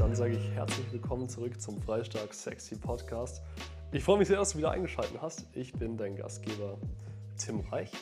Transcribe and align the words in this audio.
dann 0.00 0.14
sage 0.14 0.34
ich 0.34 0.50
herzlich 0.52 0.90
willkommen 0.92 1.28
zurück 1.28 1.60
zum 1.60 1.78
Freistark 1.82 2.32
Sexy 2.32 2.74
Podcast. 2.74 3.42
Ich 3.92 4.02
freue 4.02 4.16
mich 4.16 4.28
sehr, 4.28 4.38
dass 4.38 4.52
du 4.52 4.58
wieder 4.58 4.70
eingeschaltet 4.70 5.20
hast. 5.20 5.46
Ich 5.52 5.74
bin 5.74 5.98
dein 5.98 6.16
Gastgeber 6.16 6.78
Tim 7.36 7.60
Reich 7.70 7.92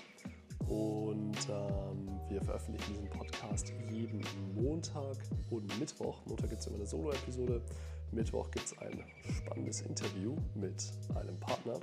und 0.68 1.36
ähm, 1.48 2.20
wir 2.28 2.40
veröffentlichen 2.40 2.92
diesen 2.92 3.10
Podcast 3.10 3.72
jeden 3.90 4.22
Montag 4.54 5.16
und 5.50 5.76
Mittwoch. 5.80 6.24
Montag 6.26 6.50
gibt 6.50 6.60
es 6.60 6.68
immer 6.68 6.76
eine 6.76 6.86
Solo-Episode, 6.86 7.62
Mittwoch 8.12 8.48
gibt 8.52 8.66
es 8.66 8.78
ein 8.78 9.02
spannendes 9.36 9.80
Interview 9.80 10.36
mit 10.54 10.92
einem 11.16 11.40
Partner. 11.40 11.80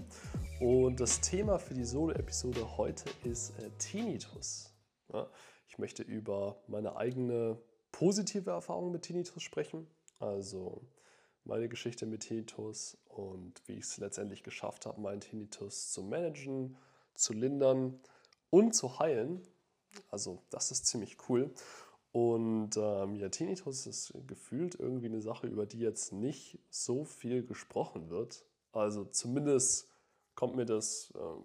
Und 0.62 1.02
das 1.02 1.20
Thema 1.20 1.60
für 1.60 1.74
die 1.74 1.84
Solo-Episode 1.84 2.78
heute 2.78 3.10
ist 3.26 3.50
äh, 3.60 3.70
Tinnitus. 3.80 4.74
Ja, 5.12 5.28
ich 5.68 5.78
möchte 5.78 6.04
über 6.04 6.64
meine 6.68 6.96
eigene 6.96 7.58
positive 7.92 8.52
Erfahrung 8.52 8.92
mit 8.92 9.02
Tinnitus 9.02 9.44
sprechen. 9.44 9.88
Also 10.20 10.82
meine 11.44 11.70
Geschichte 11.70 12.06
mit 12.06 12.22
Tinnitus 12.22 12.98
und 13.08 13.62
wie 13.68 13.74
ich 13.74 13.84
es 13.84 13.98
letztendlich 13.98 14.44
geschafft 14.44 14.86
habe, 14.86 15.00
meinen 15.00 15.22
Tinnitus 15.22 15.92
zu 15.92 16.04
managen, 16.04 16.78
zu 17.14 17.34
lindern 17.34 18.00
und 18.50 18.74
zu 18.74 19.00
heilen. 19.00 19.42
Also 20.10 20.42
das 20.50 20.72
ist 20.72 20.88
ziemlich 20.88 21.18
cool. 21.30 21.54
Und 22.12 22.78
ähm, 22.78 23.16
ja, 23.16 23.30
Tinnitus 23.30 23.86
ist 23.88 24.14
gefühlt 24.26 24.76
irgendwie 24.76 25.08
eine 25.08 25.22
Sache, 25.22 25.48
über 25.48 25.66
die 25.66 25.80
jetzt 25.80 26.14
nicht 26.14 26.60
so 26.70 27.04
viel 27.04 27.46
gesprochen 27.46 28.10
wird. 28.10 28.46
Also 28.72 29.06
zumindest 29.06 29.90
kommt 30.34 30.56
mir 30.56 30.66
das, 30.66 31.14
ähm, 31.16 31.44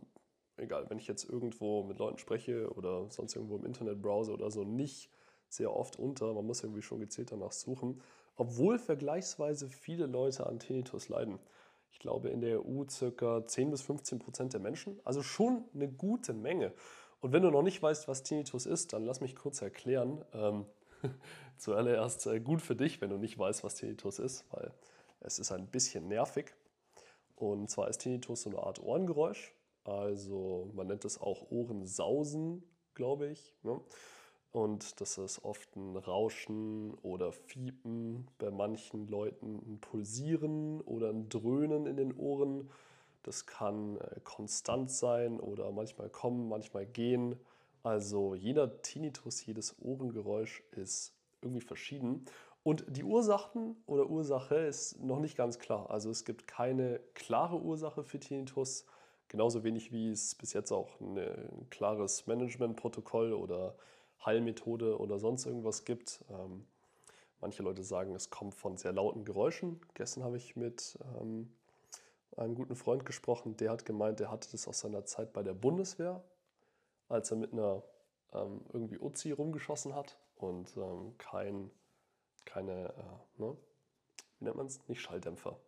egal, 0.56 0.88
wenn 0.88 0.98
ich 0.98 1.08
jetzt 1.08 1.28
irgendwo 1.28 1.82
mit 1.82 1.98
Leuten 1.98 2.18
spreche 2.18 2.70
oder 2.72 3.10
sonst 3.10 3.34
irgendwo 3.34 3.56
im 3.56 3.64
Internetbrowser 3.64 4.32
oder 4.32 4.50
so, 4.50 4.64
nicht 4.64 5.10
sehr 5.48 5.74
oft 5.74 5.98
unter. 5.98 6.32
Man 6.32 6.46
muss 6.46 6.62
irgendwie 6.62 6.82
schon 6.82 7.00
gezielt 7.00 7.32
danach 7.32 7.52
suchen. 7.52 8.00
Obwohl 8.40 8.78
vergleichsweise 8.78 9.68
viele 9.68 10.06
Leute 10.06 10.46
an 10.46 10.58
Tinnitus 10.58 11.10
leiden. 11.10 11.38
Ich 11.92 11.98
glaube 11.98 12.30
in 12.30 12.40
der 12.40 12.64
EU 12.64 12.84
circa 12.88 13.46
10 13.46 13.70
bis 13.70 13.82
15 13.82 14.18
Prozent 14.18 14.54
der 14.54 14.60
Menschen. 14.60 14.98
Also 15.04 15.22
schon 15.22 15.64
eine 15.74 15.88
gute 15.88 16.32
Menge. 16.32 16.72
Und 17.20 17.32
wenn 17.32 17.42
du 17.42 17.50
noch 17.50 17.60
nicht 17.60 17.82
weißt, 17.82 18.08
was 18.08 18.22
Tinnitus 18.22 18.64
ist, 18.64 18.94
dann 18.94 19.04
lass 19.04 19.20
mich 19.20 19.36
kurz 19.36 19.60
erklären. 19.60 20.24
Ähm, 20.32 20.64
zuallererst 21.58 22.28
äh, 22.28 22.40
gut 22.40 22.62
für 22.62 22.74
dich, 22.74 23.02
wenn 23.02 23.10
du 23.10 23.18
nicht 23.18 23.38
weißt, 23.38 23.62
was 23.62 23.74
Tinnitus 23.74 24.18
ist, 24.18 24.46
weil 24.52 24.72
es 25.20 25.38
ist 25.38 25.52
ein 25.52 25.66
bisschen 25.66 26.08
nervig. 26.08 26.54
Und 27.36 27.68
zwar 27.68 27.88
ist 27.88 27.98
Tinnitus 27.98 28.40
so 28.40 28.48
eine 28.48 28.60
Art 28.60 28.82
Ohrengeräusch. 28.82 29.52
Also 29.84 30.70
man 30.72 30.86
nennt 30.86 31.04
es 31.04 31.20
auch 31.20 31.50
Ohrensausen, 31.50 32.62
glaube 32.94 33.26
ich. 33.26 33.54
Ne? 33.64 33.78
Und 34.52 35.00
das 35.00 35.16
ist 35.18 35.44
oft 35.44 35.76
ein 35.76 35.96
Rauschen 35.96 36.94
oder 37.02 37.32
Fiepen, 37.32 38.26
bei 38.38 38.50
manchen 38.50 39.06
Leuten 39.06 39.62
ein 39.66 39.78
Pulsieren 39.80 40.80
oder 40.80 41.10
ein 41.10 41.28
Dröhnen 41.28 41.86
in 41.86 41.96
den 41.96 42.16
Ohren. 42.16 42.68
Das 43.22 43.46
kann 43.46 43.98
äh, 43.98 44.20
konstant 44.24 44.90
sein 44.90 45.38
oder 45.38 45.70
manchmal 45.70 46.08
kommen, 46.08 46.48
manchmal 46.48 46.84
gehen. 46.84 47.38
Also 47.84 48.34
jeder 48.34 48.82
Tinnitus, 48.82 49.44
jedes 49.46 49.76
Ohrengeräusch 49.80 50.64
ist 50.72 51.12
irgendwie 51.42 51.60
verschieden. 51.60 52.24
Und 52.62 52.84
die 52.88 53.04
Ursachen 53.04 53.76
oder 53.86 54.10
Ursache 54.10 54.56
ist 54.56 55.00
noch 55.00 55.20
nicht 55.20 55.36
ganz 55.36 55.58
klar. 55.58 55.90
Also 55.90 56.10
es 56.10 56.24
gibt 56.24 56.46
keine 56.46 57.00
klare 57.14 57.58
Ursache 57.60 58.02
für 58.02 58.18
Tinnitus, 58.18 58.84
genauso 59.28 59.62
wenig 59.64 59.92
wie 59.92 60.10
es 60.10 60.34
bis 60.34 60.52
jetzt 60.52 60.72
auch 60.72 61.00
ein 61.00 61.66
klares 61.70 62.26
Managementprotokoll 62.26 63.32
oder 63.32 63.76
Heilmethode 64.24 64.98
oder 64.98 65.18
sonst 65.18 65.46
irgendwas 65.46 65.84
gibt. 65.84 66.24
Ähm, 66.30 66.66
manche 67.40 67.62
Leute 67.62 67.82
sagen, 67.82 68.14
es 68.14 68.30
kommt 68.30 68.54
von 68.54 68.76
sehr 68.76 68.92
lauten 68.92 69.24
Geräuschen. 69.24 69.80
Gestern 69.94 70.24
habe 70.24 70.36
ich 70.36 70.56
mit 70.56 70.98
ähm, 71.20 71.52
einem 72.36 72.54
guten 72.54 72.76
Freund 72.76 73.04
gesprochen, 73.04 73.56
der 73.56 73.70
hat 73.70 73.84
gemeint, 73.84 74.20
der 74.20 74.30
hatte 74.30 74.50
das 74.50 74.68
aus 74.68 74.80
seiner 74.80 75.04
Zeit 75.04 75.32
bei 75.32 75.42
der 75.42 75.54
Bundeswehr, 75.54 76.22
als 77.08 77.30
er 77.30 77.36
mit 77.36 77.52
einer 77.52 77.82
ähm, 78.32 78.60
irgendwie 78.72 78.98
Uzi 78.98 79.32
rumgeschossen 79.32 79.94
hat 79.94 80.16
und 80.36 80.76
ähm, 80.76 81.14
kein, 81.18 81.70
keine, 82.44 82.90
äh, 82.90 83.42
ne? 83.42 83.56
wie 84.38 84.44
nennt 84.44 84.56
man 84.56 84.66
es? 84.66 84.86
Nicht 84.88 85.00
Schalldämpfer, 85.00 85.58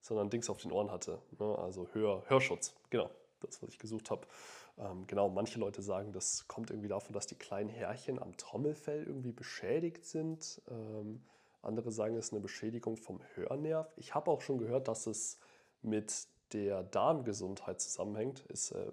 sondern 0.00 0.30
Dings 0.30 0.48
auf 0.48 0.58
den 0.58 0.72
Ohren 0.72 0.90
hatte. 0.90 1.20
Ne? 1.38 1.58
Also 1.58 1.88
Hör, 1.92 2.22
Hörschutz, 2.28 2.74
genau, 2.90 3.10
das, 3.40 3.62
was 3.62 3.70
ich 3.70 3.78
gesucht 3.78 4.10
habe. 4.10 4.26
Ähm, 4.78 5.06
genau, 5.06 5.28
manche 5.28 5.58
Leute 5.58 5.82
sagen, 5.82 6.12
das 6.12 6.48
kommt 6.48 6.70
irgendwie 6.70 6.88
davon, 6.88 7.12
dass 7.12 7.26
die 7.26 7.36
kleinen 7.36 7.68
Härchen 7.68 8.20
am 8.20 8.36
Trommelfell 8.36 9.04
irgendwie 9.04 9.32
beschädigt 9.32 10.04
sind. 10.04 10.60
Ähm, 10.68 11.22
andere 11.62 11.92
sagen, 11.92 12.16
es 12.16 12.26
ist 12.26 12.32
eine 12.32 12.40
Beschädigung 12.40 12.96
vom 12.96 13.20
Hörnerv. 13.34 13.92
Ich 13.96 14.14
habe 14.14 14.30
auch 14.30 14.40
schon 14.40 14.58
gehört, 14.58 14.88
dass 14.88 15.06
es 15.06 15.38
mit 15.82 16.26
der 16.52 16.82
Darmgesundheit 16.82 17.80
zusammenhängt, 17.80 18.40
ist 18.46 18.72
äh, 18.72 18.92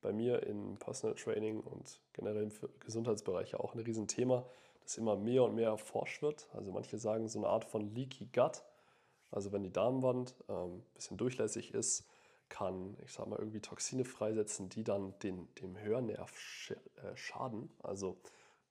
bei 0.00 0.12
mir 0.12 0.42
im 0.44 0.76
Personal 0.76 1.16
Training 1.16 1.60
und 1.60 2.00
generell 2.12 2.44
im 2.44 2.52
Gesundheitsbereich 2.80 3.54
auch 3.54 3.74
ein 3.74 3.80
Riesenthema, 3.80 4.44
das 4.82 4.98
immer 4.98 5.16
mehr 5.16 5.44
und 5.44 5.54
mehr 5.54 5.68
erforscht 5.68 6.22
wird. 6.22 6.48
Also 6.52 6.72
manche 6.72 6.98
sagen 6.98 7.26
so 7.28 7.38
eine 7.38 7.48
Art 7.48 7.64
von 7.64 7.94
Leaky 7.94 8.28
Gut, 8.32 8.62
also 9.30 9.50
wenn 9.52 9.62
die 9.62 9.72
Darmwand 9.72 10.34
ein 10.48 10.54
ähm, 10.54 10.82
bisschen 10.94 11.16
durchlässig 11.16 11.72
ist, 11.72 12.06
kann, 12.54 12.96
ich 13.04 13.12
sag 13.12 13.26
mal, 13.26 13.38
irgendwie 13.38 13.60
Toxine 13.60 14.04
freisetzen, 14.04 14.68
die 14.68 14.84
dann 14.84 15.12
den, 15.24 15.48
dem 15.56 15.76
Hörnerv 15.76 16.30
äh, 16.70 17.16
schaden. 17.16 17.68
Also, 17.82 18.16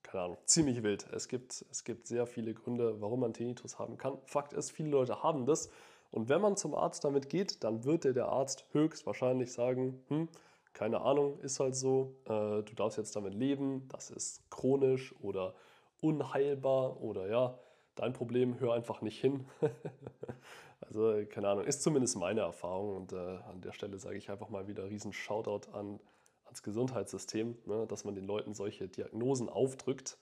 keine 0.02 0.24
Ahnung, 0.24 0.38
ziemlich 0.46 0.82
wild. 0.82 1.06
Es 1.12 1.28
gibt, 1.28 1.64
es 1.70 1.84
gibt 1.84 2.06
sehr 2.06 2.26
viele 2.26 2.54
Gründe, 2.54 3.00
warum 3.00 3.20
man 3.20 3.34
Tinnitus 3.34 3.78
haben 3.78 3.98
kann. 3.98 4.18
Fakt 4.24 4.54
ist, 4.54 4.70
viele 4.70 4.88
Leute 4.88 5.22
haben 5.22 5.44
das 5.44 5.70
und 6.14 6.28
wenn 6.28 6.40
man 6.40 6.56
zum 6.56 6.76
Arzt 6.76 7.04
damit 7.04 7.28
geht, 7.28 7.64
dann 7.64 7.84
wird 7.84 8.04
dir 8.04 8.12
der 8.12 8.28
Arzt 8.28 8.66
höchstwahrscheinlich 8.70 9.52
sagen, 9.52 10.00
hm, 10.06 10.28
keine 10.72 11.00
Ahnung, 11.00 11.40
ist 11.40 11.58
halt 11.58 11.74
so, 11.74 12.14
äh, 12.26 12.62
du 12.62 12.72
darfst 12.76 12.98
jetzt 12.98 13.16
damit 13.16 13.34
leben, 13.34 13.88
das 13.88 14.10
ist 14.10 14.48
chronisch 14.48 15.12
oder 15.20 15.54
unheilbar 16.00 17.00
oder 17.02 17.26
ja, 17.28 17.58
dein 17.96 18.12
Problem, 18.12 18.60
hör 18.60 18.74
einfach 18.74 19.02
nicht 19.02 19.20
hin. 19.20 19.44
also 20.86 21.24
keine 21.28 21.48
Ahnung, 21.48 21.64
ist 21.64 21.82
zumindest 21.82 22.16
meine 22.16 22.40
Erfahrung 22.40 22.96
und 22.96 23.12
äh, 23.12 23.16
an 23.16 23.60
der 23.60 23.72
Stelle 23.72 23.98
sage 23.98 24.16
ich 24.16 24.30
einfach 24.30 24.48
mal 24.48 24.66
wieder 24.66 24.88
riesen 24.88 25.12
Shoutout 25.12 25.70
an, 25.72 26.00
ans 26.44 26.62
Gesundheitssystem, 26.62 27.56
ne, 27.66 27.86
dass 27.86 28.04
man 28.04 28.14
den 28.14 28.26
Leuten 28.26 28.54
solche 28.54 28.88
Diagnosen 28.88 29.48
aufdrückt, 29.48 30.18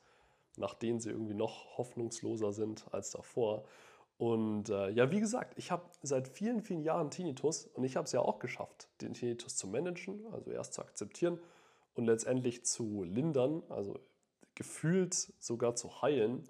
nach 0.57 0.75
denen 0.75 1.01
sie 1.01 1.11
irgendwie 1.11 1.35
noch 1.35 1.77
hoffnungsloser 1.79 2.53
sind 2.53 2.87
als 2.93 3.11
davor. 3.11 3.65
Und 4.19 4.69
äh, 4.69 4.91
ja, 4.91 5.11
wie 5.11 5.21
gesagt, 5.21 5.55
ich 5.57 5.71
habe 5.71 5.83
seit 6.03 6.29
vielen, 6.29 6.61
vielen 6.61 6.83
Jahren 6.83 7.11
Tinnitus 7.11 7.67
und 7.67 7.85
ich 7.85 7.97
habe 7.97 8.05
es 8.05 8.13
ja 8.13 8.21
auch 8.21 8.39
geschafft, 8.39 8.89
den 9.01 9.15
Tinnitus 9.15 9.57
zu 9.57 9.67
managen, 9.67 10.27
also 10.33 10.51
erst 10.51 10.75
zu 10.75 10.83
akzeptieren 10.83 11.41
und 11.95 12.07
letztendlich 12.07 12.65
zu 12.65 13.03
lindern, 13.03 13.63
also 13.69 13.99
gefühlt 14.55 15.15
sogar 15.15 15.75
zu 15.75 16.03
heilen. 16.03 16.49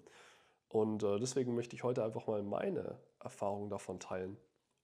Und 0.69 1.03
äh, 1.03 1.19
deswegen 1.19 1.55
möchte 1.55 1.75
ich 1.75 1.83
heute 1.83 2.03
einfach 2.03 2.27
mal 2.27 2.43
meine 2.43 2.99
Erfahrung 3.23 3.69
davon 3.69 3.99
teilen 3.99 4.37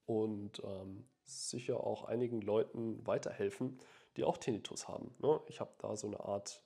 und 0.06 0.62
ähm, 0.64 1.06
sicher 1.24 1.86
auch 1.86 2.06
einigen 2.06 2.42
Leuten 2.42 3.06
weiterhelfen, 3.06 3.78
die 4.18 4.24
auch 4.24 4.38
Tinnitus 4.38 4.88
haben. 4.88 5.14
Ne? 5.20 5.40
Ich 5.48 5.60
habe 5.60 5.72
da 5.78 5.96
so 5.96 6.08
eine 6.08 6.20
Art 6.20 6.64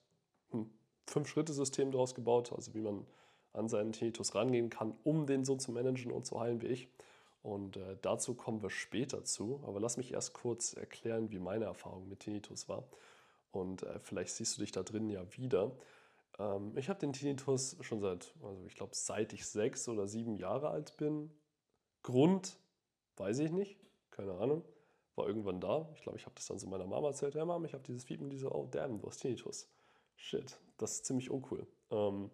hm, 0.52 0.70
Fünf-Schritte-System 1.08 1.92
draus 1.92 2.16
gebaut, 2.16 2.54
also 2.54 2.74
wie 2.74 2.82
man 2.82 3.06
an 3.52 3.68
seinen 3.68 3.92
Tinnitus 3.92 4.34
rangehen 4.34 4.70
kann, 4.70 4.96
um 5.04 5.28
den 5.28 5.46
so 5.46 5.56
zu 5.56 5.72
managen 5.72 6.12
und 6.12 6.26
zu 6.26 6.40
heilen 6.40 6.62
wie 6.62 6.68
ich. 6.68 6.90
Und 7.44 7.76
äh, 7.76 7.98
dazu 8.02 8.36
kommen 8.36 8.64
wir 8.64 8.70
später 8.70 9.24
zu. 9.26 9.62
Aber 9.68 9.80
lass 9.80 9.98
mich 9.98 10.14
erst 10.14 10.34
kurz 10.34 10.74
erklären, 10.74 11.30
wie 11.32 11.40
meine 11.40 11.66
Erfahrung 11.66 12.08
mit 12.08 12.22
Tinnitus 12.22 12.70
war. 12.70 12.86
Und 13.52 13.84
äh, 13.84 14.00
vielleicht 14.00 14.34
siehst 14.34 14.58
du 14.58 14.62
dich 14.62 14.72
da 14.72 14.82
drin 14.82 15.10
ja 15.10 15.22
wieder. 15.36 15.72
Ähm, 16.40 16.76
ich 16.78 16.90
habe 16.90 17.00
den 17.00 17.14
Tinnitus 17.14 17.78
schon 17.81 18.00
seit, 18.00 18.34
also 18.42 18.66
ich 18.66 18.76
glaube, 18.76 18.96
seit 18.96 19.34
ich 19.34 19.46
sechs 19.46 19.88
oder 19.88 20.08
sieben 20.08 20.38
Jahre 20.38 20.69
alt 20.69 20.98
bin. 20.98 21.30
Grund 22.04 22.58
weiß 23.18 23.40
ich 23.40 23.52
nicht, 23.52 23.78
keine 24.12 24.34
Ahnung. 24.34 24.64
War 25.16 25.28
irgendwann 25.28 25.62
da. 25.62 25.90
Ich 25.96 26.02
glaube, 26.02 26.18
ich 26.18 26.26
habe 26.26 26.36
das 26.36 26.48
dann 26.48 26.58
so 26.58 26.68
meiner 26.68 26.88
Mama 26.88 27.10
erzählt. 27.10 27.36
Ja, 27.36 27.46
Mama, 27.46 27.66
ich 27.66 27.74
habe 27.74 27.84
dieses 27.84 28.04
Fiepen, 28.04 28.30
diese, 28.30 28.52
oh 28.52 28.68
damn, 28.72 29.00
du 29.00 29.08
hast 29.08 29.20
Tinnitus. 29.20 29.68
Shit, 30.16 30.58
das 30.78 30.94
ist 30.94 31.06
ziemlich 31.06 31.30
uncool. 31.30 31.68
Ähm, 31.92 32.32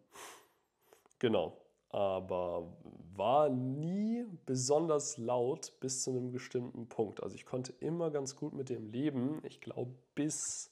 Genau. 1.19 1.57
Aber 1.89 2.77
war 3.15 3.49
nie 3.49 4.25
besonders 4.45 5.17
laut 5.17 5.73
bis 5.79 6.03
zu 6.03 6.11
einem 6.11 6.31
bestimmten 6.31 6.87
Punkt. 6.87 7.21
Also 7.21 7.35
ich 7.35 7.45
konnte 7.45 7.73
immer 7.79 8.11
ganz 8.11 8.35
gut 8.35 8.53
mit 8.53 8.69
dem 8.69 8.91
leben. 8.91 9.41
Ich 9.43 9.59
glaube 9.59 9.93
bis 10.15 10.71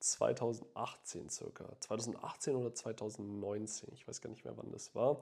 2018 0.00 1.30
circa. 1.30 1.66
2018 1.80 2.56
oder 2.56 2.74
2019. 2.74 3.90
Ich 3.94 4.06
weiß 4.06 4.20
gar 4.20 4.30
nicht 4.30 4.44
mehr, 4.44 4.56
wann 4.56 4.70
das 4.70 4.94
war. 4.94 5.20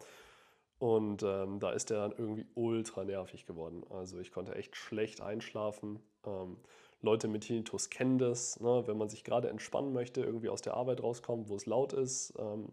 Und 0.79 1.23
ähm, 1.25 1.59
da 1.59 1.73
ist 1.73 1.91
der 1.91 1.99
dann 1.99 2.13
irgendwie 2.13 2.47
ultra 2.55 3.05
nervig 3.05 3.47
geworden. 3.47 3.85
Also 3.91 4.21
ich 4.21 4.31
konnte 4.31 4.55
echt 4.55 4.77
schlecht 4.77 5.21
einschlafen. 5.21 6.01
Ähm, 6.25 6.59
Leute 7.01 7.29
mit 7.29 7.45
Tinnitus 7.45 7.91
kennen 7.91 8.19
das. 8.19 8.61
Ne? 8.61 8.85
Wenn 8.87 8.97
man 8.97 9.09
sich 9.09 9.25
gerade 9.25 9.49
entspannen 9.49 9.93
möchte, 9.93 10.21
irgendwie 10.21 10.49
aus 10.49 10.63
der 10.63 10.75
Arbeit 10.75 11.03
rauskommt, 11.03 11.49
wo 11.49 11.57
es 11.57 11.67
laut 11.67 11.93
ist. 11.93 12.33
Ähm, 12.39 12.73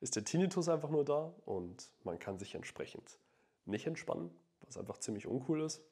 ist 0.00 0.16
der 0.16 0.24
Tinnitus 0.24 0.68
einfach 0.68 0.90
nur 0.90 1.04
da 1.04 1.32
und 1.46 1.90
man 2.04 2.18
kann 2.18 2.38
sich 2.38 2.54
entsprechend 2.54 3.18
nicht 3.64 3.86
entspannen, 3.86 4.30
was 4.60 4.76
einfach 4.76 4.98
ziemlich 4.98 5.26
uncool 5.26 5.62
ist. 5.62 5.82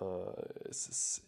Äh, 0.00 0.68
es 0.68 0.88
ist, 0.88 1.22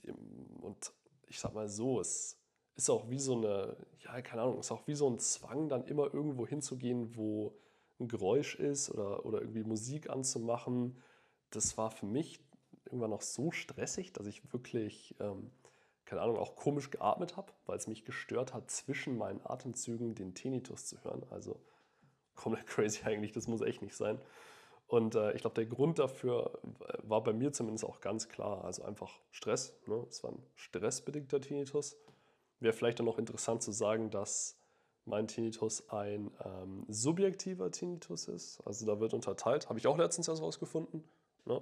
und 0.60 0.92
ich 1.26 1.40
sag 1.40 1.54
mal 1.54 1.68
so, 1.68 2.00
es 2.00 2.38
ist 2.76 2.90
auch 2.90 3.10
wie 3.10 3.18
so 3.18 3.36
eine, 3.36 3.76
ja, 4.04 4.22
keine 4.22 4.42
Ahnung, 4.42 4.60
ist 4.60 4.70
auch 4.70 4.86
wie 4.86 4.94
so 4.94 5.10
ein 5.10 5.18
Zwang, 5.18 5.68
dann 5.68 5.84
immer 5.84 6.12
irgendwo 6.14 6.46
hinzugehen, 6.46 7.16
wo 7.16 7.52
ein 8.00 8.08
Geräusch 8.08 8.54
ist 8.54 8.90
oder, 8.90 9.24
oder 9.24 9.40
irgendwie 9.40 9.64
Musik 9.64 10.10
anzumachen. 10.10 11.02
Das 11.50 11.76
war 11.78 11.90
für 11.90 12.06
mich 12.06 12.40
irgendwann 12.84 13.10
noch 13.10 13.22
so 13.22 13.50
stressig, 13.50 14.12
dass 14.12 14.26
ich 14.26 14.52
wirklich, 14.52 15.14
ähm, 15.20 15.50
keine 16.04 16.22
Ahnung, 16.22 16.36
auch 16.36 16.56
komisch 16.56 16.90
geatmet 16.90 17.36
habe, 17.36 17.52
weil 17.66 17.76
es 17.76 17.86
mich 17.86 18.04
gestört 18.04 18.54
hat, 18.54 18.70
zwischen 18.70 19.18
meinen 19.18 19.40
Atemzügen 19.44 20.14
den 20.14 20.34
Tinnitus 20.34 20.86
zu 20.86 21.02
hören. 21.04 21.24
Also 21.30 21.60
komplett 22.34 22.66
crazy 22.68 23.02
eigentlich, 23.04 23.32
das 23.32 23.48
muss 23.48 23.60
echt 23.60 23.82
nicht 23.82 23.96
sein. 23.96 24.20
Und 24.86 25.14
äh, 25.16 25.32
ich 25.32 25.42
glaube, 25.42 25.54
der 25.54 25.66
Grund 25.66 25.98
dafür 25.98 26.58
war 27.02 27.22
bei 27.22 27.34
mir 27.34 27.52
zumindest 27.52 27.84
auch 27.84 28.00
ganz 28.00 28.28
klar. 28.28 28.64
Also 28.64 28.82
einfach 28.84 29.20
Stress. 29.30 29.78
Ne? 29.86 30.06
Es 30.08 30.24
war 30.24 30.32
ein 30.32 30.42
stressbedingter 30.54 31.42
Tinnitus. 31.42 31.96
Wäre 32.58 32.72
vielleicht 32.72 32.98
dann 32.98 33.06
noch 33.06 33.18
interessant 33.18 33.62
zu 33.62 33.70
sagen, 33.70 34.10
dass 34.10 34.57
mein 35.08 35.26
Tinnitus 35.26 35.88
ein 35.90 36.30
ähm, 36.44 36.84
subjektiver 36.88 37.70
Tinnitus 37.70 38.28
ist. 38.28 38.60
Also 38.66 38.86
da 38.86 39.00
wird 39.00 39.14
unterteilt. 39.14 39.68
Habe 39.68 39.78
ich 39.78 39.86
auch 39.86 39.98
letztens 39.98 40.28
erst 40.28 40.42
rausgefunden. 40.42 41.04
Ne? 41.44 41.60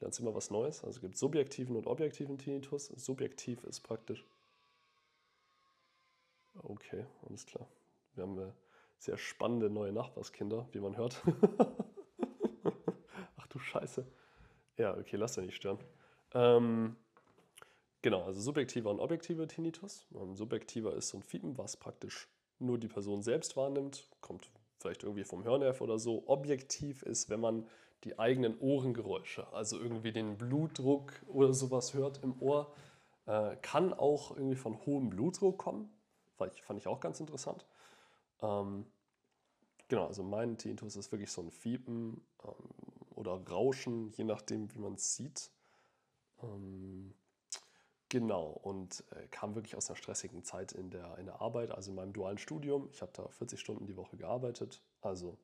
Lernst 0.00 0.20
immer 0.20 0.34
was 0.34 0.50
Neues. 0.50 0.84
Also 0.84 0.96
es 0.96 1.00
gibt 1.00 1.16
subjektiven 1.16 1.76
und 1.76 1.86
objektiven 1.86 2.38
Tinnitus. 2.38 2.86
Subjektiv 2.86 3.62
ist 3.64 3.80
praktisch. 3.80 4.24
Okay, 6.62 7.06
alles 7.28 7.46
klar. 7.46 7.68
Wir 8.14 8.24
haben 8.24 8.38
äh, 8.38 8.52
sehr 8.98 9.16
spannende 9.16 9.70
neue 9.70 9.92
Nachbarskinder, 9.92 10.66
wie 10.72 10.80
man 10.80 10.96
hört. 10.96 11.22
du 13.58 13.58
Scheiße. 13.58 14.06
Ja, 14.76 14.96
okay, 14.96 15.16
lass 15.16 15.34
dich 15.34 15.46
nicht 15.46 15.56
stören. 15.56 15.78
Ähm, 16.32 16.96
genau, 18.02 18.24
also 18.24 18.40
subjektiver 18.40 18.90
und 18.90 19.00
objektiver 19.00 19.46
Tinnitus. 19.48 20.06
Ähm, 20.14 20.36
subjektiver 20.36 20.94
ist 20.94 21.08
so 21.08 21.18
ein 21.18 21.22
Fiepen, 21.22 21.58
was 21.58 21.76
praktisch 21.76 22.28
nur 22.58 22.78
die 22.78 22.88
Person 22.88 23.22
selbst 23.22 23.56
wahrnimmt, 23.56 24.08
kommt 24.20 24.50
vielleicht 24.78 25.02
irgendwie 25.02 25.24
vom 25.24 25.44
Hörnerv 25.44 25.80
oder 25.80 25.98
so. 25.98 26.24
Objektiv 26.26 27.02
ist, 27.02 27.30
wenn 27.30 27.40
man 27.40 27.66
die 28.04 28.18
eigenen 28.18 28.58
Ohrengeräusche, 28.58 29.52
also 29.52 29.78
irgendwie 29.78 30.12
den 30.12 30.38
Blutdruck 30.38 31.12
oder 31.26 31.52
sowas 31.52 31.94
hört 31.94 32.22
im 32.22 32.40
Ohr, 32.40 32.72
äh, 33.26 33.56
kann 33.56 33.92
auch 33.92 34.36
irgendwie 34.36 34.56
von 34.56 34.78
hohem 34.86 35.10
Blutdruck 35.10 35.58
kommen. 35.58 35.90
Fand 36.36 36.54
ich, 36.54 36.62
fand 36.62 36.78
ich 36.78 36.86
auch 36.86 37.00
ganz 37.00 37.18
interessant. 37.18 37.66
Ähm, 38.40 38.86
genau, 39.88 40.06
also 40.06 40.22
mein 40.22 40.56
Tinnitus 40.56 40.94
ist 40.94 41.10
wirklich 41.10 41.32
so 41.32 41.42
ein 41.42 41.50
Fiepen. 41.50 42.20
Ähm, 42.44 42.88
oder 43.18 43.32
Rauschen, 43.50 44.12
je 44.12 44.22
nachdem, 44.22 44.72
wie 44.72 44.78
man 44.78 44.94
es 44.94 45.16
sieht. 45.16 45.50
Ähm, 46.40 47.12
genau, 48.08 48.46
und 48.62 49.04
äh, 49.12 49.26
kam 49.28 49.54
wirklich 49.54 49.76
aus 49.76 49.88
einer 49.88 49.96
stressigen 49.96 50.44
Zeit 50.44 50.72
in 50.72 50.90
der, 50.90 51.18
in 51.18 51.26
der 51.26 51.40
Arbeit, 51.40 51.70
also 51.70 51.90
in 51.90 51.96
meinem 51.96 52.12
dualen 52.12 52.38
Studium. 52.38 52.88
Ich 52.92 53.02
habe 53.02 53.12
da 53.14 53.28
40 53.28 53.58
Stunden 53.60 53.86
die 53.86 53.96
Woche 53.96 54.16
gearbeitet. 54.16 54.82
Also 55.00 55.38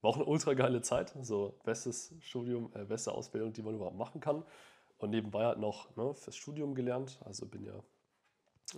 war 0.00 0.10
auch 0.10 0.16
eine 0.16 0.24
ultra 0.24 0.54
geile 0.54 0.82
Zeit. 0.82 1.14
So 1.22 1.58
bestes 1.64 2.14
Studium, 2.20 2.72
äh, 2.74 2.84
beste 2.84 3.12
Ausbildung, 3.12 3.52
die 3.52 3.62
man 3.62 3.74
überhaupt 3.74 3.96
machen 3.96 4.20
kann. 4.20 4.44
Und 4.98 5.10
nebenbei 5.10 5.46
halt 5.46 5.58
noch 5.58 5.94
ne, 5.96 6.14
fürs 6.14 6.36
Studium 6.36 6.74
gelernt. 6.74 7.18
Also 7.24 7.46
bin 7.46 7.64
ja 7.64 7.76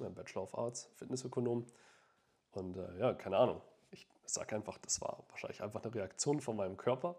äh, 0.04 0.10
Bachelor 0.10 0.44
of 0.44 0.56
Arts, 0.56 0.90
Fitnessökonom. 0.94 1.66
Und 2.52 2.76
äh, 2.76 2.98
ja, 2.98 3.14
keine 3.14 3.38
Ahnung. 3.38 3.60
Ich 3.90 4.08
sage 4.24 4.54
einfach, 4.54 4.78
das 4.78 5.00
war 5.00 5.24
wahrscheinlich 5.28 5.62
einfach 5.62 5.82
eine 5.82 5.94
Reaktion 5.94 6.40
von 6.40 6.56
meinem 6.56 6.76
Körper 6.76 7.16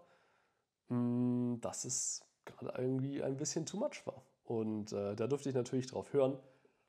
hm, 0.88 1.58
dass 1.60 1.84
es 1.84 2.24
gerade 2.44 2.74
irgendwie 2.76 3.22
ein 3.22 3.36
bisschen 3.36 3.66
too 3.66 3.78
much 3.78 4.06
war. 4.06 4.22
Und 4.44 4.92
äh, 4.92 5.14
da 5.16 5.26
durfte 5.26 5.48
ich 5.48 5.54
natürlich 5.54 5.86
drauf 5.86 6.12
hören. 6.12 6.38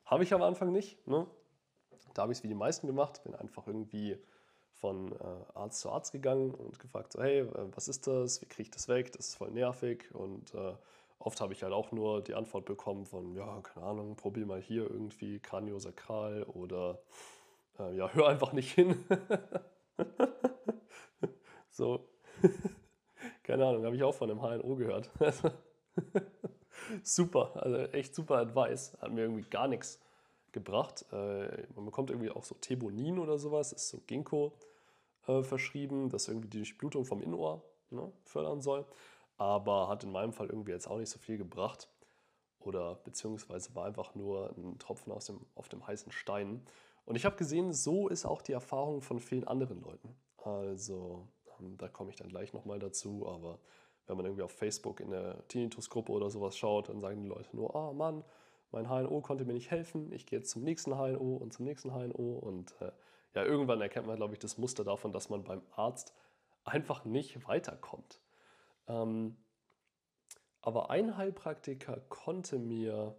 Habe 0.04 0.24
ich 0.24 0.32
am 0.34 0.42
Anfang 0.42 0.72
nicht. 0.72 1.06
Ne? 1.06 1.26
Da 2.14 2.22
habe 2.22 2.32
ich 2.32 2.38
es 2.38 2.44
wie 2.44 2.48
die 2.48 2.54
meisten 2.54 2.86
gemacht, 2.86 3.22
bin 3.24 3.34
einfach 3.34 3.66
irgendwie 3.66 4.18
von 4.72 5.12
äh, 5.12 5.16
Arzt 5.54 5.80
zu 5.80 5.90
Arzt 5.90 6.12
gegangen 6.12 6.54
und 6.54 6.78
gefragt, 6.78 7.12
so, 7.12 7.22
hey, 7.22 7.40
äh, 7.40 7.74
was 7.74 7.88
ist 7.88 8.06
das? 8.06 8.42
Wie 8.42 8.46
kriege 8.46 8.62
ich 8.62 8.70
das 8.70 8.88
weg? 8.88 9.12
Das 9.12 9.28
ist 9.28 9.36
voll 9.36 9.50
nervig. 9.50 10.14
Und 10.14 10.54
äh, 10.54 10.74
oft 11.18 11.40
habe 11.40 11.54
ich 11.54 11.62
halt 11.62 11.72
auch 11.72 11.92
nur 11.92 12.22
die 12.22 12.34
Antwort 12.34 12.66
bekommen 12.66 13.06
von, 13.06 13.34
ja, 13.34 13.60
keine 13.62 13.86
Ahnung, 13.86 14.16
probier 14.16 14.46
mal 14.46 14.60
hier 14.60 14.82
irgendwie 14.82 15.40
Kraniosakral 15.40 16.42
oder 16.44 17.00
äh, 17.78 17.96
ja, 17.96 18.12
hör 18.12 18.28
einfach 18.28 18.52
nicht 18.52 18.72
hin. 18.72 19.04
so. 21.70 22.08
Keine 23.42 23.64
Ahnung, 23.64 23.84
habe 23.84 23.96
ich 23.96 24.02
auch 24.02 24.14
von 24.14 24.30
einem 24.30 24.40
HNO 24.40 24.76
gehört. 24.76 25.10
super, 27.02 27.52
also 27.56 27.76
echt 27.92 28.14
super 28.14 28.36
Advice. 28.36 28.96
Hat 29.00 29.12
mir 29.12 29.22
irgendwie 29.22 29.48
gar 29.48 29.68
nichts 29.68 30.00
gebracht. 30.52 31.04
Äh, 31.12 31.66
man 31.74 31.84
bekommt 31.84 32.10
irgendwie 32.10 32.30
auch 32.30 32.44
so 32.44 32.54
Thebonin 32.54 33.18
oder 33.18 33.38
sowas, 33.38 33.72
ist 33.72 33.88
so 33.88 34.00
Ginkgo 34.06 34.52
äh, 35.26 35.42
verschrieben, 35.42 36.08
das 36.08 36.28
irgendwie 36.28 36.48
die 36.48 36.58
Durchblutung 36.58 37.04
vom 37.04 37.22
Innenohr 37.22 37.62
ne, 37.90 38.12
fördern 38.24 38.60
soll. 38.60 38.86
Aber 39.36 39.88
hat 39.88 40.04
in 40.04 40.12
meinem 40.12 40.32
Fall 40.32 40.48
irgendwie 40.48 40.72
jetzt 40.72 40.88
auch 40.88 40.98
nicht 40.98 41.10
so 41.10 41.18
viel 41.18 41.36
gebracht. 41.36 41.88
Oder 42.60 42.96
beziehungsweise 42.96 43.74
war 43.74 43.84
einfach 43.84 44.14
nur 44.14 44.50
ein 44.56 44.78
Tropfen 44.78 45.12
aus 45.12 45.26
dem, 45.26 45.44
auf 45.54 45.68
dem 45.68 45.86
heißen 45.86 46.10
Stein. 46.10 46.64
Und 47.04 47.14
ich 47.16 47.24
habe 47.24 47.36
gesehen, 47.36 47.72
so 47.72 48.08
ist 48.08 48.24
auch 48.26 48.42
die 48.42 48.52
Erfahrung 48.52 49.02
von 49.02 49.20
vielen 49.20 49.46
anderen 49.46 49.80
Leuten. 49.82 50.16
Also 50.38 51.28
ähm, 51.60 51.76
da 51.76 51.88
komme 51.88 52.10
ich 52.10 52.16
dann 52.16 52.28
gleich 52.28 52.52
nochmal 52.52 52.78
dazu, 52.78 53.28
aber 53.28 53.60
wenn 54.06 54.16
man 54.16 54.26
irgendwie 54.26 54.42
auf 54.42 54.52
Facebook 54.52 55.00
in 55.00 55.10
der 55.10 55.46
Tinnitus-Gruppe 55.48 56.12
oder 56.12 56.30
sowas 56.30 56.56
schaut, 56.56 56.88
dann 56.88 57.00
sagen 57.00 57.22
die 57.22 57.28
Leute 57.28 57.54
nur, 57.54 57.74
ah 57.74 57.88
oh 57.88 57.92
Mann, 57.92 58.24
mein 58.70 58.88
HNO 58.88 59.20
konnte 59.20 59.44
mir 59.44 59.52
nicht 59.52 59.70
helfen, 59.70 60.12
ich 60.12 60.26
gehe 60.26 60.38
jetzt 60.38 60.50
zum 60.50 60.62
nächsten 60.62 60.92
HNO 60.92 61.36
und 61.36 61.52
zum 61.52 61.64
nächsten 61.64 61.90
HNO 61.90 62.38
und 62.38 62.74
äh, 62.80 62.92
ja, 63.34 63.44
irgendwann 63.44 63.80
erkennt 63.80 64.06
man, 64.06 64.16
glaube 64.16 64.34
ich, 64.34 64.38
das 64.38 64.58
Muster 64.58 64.84
davon, 64.84 65.12
dass 65.12 65.28
man 65.28 65.44
beim 65.44 65.62
Arzt 65.72 66.14
einfach 66.64 67.04
nicht 67.04 67.46
weiterkommt. 67.46 68.20
Ähm, 68.88 69.36
aber 70.62 70.90
ein 70.90 71.16
Heilpraktiker 71.16 72.00
konnte 72.08 72.58
mir, 72.58 73.16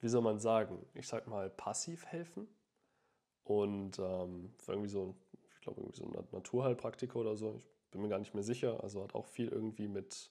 wie 0.00 0.08
soll 0.08 0.22
man 0.22 0.38
sagen, 0.38 0.84
ich 0.94 1.08
sag 1.08 1.26
mal, 1.26 1.48
passiv 1.48 2.04
helfen 2.06 2.48
und 3.44 3.98
ähm, 3.98 4.54
irgendwie 4.66 4.88
so 4.88 5.14
ich 5.62 5.64
glaube, 5.64 5.80
irgendwie 5.80 5.96
so 5.96 6.04
ein 6.06 6.26
Naturheilpraktiker 6.32 7.20
oder 7.20 7.36
so. 7.36 7.54
Ich 7.56 7.70
bin 7.92 8.02
mir 8.02 8.08
gar 8.08 8.18
nicht 8.18 8.34
mehr 8.34 8.42
sicher. 8.42 8.82
Also 8.82 9.02
hat 9.02 9.14
auch 9.14 9.26
viel 9.26 9.48
irgendwie 9.48 9.86
mit 9.86 10.30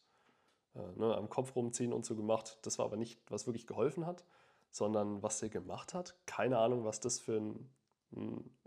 äh, 0.76 1.00
ne, 1.00 1.16
am 1.16 1.30
Kopf 1.30 1.56
rumziehen 1.56 1.94
und 1.94 2.06
so 2.06 2.16
gemacht. 2.16 2.60
Das 2.64 2.78
war 2.78 2.86
aber 2.86 2.98
nicht, 2.98 3.20
was 3.30 3.48
wirklich 3.48 3.68
geholfen 3.68 4.06
hat, 4.06 4.26
sondern 4.70 5.24
was 5.24 5.42
er 5.42 5.50
gemacht 5.50 5.94
hat. 5.94 6.16
Keine 6.26 6.58
Ahnung, 6.58 6.84
was 6.84 7.00
das 7.00 7.20
für 7.20 7.38
ein, 7.38 7.70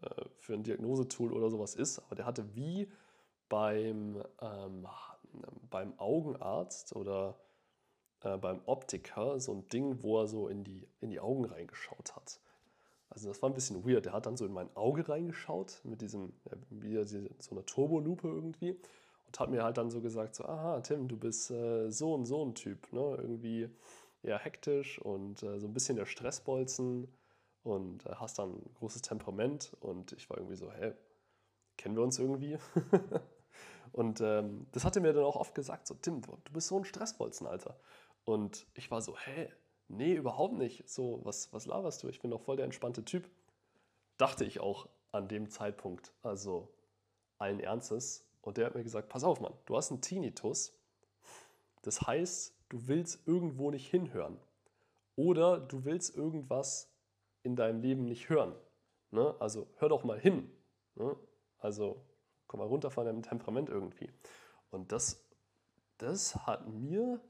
äh, 0.01 0.25
für 0.39 0.55
ein 0.55 0.63
Diagnosetool 0.63 1.33
oder 1.33 1.51
sowas 1.51 1.75
ist, 1.75 1.99
aber 1.99 2.15
der 2.15 2.27
hatte 2.27 2.55
wie 2.55 2.91
beim, 3.49 4.23
ähm, 4.41 4.87
beim 5.71 5.99
Augenarzt 5.99 6.97
oder 6.97 7.39
äh, 8.21 8.39
beim 8.39 8.63
Optiker 8.67 9.39
so 9.39 9.53
ein 9.53 9.69
Ding, 9.69 10.03
wo 10.03 10.21
er 10.21 10.27
so 10.27 10.49
in 10.49 10.65
die, 10.65 10.89
in 11.01 11.11
die 11.11 11.21
Augen 11.21 11.45
reingeschaut 11.45 12.17
hat. 12.17 12.41
Also 13.11 13.29
das 13.29 13.43
war 13.43 13.51
ein 13.51 13.55
bisschen 13.55 13.87
weird. 13.87 14.07
Der 14.07 14.13
hat 14.13 14.27
dann 14.27 14.37
so 14.37 14.45
in 14.45 14.53
mein 14.53 14.75
Auge 14.77 15.09
reingeschaut 15.09 15.81
mit 15.85 16.01
diesem, 16.01 16.33
wie 16.71 17.03
so 17.05 17.29
einer 17.51 17.65
Turbolupe 17.67 18.29
irgendwie 18.29 18.79
und 19.27 19.41
hat 19.41 19.51
mir 19.51 19.63
halt 19.63 19.77
dann 19.77 19.91
so 19.91 20.01
gesagt, 20.01 20.35
so, 20.35 20.45
aha, 20.45 20.81
Tim, 20.81 21.09
du 21.09 21.17
bist 21.17 21.51
äh, 21.51 21.91
so 21.91 22.15
und 22.15 22.27
so 22.27 22.45
ein 22.45 22.55
Typ, 22.55 22.93
ne? 22.93 23.17
irgendwie 23.19 23.69
eher 24.23 24.39
hektisch 24.39 24.99
und 25.01 25.43
äh, 25.43 25.59
so 25.61 25.67
ein 25.67 25.73
bisschen 25.73 25.97
der 25.97 26.07
Stressbolzen 26.07 27.09
und 27.63 28.07
äh, 28.07 28.15
hast 28.17 28.39
dann 28.39 28.51
ein 28.51 28.75
großes 28.79 29.03
Temperament 29.03 29.77
und 29.81 30.13
ich 30.13 30.29
war 30.31 30.39
irgendwie 30.39 30.57
so, 30.57 30.71
hä, 30.73 30.93
kennen 31.77 31.97
wir 31.97 32.03
uns 32.03 32.19
irgendwie? 32.19 32.59
und 33.93 34.21
ähm, 34.21 34.67
das 34.73 34.85
hat 34.85 34.97
er 34.97 35.03
mir 35.03 35.13
dann 35.13 35.25
auch 35.25 35.37
oft 35.37 35.55
gesagt, 35.55 35.87
so, 35.87 35.95
Tim, 35.95 36.23
du 36.23 36.53
bist 36.53 36.69
so 36.69 36.79
ein 36.79 36.85
Stressbolzen, 36.85 37.47
Alter. 37.47 37.79
Und 38.25 38.67
ich 38.75 38.91
war 38.91 39.03
so, 39.03 39.17
hä, 39.17 39.51
nee, 39.89 40.15
überhaupt 40.15 40.55
nicht. 40.55 40.89
So, 40.89 41.21
was, 41.25 41.53
was 41.53 41.67
laberst 41.67 42.03
du? 42.03 42.09
Ich 42.09 42.21
bin 42.21 42.31
doch 42.31 42.41
voll 42.41 42.57
der 42.57 42.65
entspannte 42.65 43.05
Typ. 43.05 43.29
Dachte 44.17 44.45
ich 44.45 44.61
auch 44.61 44.89
an 45.13 45.29
dem 45.29 45.51
Zeitpunkt. 45.51 46.13
Also 46.23 46.73
allen 47.39 47.61
Ernstes. 47.61 48.27
Und 48.43 48.57
der 48.57 48.67
hat 48.67 48.75
mir 48.75 48.83
gesagt, 48.83 49.09
pass 49.09 49.25
auf, 49.25 49.41
Mann, 49.41 49.55
du 49.67 49.77
hast 49.77 49.91
einen 49.91 50.01
Tinnitus. 50.01 50.79
Das 51.83 52.03
heißt, 52.03 52.55
du 52.69 52.89
willst 52.89 53.27
irgendwo 53.27 53.71
nicht 53.71 53.89
hinhören. 53.89 54.39
Oder 55.17 55.61
du 55.61 55.85
willst 55.85 56.17
irgendwas 56.17 56.91
in 57.43 57.57
deinem 57.57 57.81
Leben 57.81 58.05
nicht 58.07 58.29
hören. 58.29 58.55
Ne? 59.11 59.35
Also 59.39 59.69
hör 59.77 59.89
doch 59.89 60.05
mal 60.05 60.19
hin. 60.19 60.51
Ne? 60.95 61.17
Also 61.59 62.05
komm 62.47 62.61
mal 62.61 62.67
runter 62.67 62.91
von 62.91 63.05
deinem 63.05 63.23
Temperament 63.23 63.69
irgendwie. 63.69 64.11
Und 64.71 64.93
das, 64.93 65.25
das 65.99 66.35
hat 66.47 66.69
mir 66.69 67.21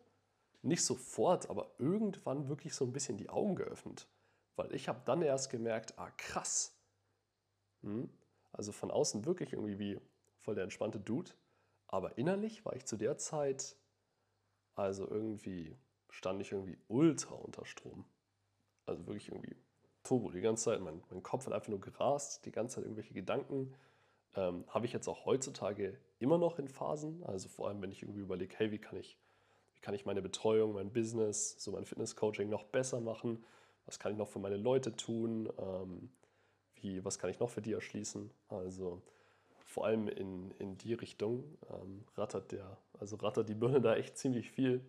nicht 0.65 0.85
sofort, 0.85 1.51
aber 1.51 1.71
irgendwann 1.79 2.49
wirklich 2.49 2.75
so 2.75 2.85
ein 2.85 2.93
bisschen 2.93 3.17
die 3.17 3.29
Augen 3.31 3.57
geöffnet. 3.57 4.09
Weil 4.57 4.75
ich 4.75 4.89
habe 4.89 5.03
dann 5.05 5.23
erst 5.23 5.51
gemerkt, 5.51 5.99
ah 5.99 6.11
krass. 6.17 6.77
Hm? 7.83 8.11
Also 8.53 8.73
von 8.73 8.91
außen 8.91 9.25
wirklich 9.27 9.53
irgendwie 9.53 9.79
wie 9.79 10.01
voll 10.39 10.55
der 10.55 10.65
entspannte 10.65 11.01
Dude. 11.01 11.33
Aber 11.87 12.19
innerlich 12.19 12.65
war 12.65 12.75
ich 12.77 12.87
zu 12.87 12.97
der 12.97 13.19
Zeit 13.19 13.77
Also 14.75 15.09
irgendwie 15.09 15.77
stand 16.11 16.41
ich 16.41 16.53
irgendwie 16.53 16.79
ultra 16.89 17.35
unter 17.35 17.65
Strom. 17.67 18.05
Also 18.87 19.07
wirklich 19.07 19.29
irgendwie 19.29 19.57
Turbo 20.03 20.31
die 20.31 20.41
ganze 20.41 20.65
Zeit. 20.65 20.81
Mein, 20.81 21.03
mein 21.11 21.23
Kopf 21.23 21.47
hat 21.47 21.53
einfach 21.53 21.69
nur 21.69 21.81
gerast, 21.81 22.45
die 22.47 22.53
ganze 22.53 22.77
Zeit 22.77 22.85
irgendwelche 22.85 23.15
Gedanken. 23.15 23.75
Ähm, 24.35 24.65
Habe 24.69 24.87
ich 24.87 24.93
jetzt 24.93 25.09
auch 25.09 25.27
heutzutage 25.27 25.99
immer 26.19 26.39
noch 26.39 26.59
in 26.59 26.69
Phasen. 26.69 27.23
Also 27.25 27.49
vor 27.49 27.69
allem, 27.69 27.83
wenn 27.83 27.93
ich 27.93 28.03
irgendwie 28.03 28.21
überlege, 28.23 28.55
hey, 28.59 28.71
wie 28.73 28.79
kann 28.79 28.99
ich, 28.99 29.19
kann 29.85 29.95
ich 29.95 30.07
meine 30.07 30.23
Betreuung, 30.23 30.73
mein 30.73 30.91
Business, 30.91 31.57
so 31.59 31.73
mein 31.73 31.85
Fitnesscoaching 31.85 32.49
noch 32.49 32.65
besser 32.65 33.03
machen? 33.03 33.45
Was 33.85 33.99
kann 33.99 34.13
ich 34.13 34.19
noch 34.19 34.29
für 34.29 34.39
meine 34.39 34.57
Leute 34.57 34.97
tun? 34.97 35.53
Ähm, 35.59 36.09
wie, 36.77 37.05
was 37.05 37.19
kann 37.19 37.29
ich 37.29 37.39
noch 37.39 37.51
für 37.51 37.61
die 37.61 37.75
erschließen? 37.75 38.31
Also 38.49 39.03
vor 39.67 39.85
allem 39.85 40.09
in, 40.09 40.53
in 40.53 40.79
die 40.79 40.95
Richtung 40.95 41.59
ähm, 41.69 42.03
rattert 42.17 42.53
der, 42.53 42.79
also 42.99 43.17
rattert 43.17 43.47
die 43.51 43.55
Birne 43.55 43.81
da 43.83 43.95
echt 43.95 44.17
ziemlich 44.17 44.51
viel. 44.51 44.81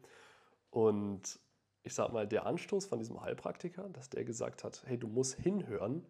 Und 0.72 1.40
ich 1.84 1.94
sag 1.94 2.14
mal, 2.14 2.26
der 2.26 2.46
Anstoß 2.46 2.86
von 2.86 2.98
diesem 2.98 3.20
Heilpraktiker, 3.20 3.90
dass 3.90 4.10
der 4.10 4.24
gesagt 4.24 4.64
hat, 4.64 4.82
hey, 4.86 4.98
du 4.98 5.08
musst 5.08 5.36
hinhören, 5.36 6.06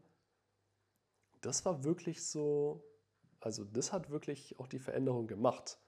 das 1.41 1.65
war 1.65 1.83
wirklich 1.83 2.23
so, 2.23 2.83
also 3.39 3.63
das 3.63 3.91
hat 3.91 4.11
wirklich 4.11 4.59
auch 4.59 4.67
die 4.67 4.77
Veränderung 4.77 5.25
gemacht. 5.25 5.79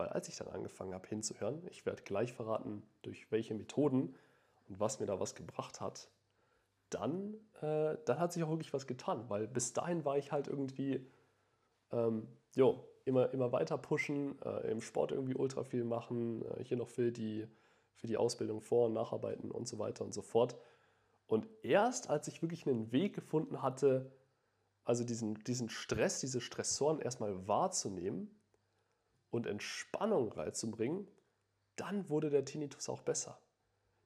Weil 0.00 0.08
als 0.08 0.28
ich 0.28 0.36
dann 0.36 0.48
angefangen 0.48 0.94
habe 0.94 1.06
hinzuhören, 1.06 1.60
ich 1.68 1.84
werde 1.84 2.02
gleich 2.02 2.32
verraten, 2.32 2.82
durch 3.02 3.30
welche 3.30 3.52
Methoden 3.52 4.14
und 4.66 4.80
was 4.80 4.98
mir 4.98 5.04
da 5.04 5.20
was 5.20 5.34
gebracht 5.34 5.82
hat, 5.82 6.08
dann, 6.88 7.34
äh, 7.60 7.98
dann 8.06 8.18
hat 8.18 8.32
sich 8.32 8.42
auch 8.42 8.48
wirklich 8.48 8.72
was 8.72 8.86
getan. 8.86 9.28
Weil 9.28 9.46
bis 9.46 9.74
dahin 9.74 10.06
war 10.06 10.16
ich 10.16 10.32
halt 10.32 10.48
irgendwie 10.48 11.06
ähm, 11.92 12.26
jo, 12.56 12.82
immer, 13.04 13.30
immer 13.34 13.52
weiter 13.52 13.76
pushen, 13.76 14.40
äh, 14.40 14.70
im 14.70 14.80
Sport 14.80 15.12
irgendwie 15.12 15.34
ultra 15.34 15.64
viel 15.64 15.84
machen, 15.84 16.46
äh, 16.46 16.64
hier 16.64 16.78
noch 16.78 16.88
für 16.88 17.12
die, 17.12 17.46
für 17.92 18.06
die 18.06 18.16
Ausbildung 18.16 18.62
vor- 18.62 18.86
und 18.86 18.94
nacharbeiten 18.94 19.50
und 19.50 19.68
so 19.68 19.78
weiter 19.78 20.06
und 20.06 20.14
so 20.14 20.22
fort. 20.22 20.56
Und 21.26 21.46
erst 21.60 22.08
als 22.08 22.26
ich 22.26 22.40
wirklich 22.40 22.66
einen 22.66 22.90
Weg 22.90 23.14
gefunden 23.14 23.60
hatte, 23.60 24.10
also 24.82 25.04
diesen, 25.04 25.34
diesen 25.44 25.68
Stress, 25.68 26.20
diese 26.20 26.40
Stressoren 26.40 27.00
erstmal 27.00 27.46
wahrzunehmen 27.46 28.39
und 29.30 29.46
Entspannung 29.46 30.32
reinzubringen, 30.32 31.06
dann 31.76 32.08
wurde 32.08 32.30
der 32.30 32.44
Tinnitus 32.44 32.88
auch 32.88 33.00
besser. 33.00 33.40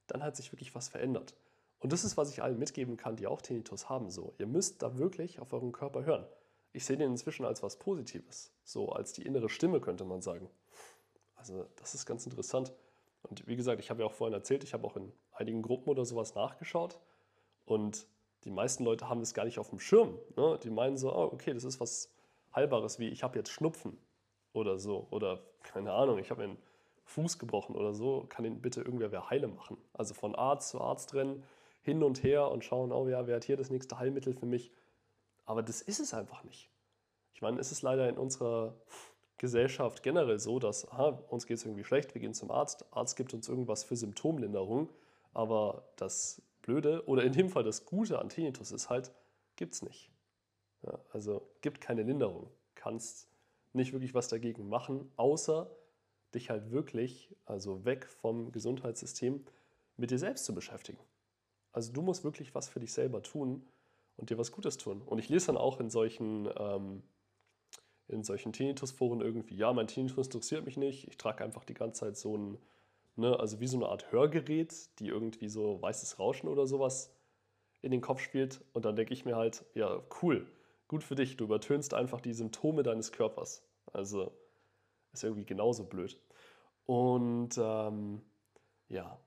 Dann 0.07 0.23
hat 0.23 0.35
sich 0.35 0.51
wirklich 0.51 0.75
was 0.75 0.87
verändert. 0.87 1.35
Und 1.79 1.91
das 1.91 2.03
ist, 2.03 2.15
was 2.17 2.29
ich 2.29 2.41
allen 2.41 2.59
mitgeben 2.59 2.97
kann, 2.97 3.15
die 3.15 3.27
auch 3.27 3.41
Tinnitus 3.41 3.89
haben. 3.89 4.09
So, 4.09 4.33
ihr 4.37 4.47
müsst 4.47 4.81
da 4.81 4.97
wirklich 4.97 5.39
auf 5.39 5.51
euren 5.53 5.71
Körper 5.71 6.05
hören 6.05 6.25
ich 6.75 6.85
sehe 6.85 6.97
den 6.97 7.11
inzwischen 7.11 7.45
als 7.45 7.63
was 7.63 7.77
Positives, 7.77 8.51
so 8.63 8.89
als 8.89 9.13
die 9.13 9.23
innere 9.23 9.47
Stimme 9.47 9.79
könnte 9.79 10.03
man 10.03 10.21
sagen. 10.21 10.49
Also 11.35 11.65
das 11.77 11.95
ist 11.95 12.05
ganz 12.05 12.25
interessant. 12.25 12.73
Und 13.23 13.47
wie 13.47 13.55
gesagt, 13.55 13.79
ich 13.79 13.89
habe 13.89 14.01
ja 14.01 14.07
auch 14.07 14.13
vorhin 14.13 14.33
erzählt, 14.33 14.63
ich 14.63 14.73
habe 14.73 14.85
auch 14.85 14.97
in 14.97 15.11
einigen 15.31 15.61
Gruppen 15.61 15.89
oder 15.89 16.05
sowas 16.05 16.35
nachgeschaut 16.35 16.99
und 17.63 18.07
die 18.43 18.51
meisten 18.51 18.83
Leute 18.83 19.09
haben 19.09 19.21
das 19.21 19.33
gar 19.33 19.45
nicht 19.45 19.57
auf 19.57 19.69
dem 19.69 19.79
Schirm. 19.79 20.19
Ne? 20.35 20.59
Die 20.61 20.69
meinen 20.69 20.97
so, 20.97 21.15
oh, 21.15 21.29
okay, 21.31 21.53
das 21.53 21.63
ist 21.63 21.79
was 21.79 22.13
Heilbares, 22.53 22.99
wie 22.99 23.07
ich 23.07 23.23
habe 23.23 23.37
jetzt 23.37 23.51
Schnupfen 23.51 23.97
oder 24.55 24.79
so 24.79 25.07
oder 25.11 25.39
keine 25.63 25.93
Ahnung, 25.93 26.17
ich 26.19 26.31
habe 26.31 26.43
einen 26.43 26.57
Fuß 27.05 27.37
gebrochen 27.37 27.75
oder 27.75 27.93
so, 27.93 28.25
kann 28.29 28.45
ihn 28.45 28.61
bitte 28.61 28.81
irgendwer 28.81 29.11
wer 29.11 29.29
heile 29.29 29.47
machen. 29.47 29.77
Also 29.93 30.13
von 30.13 30.35
Arzt 30.35 30.69
zu 30.69 30.81
Arzt 30.81 31.13
rennen, 31.13 31.43
hin 31.81 32.01
und 32.01 32.23
her 32.23 32.49
und 32.49 32.63
schauen, 32.63 32.91
oh 32.91 33.07
ja, 33.07 33.27
wer 33.27 33.35
hat 33.35 33.43
hier 33.43 33.57
das 33.57 33.69
nächste 33.69 33.99
Heilmittel 33.99 34.33
für 34.33 34.47
mich? 34.47 34.71
Aber 35.45 35.61
das 35.61 35.81
ist 35.81 35.99
es 35.99 36.13
einfach 36.13 36.43
nicht. 36.43 36.69
Ich 37.33 37.41
meine, 37.41 37.59
es 37.59 37.71
ist 37.71 37.83
leider 37.83 38.09
in 38.09 38.17
unserer 38.17 38.75
Gesellschaft 39.37 40.01
generell 40.01 40.39
so, 40.39 40.59
dass 40.59 40.89
aha, 40.89 41.21
uns 41.29 41.45
geht 41.45 41.57
es 41.57 41.65
irgendwie 41.65 41.83
schlecht, 41.83 42.13
wir 42.15 42.21
gehen 42.21 42.33
zum 42.33 42.49
Arzt, 42.49 42.85
Arzt 42.91 43.15
gibt 43.17 43.33
uns 43.33 43.47
irgendwas 43.47 43.83
für 43.83 43.95
Symptomlinderung, 43.95 44.89
aber 45.33 45.83
das 45.97 46.41
Blöde 46.61 47.05
oder 47.05 47.23
in 47.23 47.33
dem 47.33 47.49
Fall 47.49 47.63
das 47.63 47.85
Gute 47.85 48.17
an 48.19 48.29
Tinnitus 48.29 48.71
ist 48.71 48.89
halt, 48.89 49.11
gibt 49.55 49.73
es 49.73 49.81
nicht. 49.83 50.09
Ja, 50.81 50.99
also 51.11 51.47
gibt 51.61 51.81
keine 51.81 52.03
Linderung, 52.03 52.49
kannst 52.75 53.27
nicht 53.75 53.93
wirklich 53.93 54.13
was 54.13 54.27
dagegen 54.27 54.69
machen, 54.69 55.11
außer 55.15 55.69
dich 56.33 56.49
halt 56.49 56.71
wirklich, 56.71 57.35
also 57.45 57.85
weg 57.85 58.05
vom 58.05 58.51
Gesundheitssystem, 58.51 59.43
mit 59.97 60.11
dir 60.11 60.19
selbst 60.19 60.45
zu 60.45 60.53
beschäftigen. 60.53 60.99
Also 61.71 61.91
du 61.91 62.01
musst 62.01 62.23
wirklich 62.23 62.55
was 62.55 62.69
für 62.69 62.79
dich 62.79 62.93
selber 62.93 63.21
tun 63.21 63.65
und 64.17 64.29
dir 64.29 64.37
was 64.37 64.51
Gutes 64.51 64.77
tun. 64.77 65.01
Und 65.01 65.19
ich 65.19 65.29
lese 65.29 65.47
dann 65.47 65.57
auch 65.57 65.79
in 65.79 65.89
solchen, 65.89 66.49
ähm, 66.57 67.03
in 68.07 68.23
solchen 68.23 68.53
Tinnitus-Foren 68.53 69.21
irgendwie, 69.21 69.55
ja, 69.55 69.73
mein 69.73 69.87
Tinnitus 69.87 70.27
interessiert 70.27 70.65
mich 70.65 70.77
nicht, 70.77 71.07
ich 71.07 71.17
trage 71.17 71.43
einfach 71.43 71.65
die 71.65 71.73
ganze 71.73 72.01
Zeit 72.01 72.17
so 72.17 72.37
ein, 72.37 72.57
ne, 73.15 73.39
also 73.39 73.59
wie 73.59 73.67
so 73.67 73.77
eine 73.77 73.87
Art 73.87 74.11
Hörgerät, 74.11 74.99
die 74.99 75.07
irgendwie 75.07 75.49
so 75.49 75.81
weißes 75.81 76.19
Rauschen 76.19 76.47
oder 76.47 76.67
sowas 76.67 77.13
in 77.81 77.91
den 77.91 78.01
Kopf 78.01 78.21
spielt. 78.21 78.61
Und 78.73 78.85
dann 78.85 78.95
denke 78.95 79.13
ich 79.13 79.25
mir 79.25 79.35
halt, 79.35 79.65
ja, 79.73 80.01
cool, 80.21 80.47
gut 80.87 81.03
für 81.03 81.15
dich, 81.15 81.37
du 81.37 81.45
übertönst 81.45 81.93
einfach 81.93 82.21
die 82.21 82.33
Symptome 82.33 82.83
deines 82.83 83.11
Körpers. 83.11 83.63
Also 83.91 84.31
ist 85.13 85.23
irgendwie 85.23 85.45
genauso 85.45 85.85
blöd. 85.85 86.19
Und 86.85 87.57
ähm, 87.57 88.21
ja, 88.89 89.19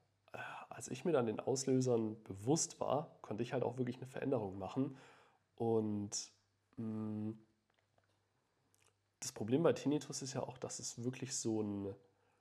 als 0.69 0.89
ich 0.89 1.05
mir 1.05 1.13
dann 1.13 1.27
den 1.27 1.41
Auslösern 1.41 2.23
bewusst 2.23 2.79
war, 2.81 3.19
konnte 3.23 3.43
ich 3.43 3.53
halt 3.53 3.65
auch 3.65 3.79
wirklich 3.79 3.97
eine 3.97 4.07
Veränderung 4.07 4.59
machen. 4.59 4.97
Und 5.57 6.31
mh, 6.77 6.85
mm, 6.85 7.39
das 9.21 9.33
Problem 9.33 9.65
bei 9.65 9.73
Tinnitus 9.73 10.23
ist 10.23 10.35
ja 10.35 10.43
auch, 10.45 10.59
dass 10.59 10.79
es 10.79 11.03
wirklich 11.03 11.37
so 11.37 11.61
ein, 11.61 11.95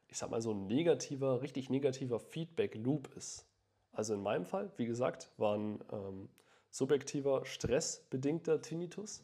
ich 0.08 0.18
sag 0.20 0.30
mal, 0.30 0.42
so 0.42 0.52
ein 0.52 0.68
negativer, 0.68 1.42
richtig 1.42 1.72
negativer 1.72 2.20
Feedback-Loop 2.20 3.16
ist. 3.16 3.48
Also 3.92 4.14
in 4.14 4.22
meinem 4.22 4.46
Fall, 4.46 4.72
wie 4.78 4.86
gesagt, 4.86 5.32
war 5.38 5.58
ein 5.58 5.84
ähm, 5.92 6.30
subjektiver, 6.78 7.44
stressbedingter 7.44 8.62
Tinnitus. 8.62 9.24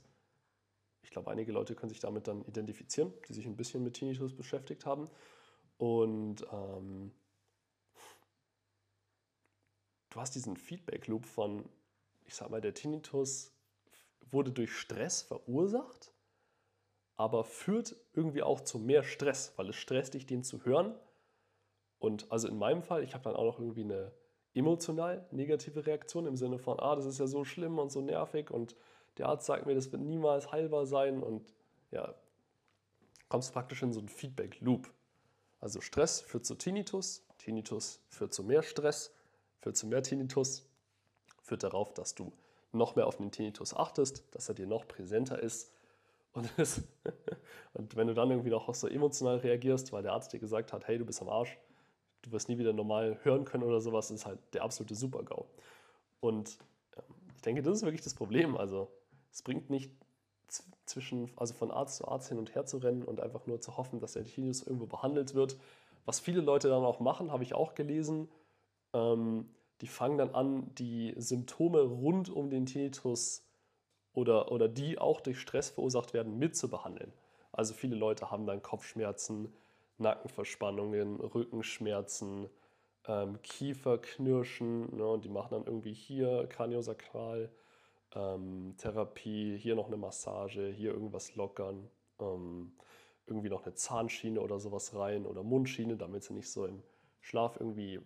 Ich 1.03 1.11
glaube, 1.11 1.29
einige 1.29 1.51
Leute 1.51 1.75
können 1.75 1.91
sich 1.91 1.99
damit 1.99 2.27
dann 2.27 2.43
identifizieren, 2.45 3.13
die 3.27 3.33
sich 3.33 3.45
ein 3.45 3.55
bisschen 3.55 3.83
mit 3.83 3.93
Tinnitus 3.93 4.35
beschäftigt 4.35 4.87
haben. 4.87 5.07
Und 5.77 6.47
ähm, 6.51 7.11
du 10.09 10.19
hast 10.19 10.33
diesen 10.33 10.57
Feedback-Loop 10.57 11.27
von, 11.27 11.69
ich 12.25 12.33
sag 12.33 12.49
mal, 12.49 12.59
der 12.59 12.73
Tinnitus 12.73 13.53
wurde 14.31 14.51
durch 14.51 14.73
Stress 14.73 15.21
verursacht, 15.21 16.11
aber 17.17 17.43
führt 17.43 17.95
irgendwie 18.13 18.41
auch 18.41 18.61
zu 18.61 18.79
mehr 18.79 19.03
Stress, 19.03 19.53
weil 19.57 19.69
es 19.69 19.75
stresst 19.75 20.15
dich, 20.15 20.25
den 20.25 20.43
zu 20.43 20.65
hören. 20.65 20.95
Und 21.99 22.31
also 22.31 22.47
in 22.47 22.57
meinem 22.57 22.81
Fall, 22.81 23.03
ich 23.03 23.13
habe 23.13 23.25
dann 23.25 23.35
auch 23.35 23.45
noch 23.45 23.59
irgendwie 23.59 23.83
eine 23.83 24.11
emotional 24.53 25.25
negative 25.31 25.85
Reaktion 25.85 26.25
im 26.25 26.35
Sinne 26.35 26.59
von, 26.59 26.79
ah, 26.79 26.95
das 26.95 27.05
ist 27.05 27.19
ja 27.19 27.27
so 27.27 27.43
schlimm 27.43 27.79
und 27.79 27.91
so 27.91 28.01
nervig 28.01 28.51
und 28.51 28.75
der 29.17 29.27
Arzt 29.27 29.45
sagt 29.45 29.65
mir, 29.65 29.75
das 29.75 29.91
wird 29.91 30.01
niemals 30.01 30.51
heilbar 30.51 30.85
sein 30.85 31.21
und 31.21 31.53
ja, 31.91 32.13
kommst 33.29 33.53
praktisch 33.53 33.81
in 33.83 33.93
so 33.93 33.99
einen 33.99 34.09
Feedback-Loop. 34.09 34.89
Also 35.59 35.81
Stress 35.81 36.21
führt 36.21 36.45
zu 36.45 36.55
Tinnitus, 36.55 37.25
Tinnitus 37.37 38.01
führt 38.09 38.33
zu 38.33 38.43
mehr 38.43 38.63
Stress, 38.63 39.13
führt 39.59 39.77
zu 39.77 39.87
mehr 39.87 40.03
Tinnitus, 40.03 40.67
führt 41.41 41.63
darauf, 41.63 41.93
dass 41.93 42.15
du 42.15 42.33
noch 42.71 42.95
mehr 42.95 43.07
auf 43.07 43.17
den 43.17 43.31
Tinnitus 43.31 43.73
achtest, 43.73 44.23
dass 44.31 44.49
er 44.49 44.55
dir 44.55 44.67
noch 44.67 44.87
präsenter 44.87 45.39
ist. 45.39 45.71
Und, 46.33 46.51
und 47.73 47.95
wenn 47.95 48.07
du 48.07 48.13
dann 48.13 48.31
irgendwie 48.31 48.49
noch 48.49 48.73
so 48.73 48.87
emotional 48.87 49.37
reagierst, 49.37 49.93
weil 49.93 50.03
der 50.03 50.13
Arzt 50.13 50.33
dir 50.33 50.39
gesagt 50.39 50.73
hat, 50.73 50.87
hey, 50.87 50.97
du 50.97 51.05
bist 51.05 51.21
am 51.21 51.29
Arsch, 51.29 51.57
du 52.23 52.31
wirst 52.31 52.49
nie 52.49 52.57
wieder 52.57 52.73
normal 52.73 53.19
hören 53.23 53.45
können 53.45 53.63
oder 53.63 53.79
sowas, 53.79 54.11
ist 54.11 54.25
halt 54.25 54.39
der 54.53 54.63
absolute 54.63 54.95
Super-GAU. 54.95 55.45
Und 56.19 56.57
ähm, 56.97 57.03
ich 57.35 57.41
denke, 57.41 57.61
das 57.61 57.77
ist 57.77 57.83
wirklich 57.83 58.01
das 58.01 58.15
Problem. 58.15 58.57
Also 58.57 58.89
es 59.31 59.41
bringt 59.41 59.69
nicht 59.69 59.91
zwischen, 60.85 61.31
also 61.35 61.53
von 61.53 61.71
Arzt 61.71 61.97
zu 61.97 62.07
Arzt 62.07 62.29
hin 62.29 62.37
und 62.37 62.55
her 62.55 62.65
zu 62.65 62.77
rennen 62.77 63.03
und 63.03 63.21
einfach 63.21 63.45
nur 63.47 63.61
zu 63.61 63.77
hoffen, 63.77 63.99
dass 63.99 64.13
der 64.13 64.23
Tinnitus 64.23 64.63
irgendwo 64.63 64.85
behandelt 64.85 65.33
wird. 65.33 65.57
Was 66.05 66.19
viele 66.19 66.41
Leute 66.41 66.69
dann 66.69 66.83
auch 66.83 66.99
machen, 66.99 67.31
habe 67.31 67.43
ich 67.43 67.53
auch 67.53 67.75
gelesen, 67.75 68.29
ähm, 68.93 69.49
die 69.81 69.87
fangen 69.87 70.17
dann 70.17 70.35
an, 70.35 70.73
die 70.75 71.13
Symptome 71.17 71.81
rund 71.81 72.29
um 72.29 72.49
den 72.49 72.65
Tinnitus 72.65 73.45
oder, 74.13 74.51
oder 74.51 74.67
die 74.67 74.99
auch 74.99 75.21
durch 75.21 75.39
Stress 75.39 75.69
verursacht 75.69 76.13
werden, 76.13 76.37
mitzubehandeln. 76.37 77.11
Also 77.51 77.73
viele 77.73 77.95
Leute 77.95 78.31
haben 78.31 78.45
dann 78.45 78.61
Kopfschmerzen, 78.61 79.53
Nackenverspannungen, 80.03 81.19
Rückenschmerzen, 81.19 82.49
ähm, 83.05 83.41
Kieferknirschen 83.41 84.95
ne, 84.95 85.07
und 85.07 85.25
die 85.25 85.29
machen 85.29 85.49
dann 85.51 85.65
irgendwie 85.65 85.93
hier 85.93 86.47
Kraniosakral, 86.47 87.51
ähm, 88.15 88.75
Therapie, 88.77 89.57
hier 89.57 89.75
noch 89.75 89.87
eine 89.87 89.97
Massage, 89.97 90.69
hier 90.69 90.91
irgendwas 90.93 91.35
lockern, 91.35 91.89
ähm, 92.19 92.73
irgendwie 93.25 93.49
noch 93.49 93.65
eine 93.65 93.73
Zahnschiene 93.73 94.39
oder 94.39 94.59
sowas 94.59 94.93
rein 94.93 95.25
oder 95.25 95.43
Mundschiene, 95.43 95.97
damit 95.97 96.23
sie 96.23 96.33
nicht 96.33 96.51
so 96.51 96.65
im 96.65 96.83
Schlaf 97.21 97.57
irgendwie 97.59 97.99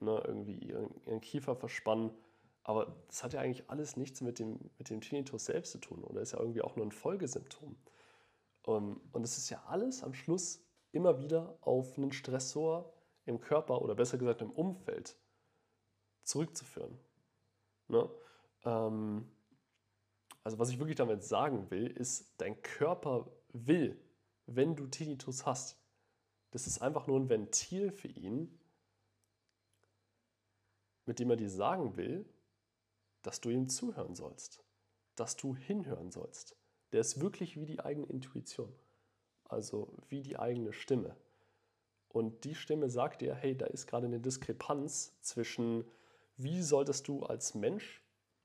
ne, 0.00 0.22
irgendwie 0.26 0.56
ihren, 0.56 0.90
ihren 1.06 1.20
Kiefer 1.20 1.54
verspannen. 1.54 2.10
Aber 2.62 2.94
das 3.08 3.24
hat 3.24 3.32
ja 3.32 3.40
eigentlich 3.40 3.68
alles 3.70 3.96
nichts 3.96 4.20
mit 4.20 4.38
dem, 4.38 4.58
mit 4.78 4.90
dem 4.90 5.00
Tinnitus 5.00 5.46
selbst 5.46 5.72
zu 5.72 5.78
tun 5.78 6.04
oder 6.04 6.20
ist 6.20 6.32
ja 6.32 6.40
irgendwie 6.40 6.62
auch 6.62 6.76
nur 6.76 6.86
ein 6.86 6.92
Folgesymptom. 6.92 7.76
Um, 8.66 9.00
und 9.12 9.22
es 9.24 9.38
ist 9.38 9.48
ja 9.48 9.62
alles 9.68 10.02
am 10.02 10.12
Schluss 10.12 10.62
immer 10.92 11.18
wieder 11.18 11.58
auf 11.60 11.96
einen 11.96 12.12
Stressor 12.12 12.92
im 13.24 13.40
Körper 13.40 13.82
oder 13.82 13.94
besser 13.94 14.18
gesagt 14.18 14.42
im 14.42 14.50
Umfeld 14.50 15.16
zurückzuführen. 16.24 16.98
Ne? 17.88 18.10
Ähm, 18.64 19.30
also 20.42 20.58
was 20.58 20.70
ich 20.70 20.78
wirklich 20.78 20.96
damit 20.96 21.22
sagen 21.22 21.70
will, 21.70 21.86
ist, 21.86 22.34
dein 22.38 22.60
Körper 22.62 23.30
will, 23.52 24.00
wenn 24.46 24.76
du 24.76 24.86
Tinnitus 24.86 25.46
hast. 25.46 25.76
Das 26.50 26.66
ist 26.66 26.80
einfach 26.82 27.06
nur 27.06 27.20
ein 27.20 27.28
Ventil 27.28 27.92
für 27.92 28.08
ihn, 28.08 28.58
mit 31.06 31.18
dem 31.18 31.30
er 31.30 31.36
dir 31.36 31.50
sagen 31.50 31.96
will, 31.96 32.28
dass 33.22 33.40
du 33.40 33.50
ihm 33.50 33.68
zuhören 33.68 34.14
sollst, 34.14 34.64
dass 35.14 35.36
du 35.36 35.54
hinhören 35.54 36.10
sollst. 36.10 36.56
Der 36.92 37.00
ist 37.00 37.20
wirklich 37.20 37.60
wie 37.60 37.66
die 37.66 37.80
eigene 37.80 38.06
Intuition, 38.06 38.74
also 39.52 39.92
wie 40.08 40.22
die 40.22 40.38
eigene 40.38 40.72
Stimme. 40.72 41.16
Und 42.08 42.44
die 42.44 42.54
Stimme 42.54 42.90
sagt 42.90 43.20
dir, 43.20 43.34
hey, 43.34 43.56
da 43.56 43.66
ist 43.66 43.86
gerade 43.86 44.06
eine 44.06 44.20
Diskrepanz 44.20 45.16
zwischen, 45.20 45.84
wie 46.36 46.62
solltest 46.62 47.06
du 47.06 47.22
als 47.22 47.54
Mensch 47.54 48.02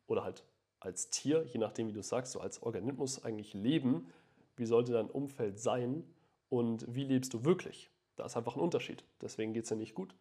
oder 0.07 0.23
halt 0.23 0.45
als 0.79 1.09
Tier, 1.09 1.43
je 1.45 1.59
nachdem, 1.59 1.87
wie 1.87 1.93
du 1.93 2.03
sagst, 2.03 2.33
so 2.33 2.39
als 2.39 2.61
Organismus 2.61 3.23
eigentlich 3.23 3.53
leben, 3.53 4.11
wie 4.55 4.65
sollte 4.65 4.93
dein 4.93 5.09
Umfeld 5.09 5.59
sein 5.59 6.03
und 6.49 6.85
wie 6.93 7.03
lebst 7.03 7.33
du 7.33 7.43
wirklich. 7.43 7.89
Da 8.15 8.25
ist 8.25 8.37
einfach 8.37 8.55
ein 8.55 8.61
Unterschied. 8.61 9.03
Deswegen 9.19 9.53
geht 9.53 9.63
es 9.63 9.69
dir 9.69 9.75
nicht 9.75 9.95
gut, 9.95 10.15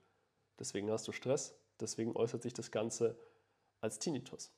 deswegen 0.59 0.91
hast 0.91 1.07
du 1.07 1.13
Stress, 1.13 1.55
deswegen 1.81 2.17
äußert 2.17 2.43
sich 2.43 2.55
das 2.55 2.71
Ganze 2.71 3.19
als 3.81 3.99
Tinnitus. 3.99 4.53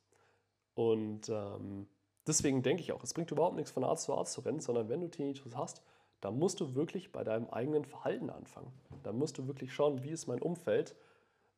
Und 0.75 1.28
ähm, 1.28 1.88
deswegen 2.26 2.62
denke 2.62 2.83
ich 2.83 2.92
auch, 2.92 3.02
es 3.02 3.14
bringt 3.14 3.33
überhaupt 3.33 3.56
nichts 3.56 3.73
von 3.73 3.83
Arzt 3.83 4.04
zu 4.04 4.14
Arzt 4.14 4.33
zu 4.33 4.42
rennen, 4.42 4.61
sondern 4.61 4.88
wenn 4.88 5.00
du 5.00 5.09
Tinnitus 5.09 5.56
hast, 5.56 5.83
dann 6.20 6.38
musst 6.38 6.61
du 6.61 6.75
wirklich 6.75 7.12
bei 7.12 7.25
deinem 7.25 7.49
eigenen 7.49 7.85
Verhalten 7.85 8.30
anfangen. 8.30 8.73
Dann 9.02 9.18
musst 9.18 9.38
du 9.38 9.46
wirklich 9.46 9.73
schauen, 9.73 10.02
wie 10.02 10.11
ist 10.11 10.26
mein 10.26 10.40
Umfeld, 10.40 10.96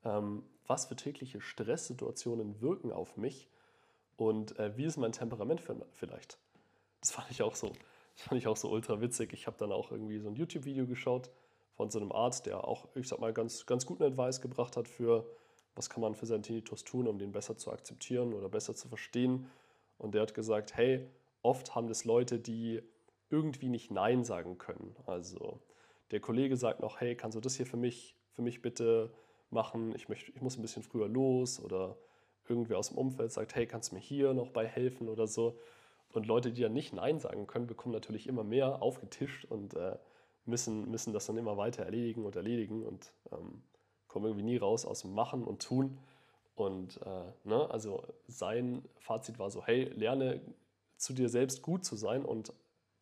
ähm, 0.05 0.45
was 0.67 0.87
für 0.87 0.97
tägliche 0.97 1.41
Stresssituationen 1.41 2.61
wirken 2.61 2.93
auf 2.93 3.17
mich 3.17 3.49
und 4.17 4.59
äh, 4.59 4.77
wie 4.77 4.85
ist 4.85 4.97
mein 4.97 5.13
Temperament 5.13 5.63
vielleicht. 5.93 6.39
Das 7.01 7.13
fand 7.13 7.31
ich 7.31 7.43
auch 7.43 7.55
so, 7.55 7.73
das 8.17 8.27
fand 8.27 8.41
ich 8.41 8.49
auch 8.49 8.57
so 8.57 8.71
ultra 8.71 9.01
witzig. 9.01 9.33
Ich 9.33 9.47
habe 9.47 9.57
dann 9.59 9.73
auch 9.73 9.91
irgendwie 9.93 10.19
so 10.19 10.29
ein 10.29 10.35
YouTube-Video 10.35 10.87
geschaut 10.87 11.31
von 11.77 11.91
so 11.91 12.01
einem 12.01 12.11
Arzt, 12.11 12.47
der 12.47 12.67
auch, 12.67 12.89
ich 12.97 13.07
sag 13.07 13.21
mal, 13.21 13.33
ganz, 13.33 13.65
ganz 13.65 13.87
guten 13.87 14.03
Advice 14.03 14.41
gebracht 14.41 14.77
hat 14.77 14.89
für, 14.89 15.25
was 15.77 15.89
kann 15.89 16.01
man 16.01 16.17
für 16.17 16.27
seinen 16.27 16.43
Tinnitus 16.43 16.83
tun, 16.83 17.07
um 17.07 17.19
den 17.19 17.31
besser 17.31 17.57
zu 17.57 17.71
akzeptieren 17.71 18.35
oder 18.35 18.49
besser 18.49 18.75
zu 18.75 18.89
verstehen. 18.89 19.49
Und 19.97 20.15
der 20.15 20.23
hat 20.23 20.35
gesagt, 20.35 20.77
hey, 20.77 21.09
oft 21.43 21.77
haben 21.77 21.87
das 21.87 22.05
Leute, 22.05 22.41
die 22.41 22.83
irgendwie 23.31 23.69
nicht 23.69 23.91
Nein 23.91 24.25
sagen 24.25 24.59
können. 24.59 24.97
Also 25.07 25.61
der 26.11 26.21
Kollege 26.21 26.57
sagt 26.57 26.81
noch, 26.81 27.01
hey, 27.01 27.15
kannst 27.17 27.37
du 27.37 27.41
das 27.41 27.57
hier 27.57 27.67
für 27.67 27.77
mich, 27.77 28.17
für 28.33 28.43
mich 28.43 28.63
bitte 28.63 29.13
machen? 29.51 29.95
Ich, 29.95 30.09
möchte, 30.09 30.33
ich 30.33 30.41
muss 30.41 30.57
ein 30.57 30.63
bisschen 30.63 30.83
früher 30.83 31.09
los 31.09 31.61
oder 31.63 31.97
irgendwer 32.49 32.79
aus 32.79 32.89
dem 32.89 32.99
Umfeld 32.99 33.33
sagt, 33.33 33.55
hey, 33.55 33.67
kannst 33.67 33.91
du 33.91 33.97
mir 33.97 34.01
hier 34.01 34.33
noch 34.35 34.51
bei 34.51 34.67
helfen 34.67 35.09
oder 35.09 35.27
so. 35.27 35.59
Und 36.13 36.27
Leute, 36.27 36.53
die 36.53 36.63
dann 36.63 36.73
nicht 36.73 36.95
Nein 36.95 37.21
sagen 37.21 37.47
können, 37.47 37.67
bekommen 37.67 37.93
natürlich 37.93 38.27
immer 38.27 38.45
mehr 38.45 38.81
aufgetischt 38.83 39.45
und 39.45 39.75
äh, 39.75 39.97
müssen, 40.47 40.91
müssen 40.91 41.13
das 41.13 41.27
dann 41.27 41.37
immer 41.37 41.57
weiter 41.57 41.85
erledigen 41.85 42.25
und 42.25 42.35
erledigen 42.35 42.85
und 42.85 43.13
ähm, 43.31 43.63
kommen 44.07 44.25
irgendwie 44.25 44.45
nie 44.45 44.57
raus 44.57 44.87
aus 44.87 45.03
dem 45.03 45.13
Machen 45.13 45.45
und 45.45 45.63
Tun. 45.63 45.99
Und 46.55 47.01
äh, 47.03 47.49
ne, 47.49 47.71
also 47.71 48.03
sein 48.27 48.83
Fazit 48.97 49.39
war 49.39 49.51
so, 49.51 49.65
hey, 49.65 49.85
lerne 49.85 50.41
zu 50.97 51.13
dir 51.13 51.29
selbst 51.29 51.63
gut 51.63 51.85
zu 51.85 51.95
sein 51.95 52.25
und 52.25 52.53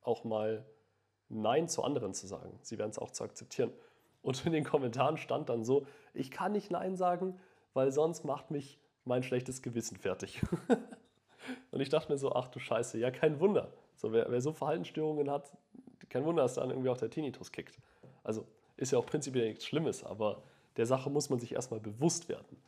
auch 0.06 0.24
mal 0.24 0.64
Nein 1.28 1.68
zu 1.68 1.82
anderen 1.82 2.14
zu 2.14 2.26
sagen. 2.26 2.58
Sie 2.62 2.78
werden 2.78 2.90
es 2.90 2.98
auch 2.98 3.10
zu 3.10 3.24
akzeptieren. 3.24 3.72
Und 4.22 4.44
in 4.46 4.52
den 4.52 4.64
Kommentaren 4.64 5.16
stand 5.16 5.48
dann 5.48 5.64
so, 5.64 5.86
ich 6.14 6.30
kann 6.30 6.52
nicht 6.52 6.70
Nein 6.70 6.96
sagen, 6.96 7.38
weil 7.74 7.92
sonst 7.92 8.24
macht 8.24 8.50
mich 8.50 8.78
mein 9.04 9.22
schlechtes 9.22 9.62
Gewissen 9.62 9.96
fertig. 9.96 10.42
und 11.70 11.80
ich 11.80 11.88
dachte 11.88 12.10
mir 12.10 12.18
so, 12.18 12.32
ach 12.32 12.48
du 12.48 12.58
Scheiße, 12.58 12.98
ja 12.98 13.10
kein 13.10 13.40
Wunder. 13.40 13.72
So, 13.94 14.12
wer, 14.12 14.30
wer 14.30 14.40
so 14.40 14.52
Verhaltensstörungen 14.52 15.30
hat, 15.30 15.52
kein 16.08 16.24
Wunder, 16.24 16.42
dass 16.42 16.54
dann 16.54 16.70
irgendwie 16.70 16.88
auch 16.88 16.96
der 16.96 17.10
Tinnitus 17.10 17.52
kickt. 17.52 17.78
Also 18.22 18.46
ist 18.76 18.92
ja 18.92 18.98
auch 18.98 19.06
prinzipiell 19.06 19.48
nichts 19.48 19.64
Schlimmes, 19.64 20.04
aber 20.04 20.42
der 20.76 20.86
Sache 20.86 21.10
muss 21.10 21.30
man 21.30 21.38
sich 21.38 21.52
erstmal 21.52 21.80
bewusst 21.80 22.28
werden, 22.28 22.60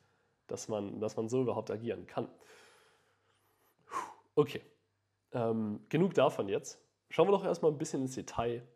dass 0.47 0.69
man, 0.69 1.01
dass 1.01 1.17
man 1.17 1.29
so 1.29 1.43
überhaupt 1.43 1.71
agieren 1.71 2.07
kann. 2.07 2.29
Okay, 4.35 4.63
ähm, 5.33 5.81
genug 5.89 6.15
davon 6.15 6.49
jetzt. 6.49 6.81
Schauen 7.11 7.29
wir 7.29 7.33
doch 7.33 7.45
erstmal 7.45 7.71
ein 7.71 7.79
bisschen 7.79 8.03
ins 8.03 8.15
Detail. 8.15 8.67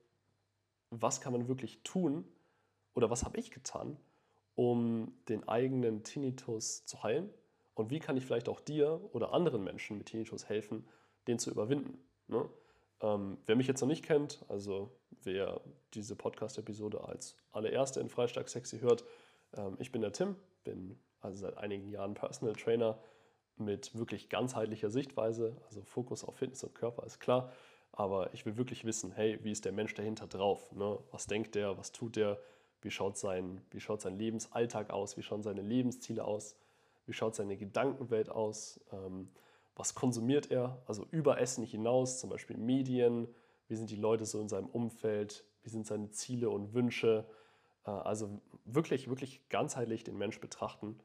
Was 0.91 1.21
kann 1.21 1.33
man 1.33 1.49
wirklich 1.49 1.83
tun 1.83 2.25
oder 2.95 3.11
was 3.11 3.25
habe 3.25 3.39
ich 3.39 3.51
getan, 3.51 3.97
um 4.55 5.15
den 5.29 5.49
eigenen 5.49 6.03
Tinnitus 6.03 6.85
zu 6.85 7.03
heilen? 7.03 7.31
Und 7.75 7.91
wie 7.91 7.99
kann 7.99 8.17
ich 8.17 8.27
vielleicht 8.27 8.49
auch 8.49 8.61
dir 8.61 9.01
oder 9.13 9.33
anderen 9.33 9.65
Menschen 9.65 9.97
mit 9.99 10.09
Tinnitus 10.09 10.49
helfen, 10.49 10.87
den 11.27 11.39
zu 11.39 11.51
überwinden? 11.51 11.99
Ne? 12.27 12.49
Ähm, 13.01 13.39
wer 13.47 13.57
mich 13.57 13.67
jetzt 13.67 13.81
noch 13.81 13.89
nicht 13.89 14.05
kennt, 14.05 14.45
also 14.49 14.91
wer 15.23 15.61
diese 15.95 16.15
Podcast-Episode 16.15 17.05
als 17.05 17.37
allererste 17.51 18.01
in 18.01 18.09
Freistark 18.09 18.49
Sexy 18.49 18.81
hört, 18.81 19.05
ähm, 19.57 19.77
ich 19.79 19.91
bin 19.91 20.03
der 20.03 20.13
Tim, 20.13 20.37
bin 20.65 20.99
also 21.21 21.39
seit 21.39 21.57
einigen 21.57 21.89
Jahren 21.89 22.15
Personal 22.15 22.55
Trainer 22.55 22.99
mit 23.57 23.97
wirklich 23.97 24.29
ganzheitlicher 24.29 24.91
Sichtweise, 24.91 25.57
also 25.67 25.83
Fokus 25.83 26.25
auf 26.25 26.37
Fitness 26.37 26.65
und 26.65 26.75
Körper 26.75 27.05
ist 27.05 27.21
klar, 27.21 27.53
aber 27.93 28.33
ich 28.33 28.47
will 28.47 28.57
wirklich 28.57 28.85
wissen, 28.85 29.13
hey, 29.13 29.39
wie 29.43 29.53
ist 29.53 29.65
der 29.65 29.73
Mensch 29.73 29.95
dahinter 29.95 30.27
drauf? 30.27 30.73
Ne? 30.73 30.99
Was 31.11 31.27
denkt 31.27 31.55
der, 31.55 31.77
was 31.77 31.93
tut 31.93 32.17
der, 32.17 32.39
wie 32.81 32.91
schaut, 32.91 33.17
sein, 33.17 33.61
wie 33.71 33.81
schaut 33.81 34.01
sein 34.01 34.19
Lebensalltag 34.19 34.91
aus, 34.91 35.17
wie 35.17 35.23
schauen 35.23 35.43
seine 35.43 35.63
Lebensziele 35.63 36.25
aus, 36.25 36.57
wie 37.07 37.13
schaut 37.13 37.35
seine 37.35 37.57
Gedankenwelt 37.57 38.31
aus, 38.31 38.81
ähm, 38.93 39.31
was 39.77 39.95
konsumiert 39.95 40.51
er, 40.51 40.83
also 40.87 41.07
über 41.11 41.41
Essen 41.41 41.65
hinaus, 41.65 42.19
zum 42.19 42.31
Beispiel 42.31 42.57
Medien, 42.57 43.29
wie 43.69 43.77
sind 43.77 43.91
die 43.91 43.97
Leute 43.97 44.27
so 44.27 44.41
in 44.41 44.49
seinem 44.49 44.67
Umfeld, 44.67 45.45
wie 45.63 45.71
sind 45.71 45.87
seine 45.87 46.11
Ziele 46.11 46.51
und 46.51 46.75
Wünsche, 46.75 47.27
äh, 47.85 47.91
also 47.91 48.41
wirklich, 48.65 49.09
wirklich 49.09 49.49
ganzheitlich 49.49 50.05
den 50.05 50.19
Mensch 50.19 50.41
betrachten. 50.41 50.99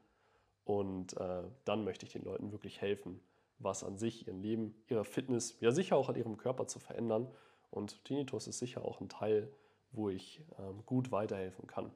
Und 0.64 1.16
äh, 1.16 1.44
dann 1.64 1.84
möchte 1.84 2.04
ich 2.04 2.12
den 2.12 2.24
Leuten 2.24 2.52
wirklich 2.52 2.80
helfen, 2.80 3.20
was 3.58 3.84
an 3.84 3.98
sich, 3.98 4.26
ihrem 4.26 4.40
Leben, 4.40 4.74
ihrer 4.88 5.04
Fitness, 5.04 5.56
ja 5.60 5.72
sicher 5.72 5.96
auch 5.96 6.08
an 6.08 6.16
ihrem 6.16 6.36
Körper 6.36 6.66
zu 6.66 6.78
verändern. 6.78 7.28
Und 7.70 8.04
Tinnitus 8.04 8.46
ist 8.46 8.58
sicher 8.58 8.84
auch 8.84 9.00
ein 9.00 9.08
Teil, 9.08 9.52
wo 9.92 10.08
ich 10.08 10.42
ähm, 10.58 10.84
gut 10.86 11.10
weiterhelfen 11.10 11.66
kann. 11.66 11.90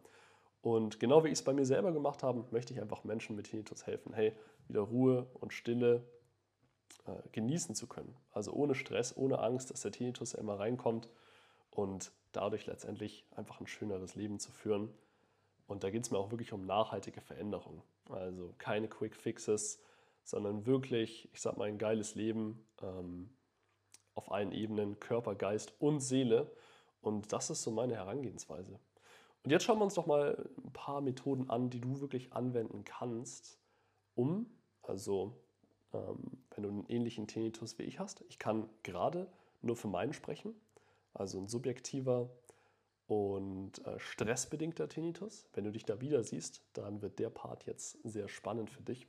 Und 0.60 1.00
genau 1.00 1.24
wie 1.24 1.28
ich 1.28 1.34
es 1.34 1.44
bei 1.44 1.52
mir 1.52 1.66
selber 1.66 1.92
gemacht 1.92 2.22
habe, 2.22 2.44
möchte 2.50 2.72
ich 2.72 2.80
einfach 2.80 3.04
Menschen 3.04 3.36
mit 3.36 3.46
Tinnitus 3.46 3.86
helfen, 3.86 4.14
hey, 4.14 4.32
wieder 4.68 4.80
Ruhe 4.80 5.26
und 5.34 5.52
Stille 5.52 6.04
äh, 7.06 7.28
genießen 7.32 7.74
zu 7.74 7.88
können. 7.88 8.14
Also 8.32 8.52
ohne 8.52 8.74
Stress, 8.74 9.16
ohne 9.16 9.40
Angst, 9.40 9.70
dass 9.70 9.80
der 9.80 9.90
Tinnitus 9.90 10.34
immer 10.34 10.58
reinkommt 10.58 11.08
und 11.70 12.12
dadurch 12.32 12.66
letztendlich 12.66 13.26
einfach 13.34 13.60
ein 13.60 13.66
schöneres 13.66 14.14
Leben 14.14 14.38
zu 14.38 14.52
führen. 14.52 14.88
Und 15.66 15.84
da 15.84 15.90
geht 15.90 16.04
es 16.04 16.10
mir 16.10 16.18
auch 16.18 16.30
wirklich 16.30 16.52
um 16.52 16.64
nachhaltige 16.64 17.20
Veränderung. 17.20 17.82
Also 18.08 18.54
keine 18.58 18.88
Quick 18.88 19.16
Fixes, 19.16 19.80
sondern 20.24 20.66
wirklich, 20.66 21.28
ich 21.32 21.40
sag 21.40 21.56
mal, 21.56 21.68
ein 21.68 21.78
geiles 21.78 22.14
Leben 22.14 22.64
ähm, 22.80 23.30
auf 24.14 24.30
allen 24.30 24.52
Ebenen, 24.52 25.00
Körper, 25.00 25.34
Geist 25.34 25.72
und 25.78 26.00
Seele. 26.00 26.50
Und 27.00 27.32
das 27.32 27.50
ist 27.50 27.62
so 27.62 27.70
meine 27.70 27.94
Herangehensweise. 27.94 28.78
Und 29.44 29.50
jetzt 29.50 29.64
schauen 29.64 29.78
wir 29.78 29.84
uns 29.84 29.94
doch 29.94 30.06
mal 30.06 30.48
ein 30.64 30.72
paar 30.72 31.00
Methoden 31.00 31.50
an, 31.50 31.70
die 31.70 31.80
du 31.80 32.00
wirklich 32.00 32.32
anwenden 32.32 32.84
kannst, 32.84 33.58
um, 34.14 34.46
also 34.82 35.34
ähm, 35.92 36.18
wenn 36.50 36.62
du 36.62 36.68
einen 36.68 36.86
ähnlichen 36.88 37.26
Tinnitus 37.26 37.78
wie 37.78 37.82
ich 37.82 37.98
hast, 37.98 38.24
ich 38.28 38.38
kann 38.38 38.68
gerade 38.82 39.26
nur 39.62 39.76
für 39.76 39.88
meinen 39.88 40.12
sprechen, 40.12 40.54
also 41.14 41.38
ein 41.38 41.48
subjektiver 41.48 42.30
und 43.06 43.84
äh, 43.86 43.98
stressbedingter 43.98 44.88
Tinnitus. 44.88 45.48
Wenn 45.54 45.64
du 45.64 45.72
dich 45.72 45.84
da 45.84 46.00
wieder 46.00 46.22
siehst, 46.22 46.62
dann 46.72 47.02
wird 47.02 47.18
der 47.18 47.30
Part 47.30 47.66
jetzt 47.66 47.98
sehr 48.04 48.28
spannend 48.28 48.70
für 48.70 48.82
dich. 48.82 49.06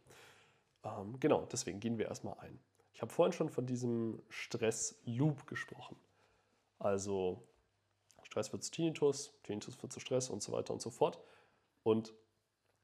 Ähm, 0.83 1.19
genau, 1.19 1.47
deswegen 1.51 1.79
gehen 1.79 1.97
wir 1.97 2.07
erstmal 2.07 2.37
ein. 2.39 2.59
Ich 2.93 3.01
habe 3.01 3.11
vorhin 3.11 3.33
schon 3.33 3.49
von 3.49 3.65
diesem 3.65 4.21
Stress-Loop 4.29 5.47
gesprochen. 5.47 5.97
Also 6.79 7.43
Stress 8.21 8.51
wird 8.51 8.63
zu 8.63 8.71
Tinnitus, 8.71 9.33
Tinnitus 9.43 9.81
wird 9.81 9.91
zu 9.91 9.99
Stress 9.99 10.29
und 10.29 10.43
so 10.43 10.51
weiter 10.51 10.73
und 10.73 10.81
so 10.81 10.89
fort. 10.89 11.19
Und 11.83 12.13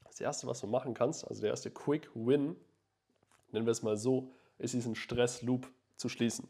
das 0.04 0.20
Erste, 0.20 0.46
was 0.46 0.60
du 0.60 0.66
machen 0.66 0.94
kannst, 0.94 1.26
also 1.26 1.40
der 1.40 1.50
erste 1.50 1.70
Quick 1.70 2.10
Win, 2.14 2.56
nennen 3.52 3.66
wir 3.66 3.72
es 3.72 3.82
mal 3.82 3.96
so, 3.96 4.32
ist 4.58 4.74
diesen 4.74 4.94
Stress-Loop 4.94 5.70
zu 5.96 6.08
schließen. 6.08 6.48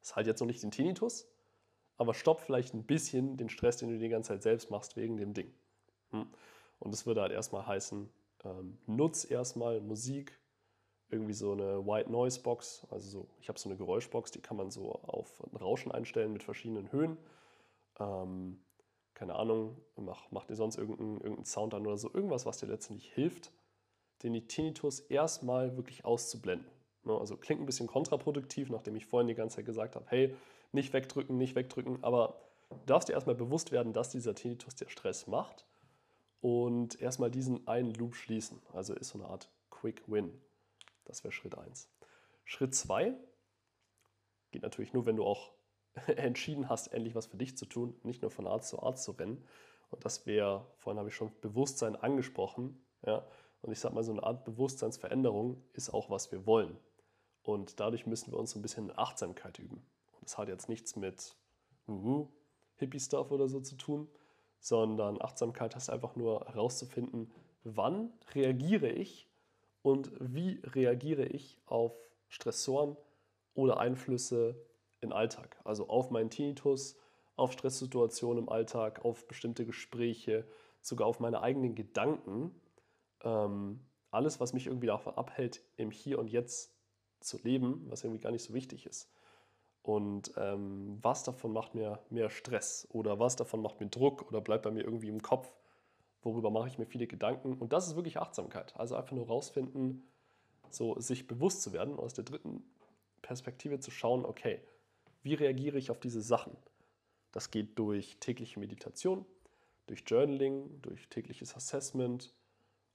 Das 0.00 0.16
halt 0.16 0.26
jetzt 0.26 0.40
noch 0.40 0.46
nicht 0.46 0.62
den 0.62 0.70
Tinnitus, 0.70 1.28
aber 1.96 2.14
stopp 2.14 2.40
vielleicht 2.40 2.74
ein 2.74 2.84
bisschen 2.84 3.36
den 3.36 3.48
Stress, 3.48 3.78
den 3.78 3.90
du 3.90 3.98
die 3.98 4.08
ganze 4.08 4.28
Zeit 4.28 4.42
selbst 4.42 4.70
machst 4.70 4.96
wegen 4.96 5.16
dem 5.16 5.34
Ding. 5.34 5.52
Hm. 6.10 6.26
Und 6.78 6.92
das 6.92 7.06
würde 7.06 7.22
halt 7.22 7.32
erstmal 7.32 7.66
heißen, 7.66 8.08
ähm, 8.44 8.78
nutz 8.86 9.28
erstmal 9.28 9.80
Musik, 9.80 10.38
irgendwie 11.08 11.34
so 11.34 11.52
eine 11.52 11.86
White 11.86 12.10
Noise 12.10 12.40
Box, 12.40 12.86
also 12.90 13.08
so, 13.08 13.28
ich 13.40 13.48
habe 13.48 13.58
so 13.58 13.68
eine 13.68 13.78
Geräuschbox, 13.78 14.32
die 14.32 14.40
kann 14.40 14.56
man 14.56 14.70
so 14.70 14.92
auf 14.92 15.42
ein 15.44 15.56
Rauschen 15.56 15.92
einstellen 15.92 16.32
mit 16.32 16.42
verschiedenen 16.42 16.90
Höhen. 16.90 17.16
Ähm, 18.00 18.60
keine 19.14 19.36
Ahnung, 19.36 19.80
mach, 19.96 20.30
mach 20.30 20.44
dir 20.44 20.56
sonst 20.56 20.76
irgendeinen, 20.76 21.16
irgendeinen 21.16 21.44
Sound 21.44 21.74
an 21.74 21.86
oder 21.86 21.96
so, 21.96 22.12
irgendwas, 22.12 22.44
was 22.44 22.58
dir 22.58 22.66
letztendlich 22.66 23.12
hilft, 23.12 23.52
den 24.22 24.48
Tinnitus 24.48 25.00
erstmal 25.00 25.76
wirklich 25.76 26.04
auszublenden. 26.04 26.70
Ne, 27.04 27.16
also 27.16 27.36
klingt 27.36 27.62
ein 27.62 27.66
bisschen 27.66 27.86
kontraproduktiv, 27.86 28.68
nachdem 28.68 28.96
ich 28.96 29.06
vorhin 29.06 29.28
die 29.28 29.34
ganze 29.34 29.56
Zeit 29.56 29.66
gesagt 29.66 29.94
habe, 29.94 30.06
hey, 30.08 30.34
nicht 30.72 30.92
wegdrücken, 30.92 31.38
nicht 31.38 31.54
wegdrücken, 31.54 32.02
aber 32.02 32.42
du 32.68 32.76
darfst 32.86 33.08
dir 33.08 33.12
erstmal 33.12 33.36
bewusst 33.36 33.70
werden, 33.70 33.92
dass 33.92 34.10
dieser 34.10 34.34
Tinnitus 34.34 34.74
dir 34.74 34.88
Stress 34.88 35.28
macht 35.28 35.64
und 36.40 37.00
erstmal 37.00 37.30
diesen 37.30 37.66
einen 37.66 37.92
Loop 37.94 38.14
schließen. 38.14 38.60
Also 38.72 38.94
ist 38.94 39.08
so 39.08 39.18
eine 39.18 39.28
Art 39.28 39.50
Quick 39.70 40.02
Win. 40.06 40.40
Das 41.04 41.24
wäre 41.24 41.32
Schritt 41.32 41.56
1. 41.56 41.88
Schritt 42.44 42.74
2 42.74 43.16
geht 44.50 44.62
natürlich 44.62 44.92
nur, 44.92 45.06
wenn 45.06 45.16
du 45.16 45.24
auch 45.24 45.52
entschieden 46.06 46.68
hast, 46.68 46.88
endlich 46.88 47.14
was 47.14 47.26
für 47.26 47.36
dich 47.36 47.56
zu 47.56 47.66
tun, 47.66 47.98
nicht 48.02 48.22
nur 48.22 48.30
von 48.30 48.46
Arzt 48.46 48.68
zu 48.68 48.82
Arzt 48.82 49.04
zu 49.04 49.12
rennen. 49.12 49.44
Und 49.90 50.04
das 50.04 50.26
wäre, 50.26 50.66
vorhin 50.76 50.98
habe 50.98 51.08
ich 51.08 51.14
schon 51.14 51.32
Bewusstsein 51.40 51.96
angesprochen, 51.96 52.84
ja, 53.04 53.26
und 53.62 53.72
ich 53.72 53.80
sage 53.80 53.94
mal, 53.94 54.04
so 54.04 54.12
eine 54.12 54.22
Art 54.22 54.44
Bewusstseinsveränderung 54.44 55.62
ist 55.72 55.90
auch, 55.90 56.08
was 56.10 56.30
wir 56.30 56.46
wollen. 56.46 56.78
Und 57.42 57.80
dadurch 57.80 58.06
müssen 58.06 58.32
wir 58.32 58.38
uns 58.38 58.54
ein 58.54 58.62
bisschen 58.62 58.90
in 58.90 58.98
Achtsamkeit 58.98 59.58
üben. 59.58 59.84
Und 60.12 60.24
das 60.24 60.38
hat 60.38 60.48
jetzt 60.48 60.68
nichts 60.68 60.96
mit 60.96 61.36
uh, 61.88 62.28
Hippie-Stuff 62.76 63.30
oder 63.30 63.48
so 63.48 63.60
zu 63.60 63.76
tun, 63.76 64.08
sondern 64.60 65.20
Achtsamkeit 65.20 65.74
heißt 65.74 65.90
einfach 65.90 66.16
nur 66.16 66.46
herauszufinden, 66.46 67.32
wann 67.64 68.12
reagiere 68.34 68.88
ich 68.88 69.28
und 69.82 70.10
wie 70.20 70.60
reagiere 70.64 71.24
ich 71.24 71.58
auf 71.66 71.92
Stressoren 72.28 72.96
oder 73.54 73.78
Einflüsse 73.78 74.60
im 75.00 75.12
Alltag. 75.12 75.56
Also 75.64 75.88
auf 75.88 76.10
meinen 76.10 76.30
Tinnitus, 76.30 76.96
auf 77.36 77.52
Stresssituationen 77.52 78.44
im 78.44 78.48
Alltag, 78.48 79.04
auf 79.04 79.26
bestimmte 79.28 79.64
Gespräche, 79.66 80.46
sogar 80.80 81.06
auf 81.06 81.20
meine 81.20 81.42
eigenen 81.42 81.74
Gedanken. 81.74 82.54
Ähm, 83.22 83.80
alles, 84.10 84.40
was 84.40 84.52
mich 84.52 84.66
irgendwie 84.66 84.86
davon 84.86 85.14
abhält, 85.14 85.62
im 85.76 85.90
Hier 85.90 86.18
und 86.18 86.28
Jetzt 86.28 86.74
zu 87.20 87.38
leben, 87.42 87.86
was 87.88 88.04
irgendwie 88.04 88.20
gar 88.20 88.30
nicht 88.30 88.44
so 88.44 88.54
wichtig 88.54 88.86
ist. 88.86 89.10
Und 89.86 90.32
ähm, 90.36 90.98
was 91.00 91.22
davon 91.22 91.52
macht 91.52 91.76
mir 91.76 92.00
mehr 92.10 92.28
Stress 92.28 92.88
oder 92.90 93.20
was 93.20 93.36
davon 93.36 93.62
macht 93.62 93.78
mir 93.78 93.86
Druck 93.86 94.26
oder 94.26 94.40
bleibt 94.40 94.64
bei 94.64 94.72
mir 94.72 94.82
irgendwie 94.82 95.08
im 95.08 95.22
Kopf, 95.22 95.54
worüber 96.22 96.50
mache 96.50 96.66
ich 96.66 96.76
mir 96.76 96.86
viele 96.86 97.06
Gedanken. 97.06 97.54
Und 97.54 97.72
das 97.72 97.86
ist 97.86 97.94
wirklich 97.94 98.18
Achtsamkeit. 98.18 98.74
Also 98.76 98.96
einfach 98.96 99.12
nur 99.12 99.28
rausfinden, 99.28 100.02
so 100.70 100.98
sich 100.98 101.28
bewusst 101.28 101.62
zu 101.62 101.72
werden, 101.72 102.00
aus 102.00 102.14
der 102.14 102.24
dritten 102.24 102.64
Perspektive 103.22 103.78
zu 103.78 103.92
schauen, 103.92 104.24
okay, 104.24 104.60
wie 105.22 105.34
reagiere 105.34 105.78
ich 105.78 105.92
auf 105.92 106.00
diese 106.00 106.20
Sachen? 106.20 106.56
Das 107.30 107.52
geht 107.52 107.78
durch 107.78 108.16
tägliche 108.18 108.58
Meditation, 108.58 109.24
durch 109.86 110.02
Journaling, 110.04 110.82
durch 110.82 111.08
tägliches 111.10 111.54
Assessment, 111.54 112.34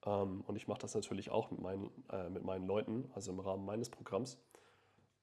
ähm, 0.05 0.43
und 0.45 0.57
ich 0.57 0.67
mache 0.67 0.79
das 0.79 0.93
natürlich 0.93 1.29
auch 1.29 1.51
mit 1.51 1.61
meinen, 1.61 1.89
äh, 2.11 2.29
mit 2.29 2.43
meinen 2.43 2.67
Leuten, 2.67 3.09
also 3.13 3.31
im 3.31 3.39
Rahmen 3.39 3.63
meines 3.63 3.89
Programms. 3.89 4.37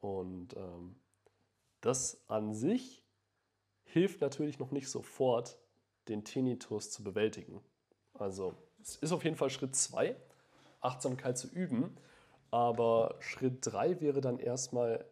Und 0.01 0.57
ähm, 0.57 0.97
das 1.81 2.23
an 2.29 2.55
sich 2.55 3.05
hilft 3.85 4.21
natürlich 4.21 4.59
noch 4.59 4.71
nicht 4.71 4.89
sofort, 4.89 5.59
den 6.09 6.25
Tinnitus 6.25 6.91
zu 6.91 7.03
bewältigen. 7.03 7.61
Also 8.15 8.55
es 8.81 8.97
ist 8.97 9.13
auf 9.13 9.25
jeden 9.25 9.37
Fall 9.37 9.51
Schritt 9.51 9.75
2, 9.75 10.17
Achtsamkeit 10.81 11.39
zu 11.39 11.49
üben. 11.49 11.97
Aber 12.51 13.17
Schritt 13.21 13.59
3 13.61 14.01
wäre 14.01 14.21
dann 14.21 14.39
erstmal 14.39 15.05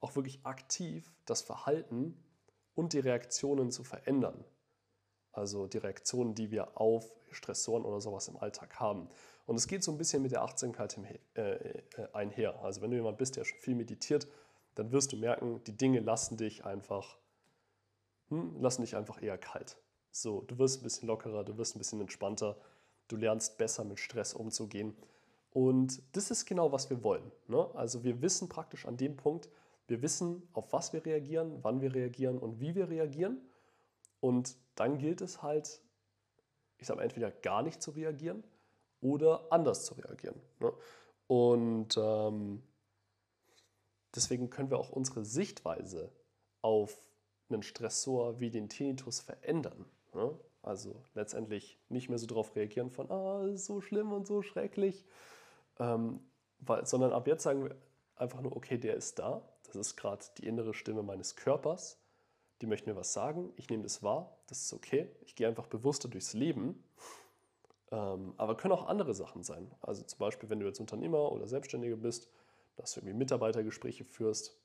auch 0.00 0.14
wirklich 0.14 0.44
aktiv 0.44 1.10
das 1.24 1.42
Verhalten 1.42 2.22
und 2.74 2.92
die 2.92 3.00
Reaktionen 3.00 3.70
zu 3.70 3.82
verändern. 3.82 4.44
Also 5.32 5.66
die 5.66 5.78
Reaktionen, 5.78 6.34
die 6.34 6.50
wir 6.50 6.80
auf 6.80 7.12
Stressoren 7.30 7.84
oder 7.84 8.00
sowas 8.00 8.28
im 8.28 8.36
Alltag 8.36 8.78
haben. 8.78 9.08
Und 9.46 9.56
es 9.56 9.66
geht 9.66 9.82
so 9.82 9.92
ein 9.92 9.98
bisschen 9.98 10.22
mit 10.22 10.32
der 10.32 10.42
Achtsamkeit 10.42 10.96
äh, 11.34 11.52
äh, 11.52 11.82
einher. 12.12 12.62
Also 12.62 12.80
wenn 12.80 12.90
du 12.90 12.96
jemand 12.96 13.18
bist, 13.18 13.36
der 13.36 13.44
schon 13.44 13.58
viel 13.58 13.74
meditiert, 13.74 14.26
dann 14.76 14.92
wirst 14.92 15.12
du 15.12 15.16
merken, 15.16 15.62
die 15.64 15.76
Dinge 15.76 16.00
lassen 16.00 16.36
dich 16.36 16.64
einfach, 16.64 17.18
hm, 18.28 18.60
lassen 18.60 18.82
dich 18.82 18.94
einfach 18.94 19.20
eher 19.20 19.38
kalt. 19.38 19.76
So, 20.10 20.42
du 20.42 20.58
wirst 20.58 20.80
ein 20.80 20.84
bisschen 20.84 21.08
lockerer, 21.08 21.44
du 21.44 21.58
wirst 21.58 21.74
ein 21.74 21.78
bisschen 21.78 22.00
entspannter, 22.00 22.56
du 23.08 23.16
lernst 23.16 23.58
besser 23.58 23.84
mit 23.84 23.98
Stress 23.98 24.34
umzugehen. 24.34 24.96
Und 25.50 26.02
das 26.14 26.30
ist 26.30 26.44
genau, 26.44 26.72
was 26.72 26.90
wir 26.90 27.02
wollen. 27.02 27.32
Ne? 27.48 27.68
Also 27.74 28.04
wir 28.04 28.20
wissen 28.20 28.48
praktisch 28.48 28.86
an 28.86 28.98
dem 28.98 29.16
Punkt, 29.16 29.48
wir 29.88 30.02
wissen, 30.02 30.46
auf 30.52 30.72
was 30.72 30.92
wir 30.92 31.04
reagieren, 31.04 31.58
wann 31.62 31.80
wir 31.80 31.94
reagieren 31.94 32.38
und 32.38 32.60
wie 32.60 32.74
wir 32.74 32.90
reagieren. 32.90 33.40
Und 34.20 34.56
dann 34.74 34.98
gilt 34.98 35.22
es 35.22 35.42
halt, 35.42 35.80
ich 36.76 36.86
sage 36.86 37.00
entweder 37.02 37.30
gar 37.30 37.62
nicht 37.62 37.80
zu 37.80 37.92
reagieren 37.92 38.44
oder 39.00 39.50
anders 39.50 39.86
zu 39.86 39.94
reagieren. 39.94 40.40
Ne? 40.60 40.72
Und 41.28 41.96
ähm, 41.96 42.62
deswegen 44.16 44.50
können 44.50 44.70
wir 44.70 44.78
auch 44.78 44.90
unsere 44.90 45.24
Sichtweise 45.24 46.12
auf 46.62 47.02
einen 47.48 47.62
Stressor 47.62 48.40
wie 48.40 48.50
den 48.50 48.68
Tinnitus 48.68 49.20
verändern. 49.20 49.84
Ne? 50.14 50.38
Also 50.62 51.02
letztendlich 51.14 51.78
nicht 51.88 52.08
mehr 52.08 52.18
so 52.18 52.26
darauf 52.26 52.56
reagieren 52.56 52.90
von, 52.90 53.10
ah, 53.10 53.46
ist 53.46 53.66
so 53.66 53.80
schlimm 53.80 54.12
und 54.12 54.26
so 54.26 54.42
schrecklich, 54.42 55.04
ähm, 55.78 56.20
weil, 56.58 56.86
sondern 56.86 57.12
ab 57.12 57.28
jetzt 57.28 57.44
sagen 57.44 57.64
wir 57.64 57.76
einfach 58.16 58.40
nur, 58.40 58.56
okay, 58.56 58.78
der 58.78 58.96
ist 58.96 59.18
da. 59.18 59.46
Das 59.66 59.76
ist 59.76 59.96
gerade 59.96 60.24
die 60.38 60.46
innere 60.46 60.74
Stimme 60.74 61.02
meines 61.02 61.36
Körpers 61.36 61.98
die 62.60 62.66
möchten 62.66 62.90
mir 62.90 62.96
was 62.96 63.12
sagen, 63.12 63.52
ich 63.56 63.68
nehme 63.68 63.82
das 63.82 64.02
wahr, 64.02 64.38
das 64.46 64.62
ist 64.62 64.72
okay, 64.72 65.10
ich 65.20 65.34
gehe 65.34 65.46
einfach 65.46 65.66
bewusster 65.66 66.08
durchs 66.08 66.32
Leben. 66.32 66.82
Ähm, 67.92 68.34
aber 68.36 68.56
können 68.56 68.72
auch 68.72 68.86
andere 68.86 69.14
Sachen 69.14 69.42
sein. 69.42 69.72
Also 69.80 70.02
zum 70.02 70.18
Beispiel, 70.18 70.48
wenn 70.48 70.58
du 70.58 70.66
jetzt 70.66 70.80
Unternehmer 70.80 71.30
oder 71.30 71.46
Selbstständiger 71.46 71.96
bist, 71.96 72.28
dass 72.76 72.92
du 72.92 73.00
irgendwie 73.00 73.16
Mitarbeitergespräche 73.16 74.04
führst, 74.04 74.56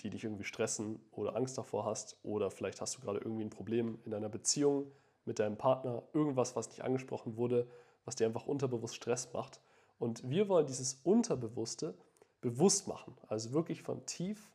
die 0.00 0.10
dich 0.10 0.24
irgendwie 0.24 0.44
stressen 0.44 1.00
oder 1.12 1.36
Angst 1.36 1.56
davor 1.56 1.84
hast, 1.84 2.18
oder 2.22 2.50
vielleicht 2.50 2.80
hast 2.80 2.96
du 2.96 3.00
gerade 3.00 3.20
irgendwie 3.20 3.44
ein 3.44 3.50
Problem 3.50 3.98
in 4.04 4.10
deiner 4.10 4.28
Beziehung 4.28 4.90
mit 5.24 5.38
deinem 5.38 5.56
Partner, 5.56 6.02
irgendwas, 6.12 6.56
was 6.56 6.68
nicht 6.68 6.82
angesprochen 6.82 7.36
wurde, 7.36 7.68
was 8.04 8.16
dir 8.16 8.26
einfach 8.26 8.46
unterbewusst 8.46 8.94
Stress 8.96 9.32
macht. 9.32 9.60
Und 9.98 10.28
wir 10.28 10.48
wollen 10.48 10.66
dieses 10.66 10.94
Unterbewusste 11.04 11.96
bewusst 12.40 12.88
machen, 12.88 13.16
also 13.28 13.52
wirklich 13.52 13.82
von 13.82 14.04
tief 14.04 14.52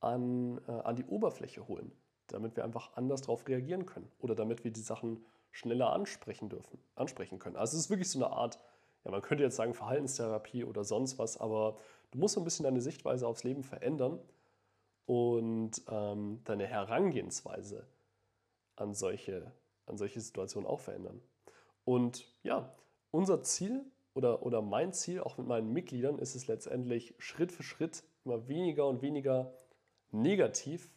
an, 0.00 0.60
äh, 0.66 0.70
an 0.70 0.96
die 0.96 1.04
Oberfläche 1.04 1.68
holen, 1.68 1.92
damit 2.28 2.56
wir 2.56 2.64
einfach 2.64 2.96
anders 2.96 3.22
darauf 3.22 3.46
reagieren 3.48 3.84
können 3.84 4.10
oder 4.18 4.34
damit 4.34 4.64
wir 4.64 4.70
die 4.70 4.80
Sachen 4.80 5.24
schneller 5.50 5.92
ansprechen 5.92 6.48
dürfen, 6.48 6.78
ansprechen 6.94 7.38
können. 7.38 7.56
Also 7.56 7.76
es 7.76 7.84
ist 7.84 7.90
wirklich 7.90 8.10
so 8.10 8.18
eine 8.18 8.34
Art, 8.34 8.58
ja, 9.04 9.10
man 9.10 9.22
könnte 9.22 9.44
jetzt 9.44 9.56
sagen 9.56 9.74
Verhaltenstherapie 9.74 10.64
oder 10.64 10.84
sonst 10.84 11.18
was, 11.18 11.36
aber 11.38 11.76
du 12.10 12.18
musst 12.18 12.34
so 12.34 12.40
ein 12.40 12.44
bisschen 12.44 12.64
deine 12.64 12.80
Sichtweise 12.80 13.26
aufs 13.26 13.44
Leben 13.44 13.64
verändern 13.64 14.20
und 15.06 15.82
ähm, 15.88 16.40
deine 16.44 16.66
Herangehensweise 16.66 17.86
an 18.76 18.94
solche, 18.94 19.52
an 19.86 19.96
solche 19.96 20.20
Situationen 20.20 20.68
auch 20.68 20.80
verändern. 20.80 21.20
Und 21.84 22.26
ja, 22.42 22.74
unser 23.10 23.42
Ziel 23.42 23.84
oder, 24.14 24.42
oder 24.42 24.62
mein 24.62 24.92
Ziel 24.92 25.20
auch 25.20 25.38
mit 25.38 25.46
meinen 25.46 25.72
Mitgliedern 25.72 26.18
ist 26.18 26.34
es 26.34 26.46
letztendlich 26.46 27.14
Schritt 27.18 27.50
für 27.50 27.62
Schritt 27.62 28.04
immer 28.24 28.46
weniger 28.48 28.86
und 28.86 29.02
weniger 29.02 29.52
negativ, 30.12 30.90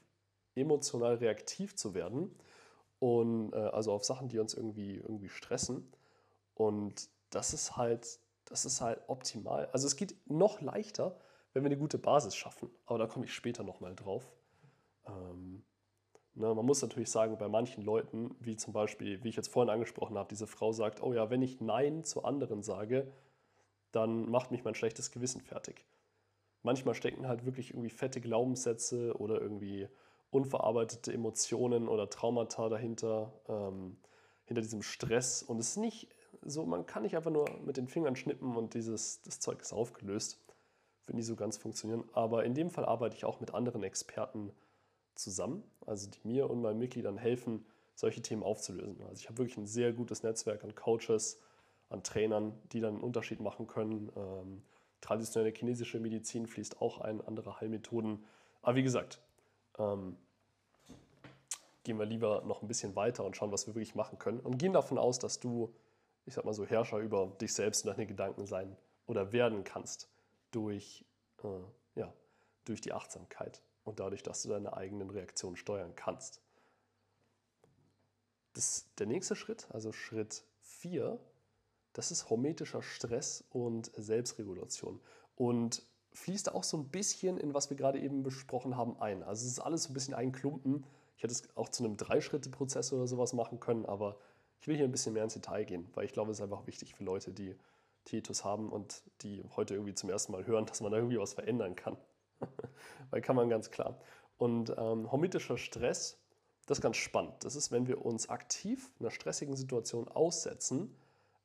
emotional 0.54 1.16
reaktiv 1.16 1.76
zu 1.76 1.94
werden 1.94 2.36
und 3.00 3.54
äh, 3.54 3.58
also 3.58 3.92
auf 3.92 4.04
Sachen, 4.06 4.30
die 4.30 4.40
uns 4.40 4.54
irgendwie, 4.54 4.98
irgendwie 4.98 5.30
stressen. 5.30 5.92
Und 6.54 7.10
das 7.30 7.54
ist 7.54 7.78
halt, 7.78 8.20
das 8.46 8.66
ist 8.66 8.82
halt 8.82 9.02
optimal. 9.08 9.68
Also 9.68 9.88
es 9.88 9.96
geht 9.96 10.16
noch 10.30 10.62
leichter, 10.62 11.20
wenn 11.54 11.64
wir 11.64 11.70
eine 11.70 11.78
gute 11.78 11.98
Basis 11.98 12.36
schaffen. 12.36 12.70
Aber 12.86 13.00
da 13.00 13.08
komme 13.08 13.26
ich 13.26 13.34
später 13.34 13.64
nochmal 13.64 13.96
drauf. 13.96 14.32
Ähm, 15.08 15.64
ne, 16.34 16.54
man 16.54 16.66
muss 16.66 16.82
natürlich 16.82 17.12
sagen, 17.12 17.38
bei 17.38 17.48
manchen 17.48 17.84
Leuten, 17.84 18.36
wie 18.40 18.56
zum 18.56 18.74
Beispiel, 18.74 19.24
wie 19.24 19.30
ich 19.30 19.36
jetzt 19.36 19.52
vorhin 19.52 19.70
angesprochen 19.70 20.18
habe, 20.18 20.30
diese 20.30 20.48
Frau 20.48 20.72
sagt, 20.72 21.02
oh 21.02 21.14
ja, 21.14 21.30
wenn 21.30 21.42
ich 21.42 21.62
Nein 21.62 22.04
zu 22.04 22.24
anderen 22.24 22.62
sage, 22.64 23.12
dann 23.92 24.30
macht 24.30 24.52
mich 24.52 24.64
mein 24.64 24.76
schlechtes 24.76 25.12
Gewissen 25.12 25.42
fertig 25.42 25.86
manchmal 26.66 26.96
stecken 26.96 27.28
halt 27.28 27.46
wirklich 27.46 27.70
irgendwie 27.70 27.92
fette 27.92 28.20
Glaubenssätze 28.20 29.16
oder 29.18 29.40
irgendwie 29.40 29.88
unverarbeitete 30.32 31.14
Emotionen 31.14 31.88
oder 31.88 32.10
Traumata 32.10 32.68
dahinter, 32.68 33.32
ähm, 33.48 33.98
hinter 34.46 34.62
diesem 34.62 34.82
Stress. 34.82 35.44
Und 35.44 35.60
es 35.60 35.70
ist 35.70 35.78
nicht 35.78 36.10
so, 36.46 36.66
man 36.66 36.86
kann 36.86 37.04
nicht 37.04 37.16
einfach 37.16 37.32
nur 37.32 37.50
mit 37.66 37.78
den 37.78 37.88
Fingern 37.88 38.16
schnippen 38.16 38.56
und 38.56 38.74
dieses, 38.74 39.22
das 39.24 39.40
Zeug 39.40 39.62
ist 39.62 39.74
aufgelöst. 39.74 40.40
Wird 41.06 41.16
nie 41.16 41.24
so 41.24 41.36
ganz 41.36 41.58
funktionieren. 41.58 42.04
Aber 42.14 42.46
in 42.46 42.54
dem 42.54 42.70
Fall 42.70 42.86
arbeite 42.86 43.16
ich 43.16 43.26
auch 43.26 43.40
mit 43.40 43.54
anderen 43.54 43.84
Experten 43.84 44.52
zusammen, 45.16 45.64
also 45.86 46.10
die 46.10 46.20
mir 46.28 46.50
und 46.50 46.62
meinen 46.62 46.80
Mitgliedern 46.80 47.18
helfen, 47.18 47.66
solche 47.96 48.22
Themen 48.22 48.44
aufzulösen. 48.44 49.02
Also 49.08 49.22
ich 49.22 49.28
habe 49.28 49.38
wirklich 49.38 49.58
ein 49.58 49.68
sehr 49.68 49.94
gutes 49.94 50.24
Netzwerk 50.24 50.64
an 50.64 50.76
Coaches, 50.76 51.40
an 51.90 52.04
Trainern, 52.04 52.54
die 52.72 52.80
dann 52.80 52.96
einen 52.96 53.04
Unterschied 53.04 53.40
machen 53.40 53.68
können. 53.68 54.12
Ähm, 54.16 54.64
traditionelle 55.02 55.54
chinesische 55.56 56.00
Medizin 56.00 56.48
fließt 56.48 56.82
auch 56.82 57.00
ein, 57.00 57.22
andere 57.22 57.60
Heilmethoden. 57.62 58.26
Aber 58.62 58.76
wie 58.76 58.84
gesagt, 58.84 59.22
ähm, 59.78 60.18
gehen 61.84 62.00
wir 62.00 62.06
lieber 62.06 62.44
noch 62.46 62.62
ein 62.62 62.68
bisschen 62.68 62.96
weiter 62.96 63.24
und 63.24 63.38
schauen, 63.38 63.52
was 63.52 63.68
wir 63.68 63.76
wirklich 63.76 63.96
machen 63.96 64.20
können 64.20 64.40
und 64.40 64.58
gehen 64.58 64.74
davon 64.74 64.98
aus, 64.98 65.20
dass 65.20 65.40
du, 65.40 65.74
ich 66.26 66.34
sag 66.34 66.46
mal 66.46 66.54
so, 66.54 66.66
Herrscher 66.66 67.00
über 67.00 67.28
dich 67.42 67.54
selbst 67.54 67.86
und 67.86 67.92
deine 67.92 68.08
Gedanken 68.08 68.46
sein 68.46 68.76
oder 69.06 69.32
werden 69.32 69.64
kannst 69.64 70.10
durch, 70.52 71.06
äh, 71.44 72.00
ja, 72.00 72.14
durch 72.66 72.82
die 72.82 72.94
Achtsamkeit 72.94 73.62
und 73.84 74.00
dadurch, 74.00 74.24
dass 74.24 74.42
du 74.42 74.50
deine 74.50 74.76
eigenen 74.76 75.10
Reaktionen 75.10 75.56
steuern 75.56 75.96
kannst. 75.96 76.42
Das, 78.54 78.88
der 78.98 79.06
nächste 79.06 79.36
Schritt, 79.36 79.68
also 79.72 79.92
Schritt 79.92 80.44
4, 80.62 81.20
das 81.94 82.12
ist 82.12 82.30
hormetischer 82.30 82.82
Stress 82.82 83.44
und 83.52 83.92
Selbstregulation. 83.96 85.00
Und 85.36 85.86
fließt 86.14 86.54
auch 86.54 86.64
so 86.64 86.78
ein 86.78 86.90
bisschen 86.90 87.38
in, 87.38 87.54
was 87.54 87.70
wir 87.70 87.78
gerade 87.78 88.00
eben 88.00 88.24
besprochen 88.24 88.78
haben, 88.78 89.00
ein. 89.00 89.24
Also 89.24 89.46
es 89.46 89.52
ist 89.52 89.60
alles 89.60 89.84
so 89.84 89.92
ein 89.92 89.94
bisschen 89.94 90.14
ein 90.14 90.32
Klumpen. 90.32 90.86
Ich 91.18 91.24
hätte 91.24 91.34
es 91.34 91.44
auch 91.56 91.70
zu 91.70 91.84
einem 91.84 91.98
Drei-Schritte-Prozess 91.98 92.94
oder 92.94 93.08
sowas 93.08 93.34
machen 93.34 93.60
können, 93.60 93.86
aber 93.86 94.18
ich 94.60 94.68
will 94.68 94.76
hier 94.76 94.86
ein 94.86 94.92
bisschen 94.92 95.14
mehr 95.14 95.24
ins 95.24 95.34
Detail 95.34 95.66
gehen, 95.66 95.88
weil 95.94 96.06
ich 96.06 96.14
glaube, 96.14 96.32
es 96.32 96.38
ist 96.38 96.44
einfach 96.44 96.68
wichtig 96.68 96.96
für 96.96 97.04
Leute, 97.04 97.32
die 97.32 97.56
Tietus 98.06 98.44
haben 98.44 98.72
und 98.72 99.04
die 99.22 99.44
heute 99.56 99.74
irgendwie 99.74 99.94
zum 99.94 100.10
ersten 100.10 100.32
Mal 100.32 100.46
hören, 100.46 100.66
dass 100.66 100.82
man 100.82 100.92
da 100.92 100.98
irgendwie 100.98 101.20
was 101.20 101.34
verändern 101.34 101.76
kann. 101.76 101.98
weil 103.10 103.22
kann 103.22 103.36
man 103.36 103.50
ganz 103.50 103.72
klar. 103.72 104.00
Und 104.38 104.70
ähm, 104.78 105.12
hormetischer 105.12 105.58
Stress, 105.58 106.20
das 106.68 106.80
ist 106.80 106.82
ganz 106.82 106.98
spannend. 106.98 107.34
Das 107.44 107.56
ist, 107.56 107.72
wenn 107.72 107.88
wir 107.88 108.06
uns 108.06 108.30
aktiv 108.30 108.92
einer 109.00 109.12
stressigen 109.12 109.56
Situation 109.56 110.08
aussetzen, 110.08 110.96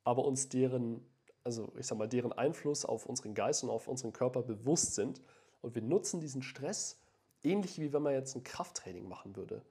aber 0.05 0.25
uns 0.25 0.49
deren 0.49 1.05
also 1.45 1.73
ich 1.77 1.87
sag 1.87 1.99
mal, 1.99 2.09
deren 2.09 2.33
Einfluss 2.33 2.85
auf 2.85 3.07
unseren 3.07 3.35
Geist 3.35 3.65
und 3.65 3.71
auf 3.71 3.89
unseren 3.89 4.13
Körper 4.13 4.43
bewusst 4.43 4.95
sind. 4.95 5.23
Und 5.63 5.75
wir 5.75 5.83
nutzen 5.83 6.21
diesen 6.21 6.43
Stress 6.43 6.99
ähnlich 7.43 7.79
wie 7.79 7.93
wenn 7.93 8.03
man 8.03 8.13
jetzt 8.13 8.37
ein 8.37 8.45
Krafttraining 8.45 9.09
machen 9.09 9.37
würde. 9.37 9.63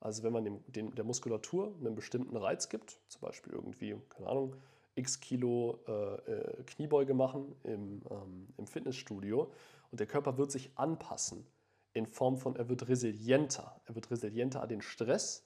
Also 0.00 0.22
wenn 0.22 0.32
man 0.32 0.44
dem, 0.44 0.60
dem, 0.66 0.94
der 0.94 1.04
Muskulatur 1.04 1.74
einen 1.78 1.94
bestimmten 1.94 2.36
Reiz 2.36 2.68
gibt, 2.68 3.00
zum 3.08 3.20
Beispiel 3.20 3.52
irgendwie, 3.52 3.96
keine 4.10 4.28
Ahnung, 4.28 4.56
x 4.94 5.20
Kilo 5.20 5.80
äh, 5.86 6.32
äh, 6.32 6.62
Kniebeuge 6.64 7.14
machen 7.14 7.54
im, 7.64 8.02
ähm, 8.10 8.48
im 8.56 8.66
Fitnessstudio 8.66 9.50
und 9.90 10.00
der 10.00 10.06
Körper 10.06 10.38
wird 10.38 10.50
sich 10.50 10.70
anpassen 10.76 11.46
in 11.92 12.06
Form 12.06 12.36
von, 12.36 12.56
er 12.56 12.68
wird 12.68 12.88
resilienter. 12.88 13.80
Er 13.86 13.94
wird 13.94 14.10
resilienter 14.10 14.62
an 14.62 14.68
den 14.68 14.82
Stress. 14.82 15.44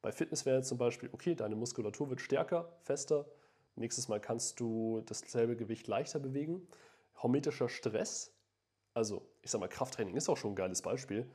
Bei 0.00 0.10
Fitness 0.10 0.46
wäre 0.46 0.62
zum 0.62 0.78
Beispiel, 0.78 1.10
okay, 1.12 1.34
deine 1.34 1.54
Muskulatur 1.54 2.10
wird 2.10 2.20
stärker, 2.20 2.76
fester, 2.82 3.26
Nächstes 3.74 4.08
Mal 4.08 4.20
kannst 4.20 4.60
du 4.60 5.02
dasselbe 5.06 5.56
Gewicht 5.56 5.86
leichter 5.86 6.18
bewegen. 6.18 6.66
Hormetischer 7.22 7.68
Stress, 7.68 8.34
also 8.94 9.26
ich 9.40 9.50
sag 9.50 9.60
mal, 9.60 9.68
Krafttraining 9.68 10.16
ist 10.16 10.28
auch 10.28 10.36
schon 10.36 10.52
ein 10.52 10.56
geiles 10.56 10.82
Beispiel, 10.82 11.30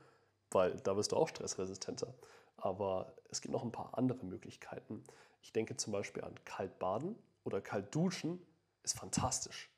weil 0.52 0.76
da 0.78 0.96
wirst 0.96 1.12
du 1.12 1.16
auch 1.16 1.28
stressresistenter. 1.28 2.14
Aber 2.58 3.14
es 3.30 3.42
gibt 3.42 3.52
noch 3.52 3.64
ein 3.64 3.72
paar 3.72 3.98
andere 3.98 4.26
Möglichkeiten. 4.26 5.04
Ich 5.42 5.54
denke 5.54 5.78
zum 5.78 5.94
Beispiel 5.94 6.24
an 6.24 6.36
Kaltbaden 6.44 7.16
oder 7.44 7.62
Kaltduschen, 7.62 8.42
ist 8.84 8.98
fantastisch. 8.98 9.70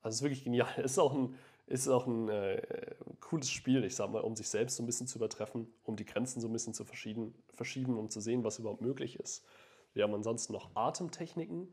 Also 0.00 0.14
es 0.14 0.16
ist 0.16 0.22
wirklich 0.22 0.44
genial. 0.44 0.68
Ist 0.82 0.98
auch 0.98 1.14
ein, 1.14 1.36
ist 1.66 1.88
auch 1.88 2.06
ein 2.06 2.28
äh, 2.28 2.94
cooles 3.20 3.50
Spiel, 3.50 3.82
ich 3.84 3.96
sag 3.96 4.10
mal, 4.10 4.20
um 4.22 4.36
sich 4.36 4.48
selbst 4.48 4.76
so 4.76 4.82
ein 4.82 4.86
bisschen 4.86 5.08
zu 5.08 5.18
übertreffen, 5.18 5.66
um 5.82 5.96
die 5.96 6.04
Grenzen 6.04 6.40
so 6.40 6.46
ein 6.46 6.52
bisschen 6.52 6.74
zu 6.74 6.84
verschieben, 6.84 7.34
verschieben 7.54 7.98
um 7.98 8.08
zu 8.08 8.20
sehen, 8.20 8.44
was 8.44 8.60
überhaupt 8.60 8.82
möglich 8.82 9.18
ist. 9.18 9.44
Wir 9.92 10.04
haben 10.04 10.14
ansonsten 10.14 10.52
noch 10.52 10.70
Atemtechniken, 10.76 11.72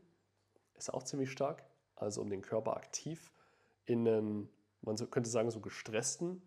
ist 0.74 0.92
auch 0.92 1.04
ziemlich 1.04 1.30
stark. 1.30 1.64
Also 1.94 2.22
um 2.22 2.28
den 2.28 2.42
Körper 2.42 2.76
aktiv 2.76 3.30
in 3.84 4.08
einen, 4.08 4.48
man 4.82 4.96
könnte 5.10 5.30
sagen, 5.30 5.50
so 5.50 5.60
gestressten, 5.60 6.42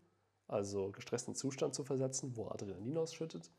also 0.48 0.92
gestressten 0.92 1.36
Zustand 1.36 1.74
zu 1.74 1.84
versetzen, 1.84 2.36
wo 2.36 2.50
Adrenalin 2.50 2.98
ausschüttet. 2.98 3.50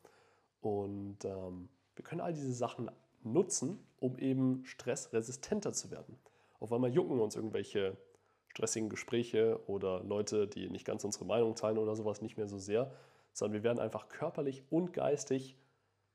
Und 0.61 1.25
ähm, 1.25 1.69
wir 1.95 2.05
können 2.05 2.21
all 2.21 2.33
diese 2.33 2.53
Sachen 2.53 2.91
nutzen, 3.23 3.79
um 3.99 4.19
eben 4.19 4.65
stressresistenter 4.65 5.73
zu 5.73 5.91
werden. 5.91 6.19
Auf 6.61 6.73
einmal 6.73 6.93
jucken 6.93 7.21
uns 7.21 7.37
irgendwelche 7.37 7.97
stressigen 8.49 8.89
Gespräche 8.89 9.61
oder 9.69 10.03
Leute, 10.03 10.49
die 10.49 10.69
nicht 10.71 10.85
ganz 10.85 11.05
unsere 11.05 11.25
Meinung 11.25 11.55
teilen 11.55 11.79
oder 11.79 11.95
sowas, 11.95 12.23
nicht 12.23 12.37
mehr 12.37 12.49
so 12.49 12.59
sehr, 12.59 12.93
sondern 13.33 13.55
wir 13.55 13.63
werden 13.63 13.79
einfach 13.79 14.09
körperlich 14.09 14.65
und 14.71 14.93
geistig 14.93 15.57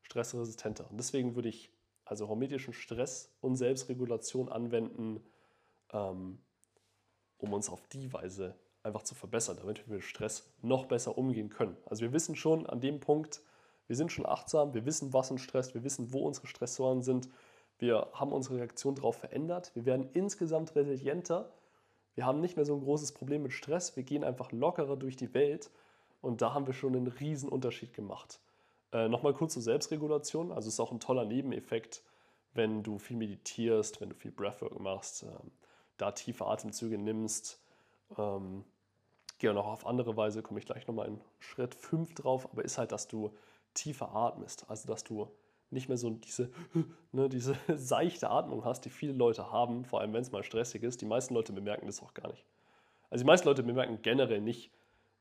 stressresistenter. 0.01 0.89
Und 0.89 0.97
deswegen 0.97 1.35
würde 1.35 1.49
ich 1.49 1.71
also 2.05 2.27
hormetischen 2.27 2.73
Stress 2.73 3.33
und 3.39 3.55
Selbstregulation 3.55 4.49
anwenden, 4.49 5.23
ähm, 5.91 6.39
um 7.37 7.53
uns 7.53 7.69
auf 7.69 7.87
die 7.87 8.11
Weise 8.11 8.55
einfach 8.83 9.03
zu 9.03 9.15
verbessern, 9.15 9.57
damit 9.57 9.87
wir 9.87 9.95
mit 9.95 10.03
Stress 10.03 10.51
noch 10.61 10.85
besser 10.85 11.17
umgehen 11.17 11.49
können. 11.49 11.77
Also 11.85 12.01
wir 12.01 12.11
wissen 12.11 12.35
schon 12.35 12.67
an 12.67 12.81
dem 12.81 12.99
Punkt, 12.99 13.41
wir 13.87 13.95
sind 13.95 14.11
schon 14.11 14.25
achtsam, 14.25 14.73
wir 14.73 14.85
wissen, 14.85 15.13
was 15.13 15.31
uns 15.31 15.41
stresst, 15.41 15.73
wir 15.73 15.83
wissen, 15.83 16.13
wo 16.13 16.25
unsere 16.25 16.47
Stressoren 16.47 17.01
sind, 17.01 17.29
wir 17.79 18.07
haben 18.13 18.31
unsere 18.31 18.57
Reaktion 18.57 18.95
darauf 18.95 19.17
verändert, 19.17 19.71
wir 19.75 19.85
werden 19.85 20.09
insgesamt 20.13 20.75
resilienter, 20.75 21.51
wir 22.15 22.25
haben 22.25 22.39
nicht 22.39 22.55
mehr 22.55 22.65
so 22.65 22.75
ein 22.75 22.81
großes 22.81 23.13
Problem 23.13 23.43
mit 23.43 23.53
Stress, 23.53 23.95
wir 23.95 24.03
gehen 24.03 24.23
einfach 24.23 24.51
lockerer 24.51 24.95
durch 24.95 25.15
die 25.15 25.33
Welt 25.33 25.71
und 26.21 26.41
da 26.41 26.53
haben 26.53 26.67
wir 26.67 26.73
schon 26.73 26.95
einen 26.95 27.07
riesen 27.07 27.49
Unterschied 27.49 27.93
gemacht. 27.93 28.39
Äh, 28.93 29.09
Nochmal 29.09 29.33
kurz 29.33 29.53
zur 29.53 29.63
Selbstregulation. 29.63 30.51
Also 30.51 30.67
es 30.67 30.75
ist 30.75 30.79
auch 30.79 30.91
ein 30.91 30.99
toller 30.99 31.25
Nebeneffekt, 31.25 32.03
wenn 32.53 32.83
du 32.83 32.99
viel 32.99 33.17
meditierst, 33.17 33.99
wenn 33.99 34.09
du 34.09 34.15
viel 34.15 34.31
Breathwork 34.31 34.79
machst, 34.79 35.23
ähm, 35.23 35.51
da 35.97 36.11
tiefe 36.11 36.45
Atemzüge 36.45 36.97
nimmst. 36.97 37.59
Ähm, 38.17 38.63
gehe 39.39 39.49
auch 39.49 39.55
noch 39.55 39.67
auf 39.67 39.85
andere 39.85 40.15
Weise, 40.15 40.43
komme 40.43 40.59
ich 40.59 40.65
gleich 40.65 40.87
nochmal 40.87 41.07
in 41.07 41.19
Schritt 41.39 41.75
5 41.75 42.13
drauf, 42.13 42.47
aber 42.51 42.63
ist 42.63 42.77
halt, 42.77 42.91
dass 42.91 43.07
du 43.07 43.33
tiefer 43.73 44.15
atmest. 44.15 44.65
Also 44.69 44.87
dass 44.87 45.03
du 45.03 45.29
nicht 45.69 45.89
mehr 45.89 45.97
so 45.97 46.09
diese, 46.11 46.51
ne, 47.11 47.29
diese 47.29 47.55
seichte 47.75 48.29
Atmung 48.29 48.63
hast, 48.65 48.85
die 48.85 48.89
viele 48.89 49.13
Leute 49.13 49.51
haben, 49.51 49.85
vor 49.85 50.01
allem 50.01 50.13
wenn 50.13 50.21
es 50.21 50.31
mal 50.31 50.43
stressig 50.43 50.83
ist. 50.83 51.01
Die 51.01 51.05
meisten 51.05 51.33
Leute 51.33 51.53
bemerken 51.53 51.87
das 51.87 52.01
auch 52.01 52.13
gar 52.13 52.29
nicht. 52.29 52.45
Also 53.09 53.23
die 53.23 53.27
meisten 53.27 53.47
Leute 53.47 53.63
bemerken 53.63 54.01
generell 54.01 54.41
nicht, 54.41 54.71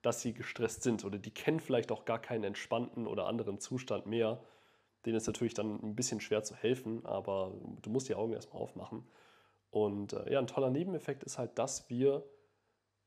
dass 0.02 0.20
sie 0.20 0.32
gestresst 0.32 0.82
sind 0.82 1.04
oder 1.04 1.18
die 1.18 1.30
kennen 1.30 1.60
vielleicht 1.60 1.92
auch 1.92 2.04
gar 2.04 2.20
keinen 2.20 2.44
entspannten 2.44 3.06
oder 3.06 3.26
anderen 3.26 3.60
Zustand 3.60 4.06
mehr. 4.06 4.42
Denen 5.04 5.16
ist 5.16 5.26
natürlich 5.26 5.54
dann 5.54 5.80
ein 5.82 5.94
bisschen 5.94 6.20
schwer 6.20 6.42
zu 6.42 6.54
helfen, 6.54 7.04
aber 7.06 7.52
du 7.82 7.90
musst 7.90 8.08
die 8.08 8.14
Augen 8.14 8.32
erstmal 8.32 8.62
aufmachen. 8.62 9.04
Und 9.70 10.12
äh, 10.12 10.32
ja, 10.32 10.38
ein 10.38 10.46
toller 10.46 10.70
Nebeneffekt 10.70 11.24
ist 11.24 11.38
halt, 11.38 11.58
dass 11.58 11.88
wir 11.88 12.24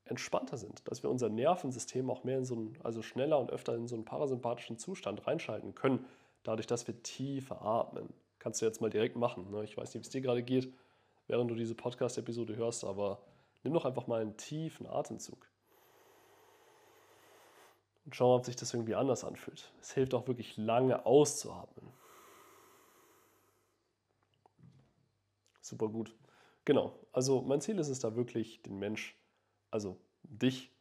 entspannter 0.06 0.58
sind, 0.58 0.88
dass 0.88 1.04
wir 1.04 1.10
unser 1.10 1.30
Nervensystem 1.30 2.10
auch 2.10 2.24
mehr 2.24 2.38
in 2.38 2.46
so 2.46 2.56
einen, 2.56 2.78
also 2.84 3.02
schneller 3.02 3.40
und 3.40 3.52
öfter 3.52 3.76
in 3.76 3.88
so 3.88 3.96
einen 3.96 4.06
parasympathischen 4.06 4.78
Zustand 4.78 5.26
reinschalten 5.26 5.76
können, 5.76 6.06
dadurch, 6.44 6.68
dass 6.68 6.88
wir 6.88 7.02
tiefer 7.02 7.62
atmen. 7.62 8.14
Kannst 8.40 8.62
du 8.62 8.66
jetzt 8.66 8.82
mal 8.82 8.90
direkt 8.90 9.16
machen. 9.16 9.50
Ne? 9.50 9.64
Ich 9.64 9.76
weiß 9.76 9.94
nicht, 9.94 10.04
wie 10.04 10.08
es 10.08 10.12
dir 10.12 10.22
gerade 10.22 10.44
geht, 10.44 10.72
während 11.28 11.50
du 11.50 11.56
diese 11.56 11.74
Podcast-Episode 11.74 12.56
hörst, 12.56 12.84
aber 12.84 13.24
nimm 13.64 13.74
doch 13.74 13.86
einfach 13.86 14.06
mal 14.06 14.22
einen 14.22 14.38
tiefen 14.38 14.86
Atemzug 14.86 15.48
und 18.06 18.16
schauen, 18.16 18.38
ob 18.40 18.46
sich 18.46 18.56
das 18.56 18.74
irgendwie 18.74 18.96
anders 18.96 19.24
anfühlt. 19.24 19.72
Es 19.82 19.94
hilft 19.94 20.14
auch 20.14 20.28
wirklich 20.28 20.58
lange 20.58 21.06
auszuatmen. 21.06 21.92
Super 25.62 25.88
gut. 25.88 26.16
Genau, 26.64 26.94
also 27.12 27.42
mein 27.42 27.62
Ziel 27.62 27.80
ist 27.80 27.90
es 27.90 28.00
da 28.00 28.16
wirklich, 28.16 28.62
den 28.62 28.78
Mensch, 28.78 29.16
also 29.76 30.00
dich, 30.24 30.72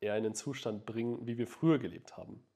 eher 0.00 0.18
in 0.18 0.24
den 0.24 0.34
Zustand 0.34 0.84
bringen, 0.84 1.26
wie 1.26 1.38
wir 1.38 1.46
früher 1.46 1.78
gelebt 1.78 2.18
haben. 2.18 2.46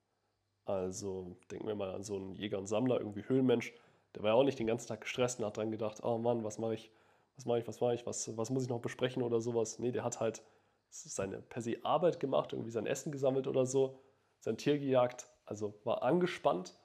Also 0.67 1.37
denken 1.51 1.67
wir 1.67 1.75
mal 1.75 1.91
an 1.91 2.03
so 2.03 2.17
einen 2.17 2.35
Jäger 2.35 2.59
und 2.59 2.67
Sammler, 2.67 2.99
irgendwie 2.99 3.27
Höhlenmensch, 3.27 3.73
der 4.15 4.23
war 4.23 4.31
ja 4.31 4.35
auch 4.35 4.45
nicht 4.45 4.59
den 4.59 4.67
ganzen 4.67 4.89
Tag 4.89 5.01
gestresst 5.01 5.39
und 5.39 5.47
hat 5.47 5.57
dran 5.57 5.71
gedacht, 5.71 6.03
oh 6.03 6.19
Mann, 6.19 6.45
was 6.45 6.59
mache 6.59 6.75
ich, 6.75 6.91
was 7.37 7.47
mache 7.47 7.59
ich, 7.59 7.67
was 7.67 7.81
mache 7.81 7.95
ich, 7.95 8.07
was, 8.07 8.37
was 8.37 8.51
muss 8.51 8.65
ich 8.65 8.69
noch 8.69 8.81
besprechen 8.81 9.23
oder 9.23 9.41
sowas. 9.41 9.79
Nee, 9.79 9.93
der 9.93 10.05
hat 10.05 10.21
halt 10.21 10.43
seine 10.91 11.41
per 11.41 11.63
se 11.63 11.79
Arbeit 11.83 12.21
gemacht, 12.21 12.53
irgendwie 12.53 12.71
sein 12.71 12.87
Essen 12.87 13.11
gesammelt 13.11 13.47
oder 13.47 13.65
so, 13.65 13.99
sein 14.41 14.59
Tier 14.59 14.79
gejagt, 14.79 15.29
also 15.47 15.81
war 15.85 16.03
angespannt 16.03 16.79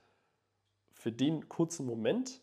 für 0.93 1.11
den 1.11 1.49
kurzen 1.49 1.85
Moment 1.85 2.41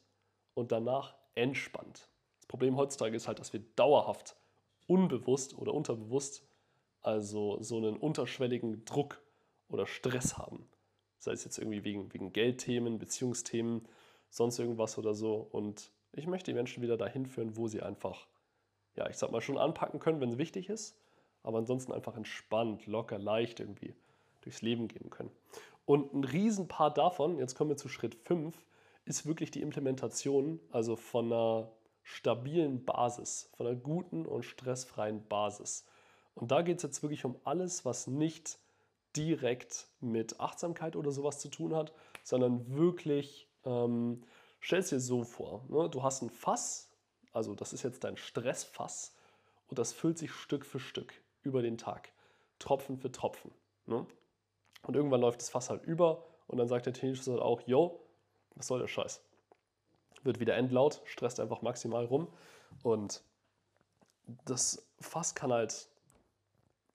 und 0.55 0.73
danach 0.73 1.17
entspannt. 1.35 2.09
Das 2.39 2.47
Problem 2.47 2.77
heutzutage 2.77 3.17
ist 3.17 3.29
halt, 3.29 3.41
dass 3.41 3.53
wir 3.53 3.61
dauerhaft 3.77 4.37
unbewusst 4.87 5.57
oder 5.59 5.75
unterbewusst 5.75 6.45
also 7.07 7.63
so 7.63 7.77
einen 7.77 7.97
unterschwelligen 7.97 8.85
Druck 8.85 9.23
oder 9.69 9.87
Stress 9.87 10.37
haben. 10.37 10.69
Sei 11.21 11.33
es 11.33 11.45
jetzt 11.45 11.59
irgendwie 11.59 11.85
wegen, 11.85 12.13
wegen 12.13 12.33
Geldthemen, 12.33 12.99
Beziehungsthemen, 12.99 13.87
sonst 14.29 14.59
irgendwas 14.59 14.99
oder 14.99 15.15
so. 15.15 15.47
Und 15.53 15.93
ich 16.13 16.27
möchte 16.27 16.51
die 16.51 16.57
Menschen 16.57 16.83
wieder 16.83 16.97
dahin 16.97 17.27
führen, 17.27 17.57
wo 17.57 17.69
sie 17.69 17.81
einfach, 17.81 18.27
ja, 18.97 19.09
ich 19.09 19.17
sag 19.17 19.31
mal, 19.31 19.41
schon 19.41 19.57
anpacken 19.57 20.01
können, 20.01 20.21
wenn 20.21 20.31
es 20.31 20.39
wichtig 20.39 20.69
ist, 20.69 20.99
aber 21.45 21.59
ansonsten 21.59 21.93
einfach 21.93 22.17
entspannt, 22.17 22.87
locker, 22.87 23.19
leicht 23.19 23.61
irgendwie 23.61 23.95
durchs 24.41 24.63
Leben 24.63 24.89
gehen 24.89 25.11
können. 25.11 25.31
Und 25.85 26.13
ein 26.13 26.25
Riesenpart 26.25 26.99
davon, 26.99 27.39
jetzt 27.39 27.55
kommen 27.55 27.71
wir 27.71 27.77
zu 27.77 27.89
Schritt 27.89 28.17
5, 28.17 28.57
ist 29.05 29.27
wirklich 29.27 29.53
die 29.53 29.63
Implementation, 29.63 30.59
also 30.73 30.97
von 30.97 31.27
einer 31.27 31.71
stabilen 32.07 32.85
Basis, 32.85 33.51
von 33.57 33.67
einer 33.67 33.75
guten 33.75 34.27
und 34.27 34.45
stressfreien 34.45 35.27
Basis. 35.27 35.85
Und 36.37 36.53
da 36.53 36.63
geht 36.63 36.77
es 36.77 36.85
jetzt 36.85 37.03
wirklich 37.03 37.25
um 37.25 37.37
alles, 37.43 37.85
was 37.85 38.07
nicht 38.07 38.61
direkt 39.17 39.89
mit 40.01 40.39
Achtsamkeit 40.39 40.95
oder 40.95 41.11
sowas 41.11 41.41
zu 41.41 41.49
tun 41.49 41.75
hat, 41.75 41.93
sondern 42.23 42.77
wirklich, 42.77 43.49
ähm, 43.65 44.23
stell 44.61 44.79
es 44.79 44.91
dir 44.91 45.01
so 45.01 45.25
vor, 45.25 45.65
ne? 45.69 45.91
du 45.91 46.05
hast 46.05 46.23
ein 46.23 46.31
Fass, 46.31 46.93
also 47.33 47.57
das 47.57 47.73
ist 47.73 47.83
jetzt 47.83 48.05
dein 48.05 48.17
Stressfass 48.17 49.17
und 49.67 49.81
das 49.81 49.93
füllt 49.93 50.17
sich 50.17 50.31
Stück 50.31 50.65
für 50.65 50.79
Stück 50.79 51.13
über 51.43 51.61
den 51.61 51.77
Tag, 51.77 52.13
Tropfen 52.61 52.99
für 52.99 53.11
Tropfen. 53.11 53.51
Ne? 53.87 54.07
Und 54.83 54.95
irgendwann 54.95 55.23
läuft 55.23 55.41
das 55.41 55.49
Fass 55.49 55.71
halt 55.71 55.83
über 55.83 56.25
und 56.47 56.59
dann 56.59 56.69
sagt 56.69 56.87
der 56.87 56.93
Tinnitus 56.93 57.27
halt 57.27 57.41
auch, 57.41 57.63
yo, 57.63 58.01
was 58.55 58.69
soll 58.69 58.79
der 58.79 58.87
Scheiß? 58.87 59.25
Wird 60.27 60.41
wieder 60.41 60.57
endlaut, 60.57 61.01
stresst 61.05 61.41
einfach 61.41 61.63
maximal 61.63 62.05
rum. 62.05 62.29
Und 62.83 63.23
das 64.45 64.87
Fass 65.01 65.35
kann 65.35 65.53
halt, 65.53 65.89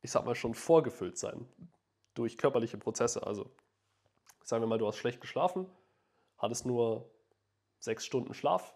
ich 0.02 0.12
sag 0.12 0.26
mal, 0.26 0.36
schon 0.36 0.54
vorgefüllt 0.54 1.18
sein 1.18 1.48
durch 2.14 2.38
körperliche 2.38 2.78
Prozesse. 2.78 3.26
Also 3.26 3.50
sagen 4.44 4.62
wir 4.64 4.68
mal, 4.68 4.78
du 4.78 4.88
hast 4.88 4.98
schlecht 4.98 5.22
geschlafen, 5.22 5.66
hattest 6.38 6.66
nur 6.66 7.10
sechs 7.80 8.06
Stunden 8.06 8.34
Schlaf, 8.34 8.76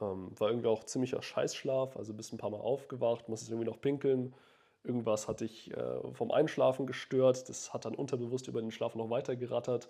ähm, 0.00 0.38
war 0.38 0.48
irgendwie 0.50 0.68
auch 0.68 0.84
ziemlicher 0.84 1.22
Scheißschlaf, 1.22 1.96
also 1.96 2.12
bist 2.14 2.32
ein 2.32 2.38
paar 2.38 2.50
Mal 2.50 2.60
aufgewacht, 2.60 3.28
musstest 3.28 3.50
irgendwie 3.50 3.68
noch 3.68 3.80
pinkeln, 3.80 4.34
irgendwas 4.82 5.28
hat 5.28 5.40
dich 5.40 5.72
äh, 5.72 6.12
vom 6.12 6.30
Einschlafen 6.30 6.86
gestört, 6.86 7.48
das 7.48 7.72
hat 7.72 7.84
dann 7.84 7.94
unterbewusst 7.94 8.48
über 8.48 8.60
den 8.60 8.70
Schlaf 8.70 8.94
noch 8.94 9.10
weiter 9.10 9.36
gerattert, 9.36 9.88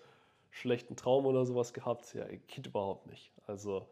schlechten 0.55 0.95
Traum 0.95 1.27
oder 1.27 1.45
sowas 1.45 1.73
gehabt, 1.75 2.15
ja, 2.15 2.27
geht 2.47 2.67
überhaupt 2.67 3.07
nicht. 3.07 3.33
Also 3.47 3.89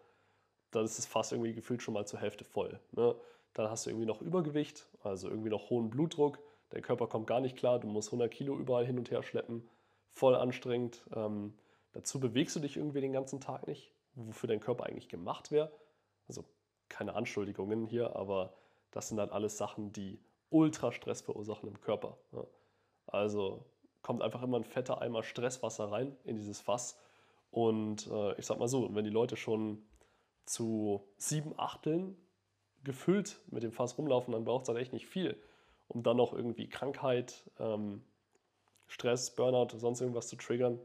dann 0.70 0.84
ist 0.84 0.98
es 0.98 1.06
fast 1.06 1.32
irgendwie 1.32 1.54
gefühlt 1.54 1.82
schon 1.82 1.92
mal 1.92 2.06
zur 2.06 2.20
Hälfte 2.20 2.44
voll. 2.44 2.78
Ne? 2.92 3.16
Dann 3.52 3.68
hast 3.68 3.84
du 3.84 3.90
irgendwie 3.90 4.06
noch 4.06 4.22
Übergewicht, 4.22 4.88
also 5.02 5.28
irgendwie 5.28 5.50
noch 5.50 5.70
hohen 5.70 5.90
Blutdruck, 5.90 6.38
der 6.70 6.80
Körper 6.80 7.08
kommt 7.08 7.26
gar 7.26 7.40
nicht 7.40 7.56
klar, 7.56 7.80
du 7.80 7.88
musst 7.88 8.08
100 8.08 8.30
Kilo 8.30 8.56
überall 8.56 8.86
hin 8.86 8.96
und 8.96 9.10
her 9.10 9.24
schleppen, 9.24 9.68
voll 10.12 10.36
anstrengend. 10.36 11.04
Ähm, 11.12 11.52
dazu 11.92 12.20
bewegst 12.20 12.54
du 12.54 12.60
dich 12.60 12.76
irgendwie 12.76 13.00
den 13.00 13.12
ganzen 13.12 13.40
Tag 13.40 13.66
nicht, 13.66 13.92
wofür 14.14 14.46
dein 14.46 14.60
Körper 14.60 14.86
eigentlich 14.86 15.08
gemacht 15.08 15.50
wäre. 15.50 15.72
Also 16.28 16.44
keine 16.88 17.14
Anschuldigungen 17.14 17.86
hier, 17.86 18.14
aber 18.14 18.54
das 18.92 19.08
sind 19.08 19.16
dann 19.16 19.30
alles 19.30 19.58
Sachen, 19.58 19.92
die 19.92 20.20
Ultrastress 20.50 21.22
verursachen 21.22 21.68
im 21.68 21.80
Körper. 21.80 22.18
Ja. 22.30 22.46
Also 23.06 23.64
kommt 24.02 24.22
einfach 24.22 24.42
immer 24.42 24.58
ein 24.58 24.64
fetter 24.64 25.00
Eimer 25.00 25.22
Stresswasser 25.22 25.90
rein 25.90 26.16
in 26.24 26.36
dieses 26.36 26.60
Fass. 26.60 26.98
Und 27.50 28.08
äh, 28.08 28.38
ich 28.38 28.46
sag 28.46 28.58
mal 28.58 28.68
so, 28.68 28.94
wenn 28.94 29.04
die 29.04 29.10
Leute 29.10 29.36
schon 29.36 29.82
zu 30.44 31.02
sieben 31.16 31.54
Achteln 31.56 32.16
gefüllt 32.82 33.40
mit 33.50 33.62
dem 33.62 33.72
Fass 33.72 33.96
rumlaufen, 33.96 34.32
dann 34.32 34.44
braucht 34.44 34.62
es 34.62 34.68
halt 34.68 34.78
echt 34.78 34.92
nicht 34.92 35.06
viel, 35.06 35.40
um 35.88 36.02
dann 36.02 36.16
noch 36.16 36.32
irgendwie 36.32 36.68
Krankheit, 36.68 37.50
ähm, 37.58 38.02
Stress, 38.88 39.34
Burnout, 39.34 39.76
sonst 39.78 40.00
irgendwas 40.00 40.28
zu 40.28 40.36
triggern. 40.36 40.80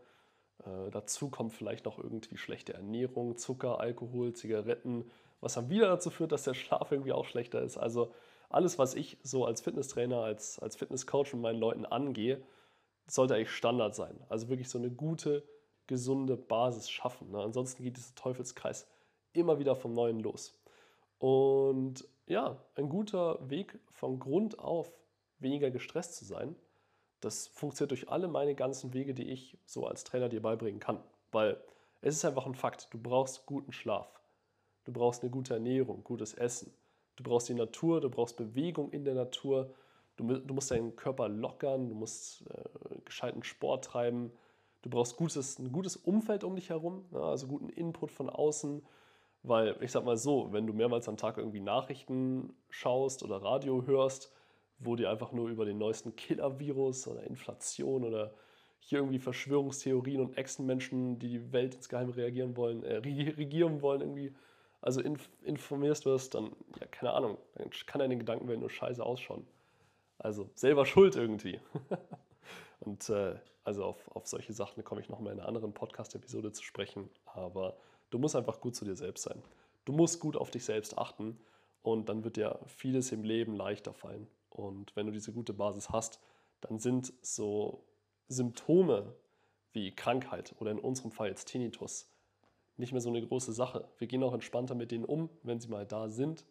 Äh, 0.60 0.92
dazu 0.92 1.30
kommt 1.30 1.54
vielleicht 1.54 1.86
noch 1.86 1.98
irgendwie 1.98 2.38
schlechte 2.38 2.74
Ernährung, 2.74 3.38
Zucker, 3.38 3.80
Alkohol, 3.80 4.34
Zigaretten, 4.34 5.10
was 5.42 5.56
dann 5.56 5.70
wieder 5.70 5.88
dazu 5.88 6.10
führt, 6.10 6.32
dass 6.32 6.44
der 6.44 6.54
Schlaf 6.54 6.92
irgendwie 6.92 7.14
auch 7.14 7.26
schlechter 7.26 7.62
ist. 7.62 7.78
Also 7.78 8.14
alles, 8.50 8.80
was 8.80 8.94
ich 8.96 9.18
so 9.24 9.46
als 9.46 9.62
Fitnesstrainer, 9.62 10.22
als, 10.22 10.60
als 10.60 10.76
Fitnesscoach 10.76 11.34
mit 11.34 11.42
meinen 11.42 11.60
Leuten 11.60 11.86
angehe, 11.86 12.42
sollte 13.08 13.36
eigentlich 13.36 13.52
Standard 13.52 13.96
sein. 13.96 14.20
Also 14.30 14.50
wirklich 14.50 14.70
so 14.70 14.78
eine 14.78 14.90
gute, 14.90 15.44
gesunde 15.88 16.36
Basis 16.36 16.90
schaffen. 16.90 17.32
Ne? 17.32 17.40
Ansonsten 17.40 17.84
geht 17.84 17.98
dieser 17.98 18.16
Teufelskreis 18.16 18.88
immer 19.34 19.60
wieder 19.60 19.76
vom 19.76 19.94
Neuen 19.94 20.20
los. 20.20 20.60
Und 21.20 22.08
ja, 22.28 22.58
ein 22.76 22.90
guter 22.90 23.50
Weg 23.50 23.80
von 23.92 24.20
Grund 24.20 24.60
auf 24.60 24.92
weniger 25.40 25.72
gestresst 25.72 26.16
zu 26.16 26.26
sein, 26.26 26.56
das 27.22 27.48
funktioniert 27.48 27.92
durch 27.92 28.10
alle 28.10 28.28
meine 28.28 28.54
ganzen 28.54 28.94
Wege, 28.94 29.14
die 29.14 29.30
ich 29.30 29.58
so 29.66 29.88
als 29.88 30.04
Trainer 30.04 30.30
dir 30.30 30.42
beibringen 30.42 30.80
kann. 30.80 31.00
Weil 31.32 31.58
es 32.02 32.16
ist 32.16 32.26
einfach 32.26 32.46
ein 32.46 32.56
Fakt, 32.56 32.94
du 32.94 33.00
brauchst 33.00 33.46
guten 33.46 33.72
Schlaf, 33.72 34.08
du 34.86 34.92
brauchst 34.92 35.24
eine 35.24 35.32
gute 35.32 35.56
Ernährung, 35.56 36.04
gutes 36.04 36.34
Essen, 36.34 36.72
du 37.16 37.24
brauchst 37.24 37.50
die 37.50 37.56
Natur, 37.56 38.02
du 38.02 38.10
brauchst 38.10 38.38
Bewegung 38.38 38.92
in 38.92 39.04
der 39.04 39.16
Natur, 39.16 39.74
du, 40.18 40.40
du 40.40 40.54
musst 40.54 40.72
deinen 40.72 40.96
Körper 40.96 41.30
lockern, 41.30 41.90
du 41.90 41.96
musst 41.96 42.46
äh, 42.50 43.00
gescheiten 43.06 43.44
Sport 43.44 43.86
treiben, 43.86 44.32
du 44.82 44.90
brauchst 44.90 45.16
gutes, 45.16 45.60
ein 45.60 45.72
gutes 45.72 45.96
Umfeld 45.96 46.44
um 46.44 46.56
dich 46.56 46.70
herum, 46.70 47.06
ja, 47.12 47.22
also 47.22 47.48
guten 47.48 47.70
Input 47.70 48.12
von 48.12 48.30
außen, 48.30 48.86
weil 49.44 49.78
ich 49.82 49.92
sag 49.92 50.04
mal 50.04 50.18
so, 50.18 50.52
wenn 50.52 50.68
du 50.68 50.74
mehrmals 50.74 51.08
am 51.08 51.18
Tag 51.18 51.38
irgendwie 51.38 51.62
Nachrichten 51.62 52.54
schaust 52.70 53.24
oder 53.24 53.38
Radio 53.38 53.86
hörst, 53.86 54.34
wo 54.80 54.96
die 54.96 55.08
einfach 55.08 55.32
nur 55.32 55.50
über 55.50 55.66
den 55.66 55.78
neuesten 55.78 56.16
Killer-Virus 56.16 57.08
oder 57.08 57.24
Inflation 57.24 58.04
oder 58.04 58.34
hier 58.80 59.00
irgendwie 59.00 59.20
Verschwörungstheorien 59.20 60.22
und 60.22 60.38
Echsenmenschen, 60.38 61.20
die 61.20 61.30
die 61.30 61.52
Welt 61.52 61.76
insgeheim 61.76 62.10
reagieren 62.10 62.56
wollen, 62.56 62.84
äh, 62.84 62.98
regieren 62.98 63.82
wollen, 63.82 64.02
irgendwie, 64.02 64.34
also 64.82 65.02
inf 65.02 65.30
informierst 65.44 66.06
wirst, 66.06 66.36
dann, 66.36 66.52
ja, 66.80 66.88
keine 66.88 67.14
Ahnung, 67.14 67.38
dann 67.56 67.70
kann 67.86 68.00
deine 68.00 68.18
Gedankenwelt 68.18 68.60
nur 68.60 68.70
scheiße 68.70 69.04
ausschauen. 69.04 69.46
Also 70.20 70.50
selber 70.56 70.86
schuld 70.86 71.16
irgendwie. 71.16 71.60
und 72.80 73.10
äh, 73.10 73.36
also 73.64 73.84
auf, 73.84 74.16
auf 74.16 74.28
solche 74.28 74.54
Sachen 74.54 74.84
komme 74.84 75.02
ich 75.02 75.10
nochmal 75.10 75.34
in 75.34 75.40
einer 75.40 75.48
anderen 75.48 75.74
Podcast-Episode 75.74 76.52
zu 76.52 76.64
sprechen, 76.64 77.10
aber 77.26 77.78
du 78.10 78.18
musst 78.18 78.36
einfach 78.36 78.62
gut 78.62 78.76
zu 78.76 78.86
dir 78.86 78.96
selbst 78.96 79.24
sein. 79.24 79.42
Du 79.86 79.94
musst 79.94 80.20
gut 80.20 80.38
auf 80.38 80.52
dich 80.52 80.64
selbst 80.64 80.98
achten 80.98 81.40
und 81.82 82.10
dann 82.10 82.24
wird 82.24 82.38
dir 82.38 82.60
vieles 82.66 83.12
im 83.12 83.24
Leben 83.24 83.56
leichter 83.56 83.94
fallen. 83.94 84.28
Und 84.50 84.96
wenn 84.96 85.06
du 85.06 85.12
diese 85.12 85.34
gute 85.34 85.54
Basis 85.54 85.90
hast, 85.90 86.20
dann 86.62 86.80
sind 86.80 87.14
so 87.22 87.84
Symptome 88.28 89.14
wie 89.74 89.94
Krankheit 89.96 90.56
oder 90.60 90.72
in 90.72 90.80
unserem 90.80 91.12
Fall 91.12 91.30
jetzt 91.30 91.46
Tinnitus 91.46 92.10
nicht 92.78 92.92
mehr 92.92 93.02
so 93.02 93.10
eine 93.10 93.26
große 93.26 93.54
Sache. 93.54 93.88
Wir 93.98 94.08
gehen 94.08 94.24
auch 94.24 94.34
entspannter 94.34 94.76
mit 94.76 94.92
denen 94.92 95.06
um, 95.06 95.30
wenn 95.44 95.60
sie 95.60 95.68
mal 95.68 95.86
da 95.86 96.10
sind. 96.10 96.46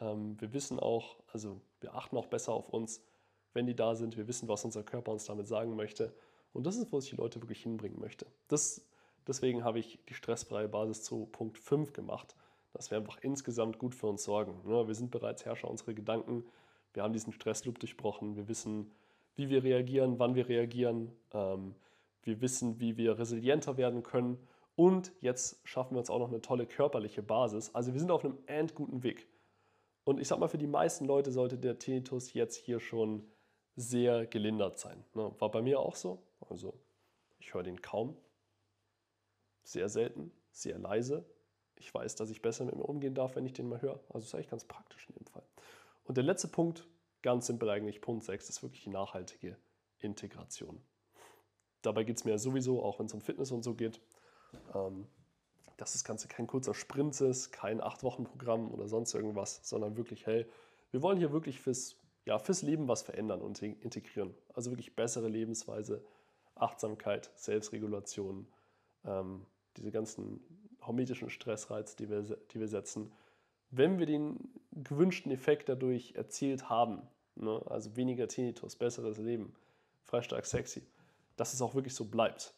Ähm, 0.00 0.40
wir 0.40 0.52
wissen 0.52 0.80
auch, 0.80 1.16
also 1.32 1.60
wir 1.80 1.94
achten 1.94 2.16
auch 2.16 2.26
besser 2.26 2.52
auf 2.52 2.68
uns, 2.68 3.02
wenn 3.52 3.66
die 3.66 3.74
da 3.74 3.94
sind. 3.94 4.16
Wir 4.16 4.28
wissen, 4.28 4.48
was 4.48 4.64
unser 4.64 4.82
Körper 4.82 5.12
uns 5.12 5.24
damit 5.24 5.48
sagen 5.48 5.76
möchte. 5.76 6.14
Und 6.52 6.66
das 6.66 6.76
ist, 6.76 6.92
wo 6.92 6.98
ich 6.98 7.10
die 7.10 7.16
Leute 7.16 7.40
wirklich 7.40 7.62
hinbringen 7.62 8.00
möchte. 8.00 8.26
Das, 8.48 8.86
deswegen 9.26 9.64
habe 9.64 9.78
ich 9.78 9.98
die 10.08 10.14
stressfreie 10.14 10.68
Basis 10.68 11.02
zu 11.02 11.26
Punkt 11.26 11.58
5 11.58 11.92
gemacht, 11.92 12.34
dass 12.72 12.90
wir 12.90 12.98
einfach 12.98 13.18
insgesamt 13.22 13.78
gut 13.78 13.94
für 13.94 14.06
uns 14.06 14.24
sorgen. 14.24 14.60
Wir 14.64 14.94
sind 14.94 15.10
bereits 15.10 15.44
Herrscher 15.44 15.70
unserer 15.70 15.94
Gedanken. 15.94 16.44
Wir 16.92 17.02
haben 17.02 17.12
diesen 17.12 17.32
Stressloop 17.32 17.78
durchbrochen. 17.78 18.36
Wir 18.36 18.48
wissen, 18.48 18.92
wie 19.36 19.48
wir 19.48 19.62
reagieren, 19.62 20.18
wann 20.18 20.34
wir 20.34 20.48
reagieren. 20.48 21.12
Ähm, 21.32 21.74
wir 22.22 22.40
wissen, 22.40 22.80
wie 22.80 22.96
wir 22.96 23.18
resilienter 23.18 23.76
werden 23.76 24.02
können. 24.02 24.38
Und 24.76 25.12
jetzt 25.20 25.60
schaffen 25.64 25.94
wir 25.94 25.98
uns 25.98 26.10
auch 26.10 26.18
noch 26.18 26.28
eine 26.28 26.40
tolle 26.40 26.66
körperliche 26.66 27.22
Basis. 27.22 27.74
Also 27.74 27.92
wir 27.92 28.00
sind 28.00 28.10
auf 28.10 28.24
einem 28.24 28.38
endguten 28.46 29.02
Weg. 29.02 29.26
Und 30.04 30.20
ich 30.20 30.28
sag 30.28 30.38
mal, 30.38 30.48
für 30.48 30.58
die 30.58 30.66
meisten 30.66 31.04
Leute 31.04 31.30
sollte 31.30 31.58
der 31.58 31.78
Tinnitus 31.78 32.32
jetzt 32.32 32.56
hier 32.56 32.80
schon 32.80 33.30
sehr 33.76 34.26
gelindert 34.26 34.78
sein. 34.78 35.04
Ne? 35.14 35.32
War 35.38 35.50
bei 35.50 35.62
mir 35.62 35.80
auch 35.80 35.96
so. 35.96 36.22
Also 36.48 36.78
ich 37.38 37.54
höre 37.54 37.62
den 37.62 37.80
kaum. 37.80 38.16
Sehr 39.62 39.88
selten, 39.88 40.32
sehr 40.52 40.78
leise. 40.78 41.24
Ich 41.76 41.92
weiß, 41.92 42.14
dass 42.16 42.30
ich 42.30 42.42
besser 42.42 42.64
mit 42.64 42.76
mir 42.76 42.84
umgehen 42.84 43.14
darf, 43.14 43.36
wenn 43.36 43.46
ich 43.46 43.52
den 43.52 43.68
mal 43.68 43.80
höre. 43.80 44.00
Also 44.08 44.26
ist 44.26 44.34
eigentlich 44.34 44.50
ganz 44.50 44.64
praktisch 44.64 45.08
in 45.08 45.14
dem 45.14 45.26
Fall. 45.26 45.46
Und 46.04 46.16
der 46.16 46.24
letzte 46.24 46.48
Punkt, 46.48 46.86
ganz 47.22 47.46
simpel 47.46 47.70
eigentlich, 47.70 48.00
Punkt 48.00 48.24
6, 48.24 48.48
ist 48.48 48.62
wirklich 48.62 48.82
die 48.82 48.90
nachhaltige 48.90 49.56
Integration. 49.98 50.82
Dabei 51.82 52.04
geht 52.04 52.16
es 52.16 52.24
mir 52.24 52.38
sowieso, 52.38 52.82
auch 52.82 52.98
wenn 52.98 53.06
es 53.06 53.14
um 53.14 53.20
Fitness 53.20 53.52
und 53.52 53.62
so 53.62 53.74
geht, 53.74 54.00
ähm, 54.74 55.06
dass 55.80 55.94
das 55.94 56.04
Ganze 56.04 56.28
kein 56.28 56.46
kurzer 56.46 56.74
Sprint 56.74 57.18
ist, 57.22 57.52
kein 57.52 57.80
8-Wochen-Programm 57.80 58.70
oder 58.70 58.86
sonst 58.86 59.14
irgendwas, 59.14 59.60
sondern 59.62 59.96
wirklich, 59.96 60.26
hey, 60.26 60.46
wir 60.90 61.00
wollen 61.00 61.16
hier 61.16 61.32
wirklich 61.32 61.58
fürs, 61.58 61.96
ja, 62.26 62.38
fürs 62.38 62.60
Leben 62.60 62.86
was 62.86 63.00
verändern 63.00 63.40
und 63.40 63.62
integrieren. 63.62 64.34
Also 64.52 64.70
wirklich 64.70 64.94
bessere 64.94 65.28
Lebensweise, 65.28 66.04
Achtsamkeit, 66.54 67.30
Selbstregulation, 67.34 68.46
ähm, 69.06 69.46
diese 69.78 69.90
ganzen 69.90 70.40
hormetischen 70.82 71.30
Stressreiz, 71.30 71.96
die 71.96 72.10
wir, 72.10 72.22
die 72.22 72.60
wir 72.60 72.68
setzen, 72.68 73.10
wenn 73.70 73.98
wir 73.98 74.06
den 74.06 74.50
gewünschten 74.72 75.32
Effekt 75.32 75.70
dadurch 75.70 76.14
erzielt 76.14 76.68
haben, 76.68 77.00
ne, 77.36 77.62
also 77.66 77.96
weniger 77.96 78.28
Tinnitus, 78.28 78.76
besseres 78.76 79.16
Leben, 79.16 79.54
freistark 80.04 80.44
sexy, 80.44 80.82
dass 81.36 81.54
es 81.54 81.62
auch 81.62 81.74
wirklich 81.74 81.94
so 81.94 82.04
bleibt. 82.04 82.52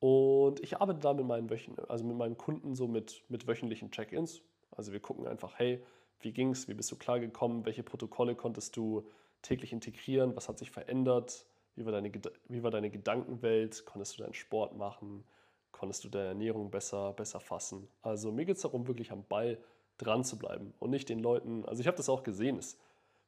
Und 0.00 0.60
ich 0.60 0.80
arbeite 0.80 1.00
da 1.00 1.12
mit 1.12 1.26
meinen, 1.26 1.50
Wöchen, 1.50 1.76
also 1.88 2.04
mit 2.04 2.16
meinen 2.16 2.36
Kunden 2.36 2.74
so 2.74 2.86
mit, 2.86 3.24
mit 3.28 3.46
wöchentlichen 3.46 3.90
Check-ins. 3.90 4.42
Also 4.70 4.92
wir 4.92 5.00
gucken 5.00 5.26
einfach, 5.26 5.58
hey, 5.58 5.82
wie 6.20 6.32
ging's, 6.32 6.68
wie 6.68 6.74
bist 6.74 6.90
du 6.90 6.96
klargekommen, 6.96 7.64
welche 7.64 7.82
Protokolle 7.82 8.34
konntest 8.34 8.76
du 8.76 9.08
täglich 9.42 9.72
integrieren, 9.72 10.36
was 10.36 10.48
hat 10.48 10.58
sich 10.58 10.70
verändert, 10.70 11.46
wie 11.76 11.84
war 11.84 11.92
deine, 11.92 12.12
wie 12.48 12.62
war 12.62 12.70
deine 12.70 12.90
Gedankenwelt, 12.90 13.84
konntest 13.86 14.18
du 14.18 14.22
deinen 14.22 14.34
Sport 14.34 14.76
machen, 14.76 15.24
konntest 15.72 16.04
du 16.04 16.08
deine 16.08 16.28
Ernährung 16.28 16.70
besser, 16.70 17.12
besser 17.12 17.40
fassen. 17.40 17.88
Also 18.02 18.32
mir 18.32 18.44
geht 18.44 18.56
es 18.56 18.62
darum, 18.62 18.86
wirklich 18.88 19.12
am 19.12 19.24
Ball 19.24 19.58
dran 19.96 20.24
zu 20.24 20.38
bleiben 20.38 20.74
und 20.78 20.90
nicht 20.90 21.08
den 21.08 21.20
Leuten, 21.20 21.64
also 21.64 21.80
ich 21.80 21.86
habe 21.86 21.96
das 21.96 22.08
auch 22.08 22.22
gesehen, 22.22 22.58
ist, 22.58 22.80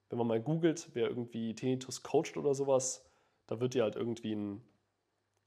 wenn 0.09 0.19
man 0.19 0.27
mal 0.27 0.41
googelt, 0.41 0.91
wer 0.95 1.09
irgendwie 1.09 1.55
Tinnitus 1.55 2.03
coacht 2.03 2.37
oder 2.37 2.55
sowas, 2.55 3.05
da 3.47 3.61
wird 3.61 3.75
dir 3.75 3.85
halt 3.85 3.97
irgendwie 3.97 4.35
ein, 4.35 4.63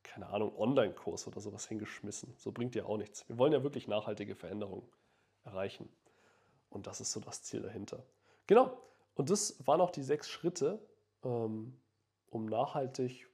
keine 0.04 0.28
Ahnung, 0.28 0.56
Online-Kurs 0.56 1.28
oder 1.28 1.39
sowas 1.39 1.68
hingeschmissen. 1.68 2.34
So 2.38 2.51
bringt 2.51 2.76
dir 2.76 2.88
auch 2.88 2.97
nichts. 2.97 3.28
Wir 3.28 3.38
wollen 3.38 3.54
ja 3.54 3.64
wirklich 3.64 3.88
nachhaltige 3.88 4.36
Veränderungen 4.36 4.88
erreichen. 5.43 5.89
Und 6.70 6.88
das 6.88 7.01
ist 7.01 7.12
so 7.12 7.20
das 7.20 7.43
Ziel 7.43 7.62
dahinter. 7.62 8.06
Genau. 8.47 8.78
Und 9.16 9.30
das 9.30 9.66
waren 9.66 9.82
auch 9.82 9.91
die 9.91 10.04
sechs 10.04 10.30
Schritte, 10.30 10.86
ähm, 11.24 11.80
um 12.30 12.45
nachhaltig 12.45 13.28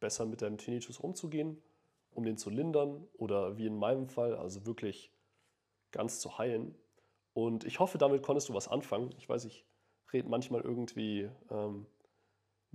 besser 0.00 0.26
mit 0.26 0.42
deinem 0.42 0.58
Tinnitus 0.58 0.98
umzugehen, 0.98 1.62
um 2.10 2.24
den 2.24 2.36
zu 2.36 2.50
lindern 2.50 3.06
oder 3.14 3.56
wie 3.56 3.66
in 3.66 3.76
meinem 3.76 4.08
Fall, 4.08 4.34
also 4.36 4.66
wirklich 4.66 5.12
ganz 5.92 6.20
zu 6.20 6.38
heilen. 6.38 6.76
Und 7.32 7.64
ich 7.64 7.80
hoffe, 7.80 7.98
damit 7.98 8.22
konntest 8.22 8.48
du 8.48 8.54
was 8.54 8.68
anfangen. 8.68 9.14
Ich 9.18 9.28
weiß, 9.28 9.44
ich 9.44 9.64
rede 10.12 10.28
manchmal 10.28 10.60
irgendwie 10.60 11.30
ähm, 11.50 11.86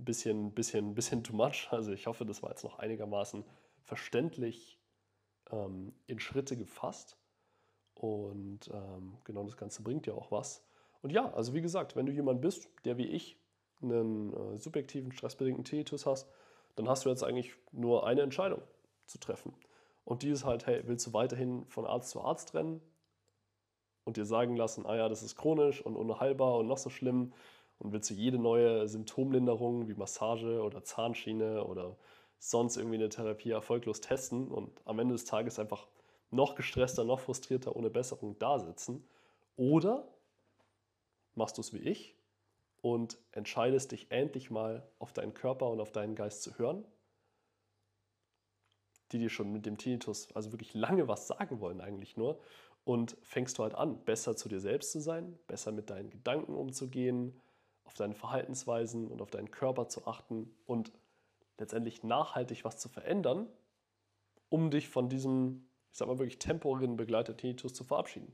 ein 0.00 0.04
bisschen, 0.04 0.52
bisschen, 0.52 0.94
bisschen 0.94 1.22
too 1.22 1.34
much. 1.34 1.68
Also 1.70 1.92
ich 1.92 2.06
hoffe, 2.06 2.24
das 2.24 2.42
war 2.42 2.50
jetzt 2.50 2.64
noch 2.64 2.78
einigermaßen 2.78 3.44
verständlich 3.82 4.78
ähm, 5.50 5.92
in 6.06 6.18
Schritte 6.18 6.56
gefasst. 6.56 7.16
Und 7.94 8.70
ähm, 8.72 9.18
genau 9.24 9.44
das 9.44 9.56
Ganze 9.56 9.82
bringt 9.82 10.06
ja 10.06 10.14
auch 10.14 10.30
was. 10.30 10.64
Und 11.02 11.10
ja, 11.10 11.32
also 11.32 11.54
wie 11.54 11.60
gesagt, 11.60 11.96
wenn 11.96 12.06
du 12.06 12.12
jemand 12.12 12.40
bist, 12.40 12.68
der 12.84 12.96
wie 12.96 13.06
ich 13.06 13.38
einen 13.82 14.32
äh, 14.32 14.58
subjektiven, 14.58 15.12
stressbedingten 15.12 15.64
Tinnitus 15.64 16.06
hast, 16.06 16.28
dann 16.76 16.88
hast 16.88 17.04
du 17.04 17.08
jetzt 17.10 17.24
eigentlich 17.24 17.54
nur 17.72 18.06
eine 18.06 18.22
Entscheidung 18.22 18.62
zu 19.06 19.18
treffen. 19.18 19.54
Und 20.04 20.22
die 20.22 20.30
ist 20.30 20.44
halt, 20.44 20.66
hey, 20.66 20.82
willst 20.86 21.06
du 21.06 21.12
weiterhin 21.12 21.66
von 21.66 21.86
Arzt 21.86 22.10
zu 22.10 22.20
Arzt 22.22 22.54
rennen 22.54 22.80
und 24.04 24.16
dir 24.16 24.24
sagen 24.24 24.56
lassen, 24.56 24.86
ah 24.86 24.96
ja, 24.96 25.08
das 25.08 25.22
ist 25.22 25.36
chronisch 25.36 25.84
und 25.84 25.96
unheilbar 25.96 26.58
und 26.58 26.66
noch 26.66 26.78
so 26.78 26.90
schlimm 26.90 27.32
und 27.80 27.92
willst 27.92 28.10
du 28.10 28.14
jede 28.14 28.38
neue 28.38 28.86
Symptomlinderung 28.88 29.88
wie 29.88 29.94
Massage 29.94 30.62
oder 30.62 30.84
Zahnschiene 30.84 31.64
oder 31.64 31.96
sonst 32.38 32.76
irgendwie 32.76 32.96
eine 32.96 33.08
Therapie 33.08 33.50
erfolglos 33.50 34.00
testen 34.00 34.48
und 34.48 34.70
am 34.84 34.98
Ende 34.98 35.14
des 35.14 35.24
Tages 35.24 35.58
einfach 35.58 35.88
noch 36.30 36.54
gestresster, 36.54 37.04
noch 37.04 37.20
frustrierter 37.20 37.74
ohne 37.74 37.90
Besserung 37.90 38.38
da 38.38 38.58
sitzen? 38.58 39.08
Oder 39.56 40.06
machst 41.34 41.56
du 41.56 41.62
es 41.62 41.72
wie 41.72 41.78
ich 41.78 42.16
und 42.82 43.18
entscheidest 43.32 43.92
dich 43.92 44.10
endlich 44.10 44.50
mal 44.50 44.86
auf 44.98 45.12
deinen 45.12 45.34
Körper 45.34 45.70
und 45.70 45.80
auf 45.80 45.90
deinen 45.90 46.14
Geist 46.14 46.42
zu 46.42 46.58
hören, 46.58 46.84
die 49.12 49.18
dir 49.18 49.30
schon 49.30 49.52
mit 49.52 49.64
dem 49.64 49.78
Tinnitus 49.78 50.30
also 50.36 50.52
wirklich 50.52 50.74
lange 50.74 51.08
was 51.08 51.26
sagen 51.26 51.60
wollen 51.60 51.80
eigentlich 51.80 52.16
nur 52.18 52.40
und 52.84 53.16
fängst 53.22 53.56
du 53.58 53.62
halt 53.62 53.74
an, 53.74 54.04
besser 54.04 54.36
zu 54.36 54.50
dir 54.50 54.60
selbst 54.60 54.92
zu 54.92 55.00
sein, 55.00 55.38
besser 55.46 55.72
mit 55.72 55.88
deinen 55.88 56.10
Gedanken 56.10 56.54
umzugehen, 56.54 57.40
auf 57.90 57.96
deine 57.96 58.14
Verhaltensweisen 58.14 59.08
und 59.08 59.20
auf 59.20 59.30
deinen 59.30 59.50
Körper 59.50 59.88
zu 59.88 60.06
achten 60.06 60.54
und 60.64 60.92
letztendlich 61.58 62.04
nachhaltig 62.04 62.64
was 62.64 62.78
zu 62.78 62.88
verändern, 62.88 63.48
um 64.48 64.70
dich 64.70 64.88
von 64.88 65.08
diesem, 65.08 65.66
ich 65.90 65.98
sag 65.98 66.06
mal 66.06 66.18
wirklich 66.18 66.38
temporären 66.38 66.96
Begleiter 66.96 67.36
Tinnitus 67.36 67.74
zu 67.74 67.82
verabschieden. 67.82 68.32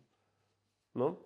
Ne? 0.92 1.16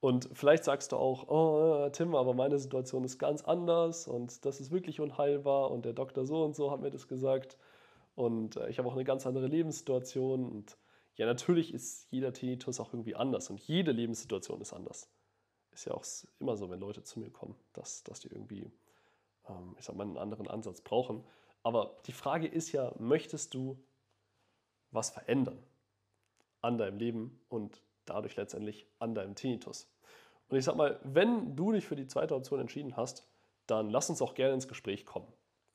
Und 0.00 0.28
vielleicht 0.32 0.64
sagst 0.64 0.90
du 0.90 0.96
auch, 0.96 1.28
oh, 1.28 1.88
Tim, 1.90 2.16
aber 2.16 2.34
meine 2.34 2.58
Situation 2.58 3.04
ist 3.04 3.18
ganz 3.18 3.42
anders 3.42 4.08
und 4.08 4.44
das 4.44 4.60
ist 4.60 4.72
wirklich 4.72 5.00
unheilbar 5.00 5.70
und 5.70 5.84
der 5.84 5.92
Doktor 5.92 6.26
so 6.26 6.44
und 6.44 6.56
so 6.56 6.72
hat 6.72 6.80
mir 6.80 6.90
das 6.90 7.06
gesagt 7.06 7.56
und 8.16 8.56
äh, 8.56 8.68
ich 8.68 8.78
habe 8.78 8.88
auch 8.88 8.94
eine 8.94 9.04
ganz 9.04 9.26
andere 9.26 9.46
Lebenssituation 9.46 10.44
und 10.44 10.76
ja, 11.14 11.24
natürlich 11.24 11.72
ist 11.72 12.08
jeder 12.10 12.32
Tinnitus 12.32 12.80
auch 12.80 12.92
irgendwie 12.92 13.14
anders 13.14 13.48
und 13.48 13.60
jede 13.60 13.92
Lebenssituation 13.92 14.60
ist 14.60 14.72
anders. 14.72 15.08
Ist 15.76 15.84
ja 15.84 15.92
auch 15.92 16.06
immer 16.38 16.56
so, 16.56 16.70
wenn 16.70 16.80
Leute 16.80 17.02
zu 17.02 17.20
mir 17.20 17.30
kommen, 17.30 17.54
dass, 17.74 18.02
dass 18.02 18.20
die 18.20 18.28
irgendwie, 18.28 18.72
ähm, 19.46 19.76
ich 19.78 19.84
sag 19.84 19.94
mal, 19.94 20.04
einen 20.04 20.16
anderen 20.16 20.48
Ansatz 20.48 20.80
brauchen. 20.80 21.22
Aber 21.62 21.98
die 22.06 22.12
Frage 22.12 22.46
ist 22.46 22.72
ja, 22.72 22.94
möchtest 22.98 23.52
du 23.52 23.78
was 24.90 25.10
verändern 25.10 25.62
an 26.62 26.78
deinem 26.78 26.96
Leben 26.96 27.44
und 27.50 27.82
dadurch 28.06 28.36
letztendlich 28.36 28.86
an 29.00 29.14
deinem 29.14 29.34
Tinnitus. 29.34 29.92
Und 30.48 30.56
ich 30.56 30.64
sag 30.64 30.76
mal, 30.76 30.98
wenn 31.02 31.56
du 31.56 31.72
dich 31.72 31.84
für 31.84 31.94
die 31.94 32.06
zweite 32.06 32.34
Option 32.34 32.58
entschieden 32.58 32.96
hast, 32.96 33.28
dann 33.66 33.90
lass 33.90 34.08
uns 34.08 34.22
auch 34.22 34.32
gerne 34.32 34.54
ins 34.54 34.68
Gespräch 34.68 35.04
kommen. 35.04 35.30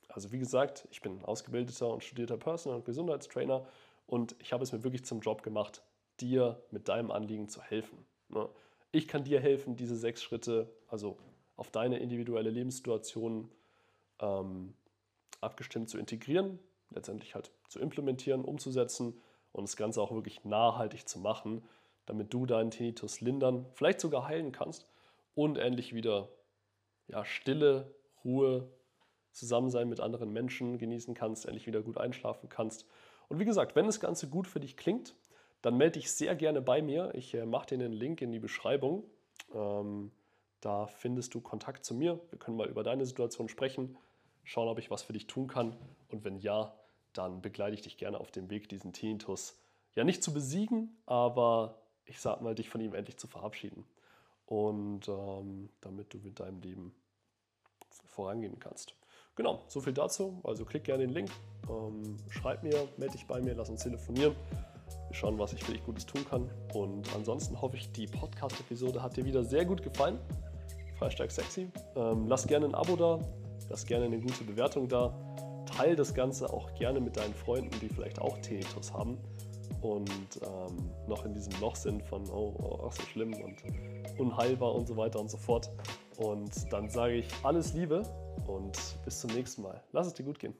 Also 0.07 0.31
wie 0.31 0.39
gesagt, 0.39 0.87
ich 0.89 1.03
bin 1.03 1.23
ausgebildeter 1.23 1.93
und 1.93 2.03
studierter 2.03 2.37
Personal- 2.37 2.79
und 2.79 2.85
Gesundheitstrainer 2.85 3.67
und 4.07 4.35
ich 4.39 4.51
habe 4.51 4.63
es 4.63 4.71
mir 4.71 4.83
wirklich 4.83 5.05
zum 5.05 5.19
Job 5.19 5.43
gemacht, 5.43 5.83
dir 6.19 6.65
mit 6.71 6.87
deinem 6.87 7.11
Anliegen 7.11 7.49
zu 7.49 7.61
helfen. 7.61 8.03
Ich 8.91 9.07
kann 9.07 9.23
dir 9.23 9.39
helfen, 9.39 9.75
diese 9.75 9.95
sechs 9.95 10.21
Schritte, 10.21 10.69
also 10.87 11.17
auf 11.55 11.71
deine 11.71 11.99
individuelle 11.99 12.49
Lebenssituation 12.49 13.49
ähm, 14.19 14.73
abgestimmt 15.39 15.89
zu 15.89 15.97
integrieren, 15.97 16.59
letztendlich 16.89 17.35
halt 17.35 17.51
zu 17.69 17.79
implementieren, 17.79 18.43
umzusetzen 18.43 19.21
und 19.51 19.63
das 19.63 19.77
Ganze 19.77 20.01
auch 20.01 20.11
wirklich 20.11 20.43
nachhaltig 20.43 21.07
zu 21.07 21.19
machen, 21.19 21.63
damit 22.05 22.33
du 22.33 22.45
deinen 22.45 22.71
Tinnitus 22.71 23.21
lindern, 23.21 23.65
vielleicht 23.73 24.01
sogar 24.01 24.27
heilen 24.27 24.51
kannst 24.51 24.87
und 25.35 25.57
endlich 25.57 25.93
wieder 25.93 26.29
ja, 27.07 27.23
Stille, 27.25 27.93
Ruhe, 28.23 28.69
Zusammensein 29.31 29.87
mit 29.87 29.99
anderen 29.99 30.31
Menschen 30.31 30.77
genießen 30.77 31.13
kannst, 31.13 31.45
endlich 31.45 31.67
wieder 31.67 31.81
gut 31.81 31.97
einschlafen 31.97 32.49
kannst. 32.49 32.85
Und 33.29 33.39
wie 33.39 33.45
gesagt, 33.45 33.75
wenn 33.75 33.85
das 33.85 33.99
Ganze 33.99 34.29
gut 34.29 34.47
für 34.47 34.59
dich 34.59 34.75
klingt, 34.75 35.15
dann 35.61 35.77
melde 35.77 35.99
dich 35.99 36.11
sehr 36.11 36.35
gerne 36.35 36.61
bei 36.61 36.81
mir. 36.81 37.13
Ich 37.15 37.33
äh, 37.33 37.45
mache 37.45 37.67
dir 37.67 37.75
einen 37.75 37.93
Link 37.93 38.21
in 38.21 38.31
die 38.31 38.39
Beschreibung. 38.39 39.03
Ähm, 39.53 40.11
da 40.59 40.87
findest 40.87 41.33
du 41.33 41.41
Kontakt 41.41 41.85
zu 41.85 41.93
mir. 41.93 42.19
Wir 42.29 42.39
können 42.39 42.57
mal 42.57 42.67
über 42.67 42.83
deine 42.83 43.05
Situation 43.05 43.49
sprechen, 43.49 43.97
schauen, 44.43 44.67
ob 44.67 44.79
ich 44.79 44.91
was 44.91 45.03
für 45.03 45.13
dich 45.13 45.27
tun 45.27 45.47
kann. 45.47 45.75
Und 46.09 46.23
wenn 46.23 46.37
ja, 46.37 46.73
dann 47.13 47.41
begleite 47.41 47.73
ich 47.73 47.81
dich 47.81 47.97
gerne 47.97 48.19
auf 48.19 48.31
dem 48.31 48.49
Weg, 48.49 48.69
diesen 48.69 48.93
Tinnitus 48.93 49.59
ja 49.95 50.03
nicht 50.03 50.23
zu 50.23 50.33
besiegen, 50.33 50.95
aber 51.05 51.81
ich 52.05 52.19
sag 52.19 52.41
mal, 52.41 52.55
dich 52.55 52.69
von 52.69 52.81
ihm 52.81 52.93
endlich 52.93 53.17
zu 53.17 53.27
verabschieden. 53.27 53.85
Und 54.45 55.07
ähm, 55.07 55.69
damit 55.81 56.13
du 56.13 56.17
mit 56.17 56.39
deinem 56.39 56.59
Leben 56.61 56.93
vorangehen 58.05 58.59
kannst. 58.59 58.95
Genau, 59.35 59.63
so 59.67 59.79
viel 59.79 59.93
dazu. 59.93 60.41
Also 60.43 60.65
klick 60.65 60.83
gerne 60.83 61.05
den 61.05 61.13
Link, 61.13 61.31
ähm, 61.69 62.17
schreib 62.29 62.63
mir, 62.63 62.87
melde 62.97 63.13
dich 63.13 63.25
bei 63.25 63.41
mir, 63.41 63.55
lass 63.55 63.69
uns 63.69 63.83
telefonieren. 63.83 64.35
Schauen, 65.13 65.37
was 65.39 65.53
ich 65.53 65.63
für 65.63 65.73
dich 65.73 65.83
Gutes 65.83 66.05
tun 66.05 66.25
kann. 66.29 66.49
Und 66.73 67.13
ansonsten 67.15 67.61
hoffe 67.61 67.77
ich, 67.77 67.91
die 67.91 68.07
Podcast-Episode 68.07 69.01
hat 69.01 69.17
dir 69.17 69.25
wieder 69.25 69.43
sehr 69.43 69.65
gut 69.65 69.83
gefallen. 69.83 70.19
Freistark 70.97 71.31
sexy. 71.31 71.69
Ähm, 71.95 72.27
lass 72.27 72.45
gerne 72.47 72.67
ein 72.67 72.75
Abo 72.75 72.95
da, 72.95 73.19
lass 73.69 73.85
gerne 73.85 74.05
eine 74.05 74.19
gute 74.19 74.43
Bewertung 74.43 74.87
da. 74.87 75.13
Teil 75.65 75.95
das 75.95 76.13
Ganze 76.13 76.51
auch 76.51 76.73
gerne 76.75 76.99
mit 76.99 77.17
deinen 77.17 77.33
Freunden, 77.33 77.71
die 77.79 77.89
vielleicht 77.89 78.19
auch 78.19 78.37
Tinnitus 78.39 78.93
haben 78.93 79.17
und 79.81 80.39
ähm, 80.43 80.91
noch 81.07 81.25
in 81.25 81.33
diesem 81.33 81.53
Loch 81.59 81.75
sind 81.75 82.03
von, 82.03 82.27
oh, 82.29 82.53
oh, 82.59 82.87
ach 82.87 82.91
so 82.91 83.03
schlimm 83.03 83.33
und 83.33 83.63
unheilbar 84.17 84.73
und 84.75 84.87
so 84.87 84.95
weiter 84.95 85.19
und 85.19 85.29
so 85.29 85.37
fort. 85.37 85.69
Und 86.17 86.71
dann 86.71 86.89
sage 86.89 87.15
ich 87.15 87.27
alles 87.43 87.73
Liebe 87.73 88.03
und 88.47 88.77
bis 89.03 89.19
zum 89.21 89.31
nächsten 89.31 89.63
Mal. 89.63 89.81
Lass 89.91 90.07
es 90.07 90.13
dir 90.13 90.23
gut 90.23 90.39
gehen. 90.39 90.55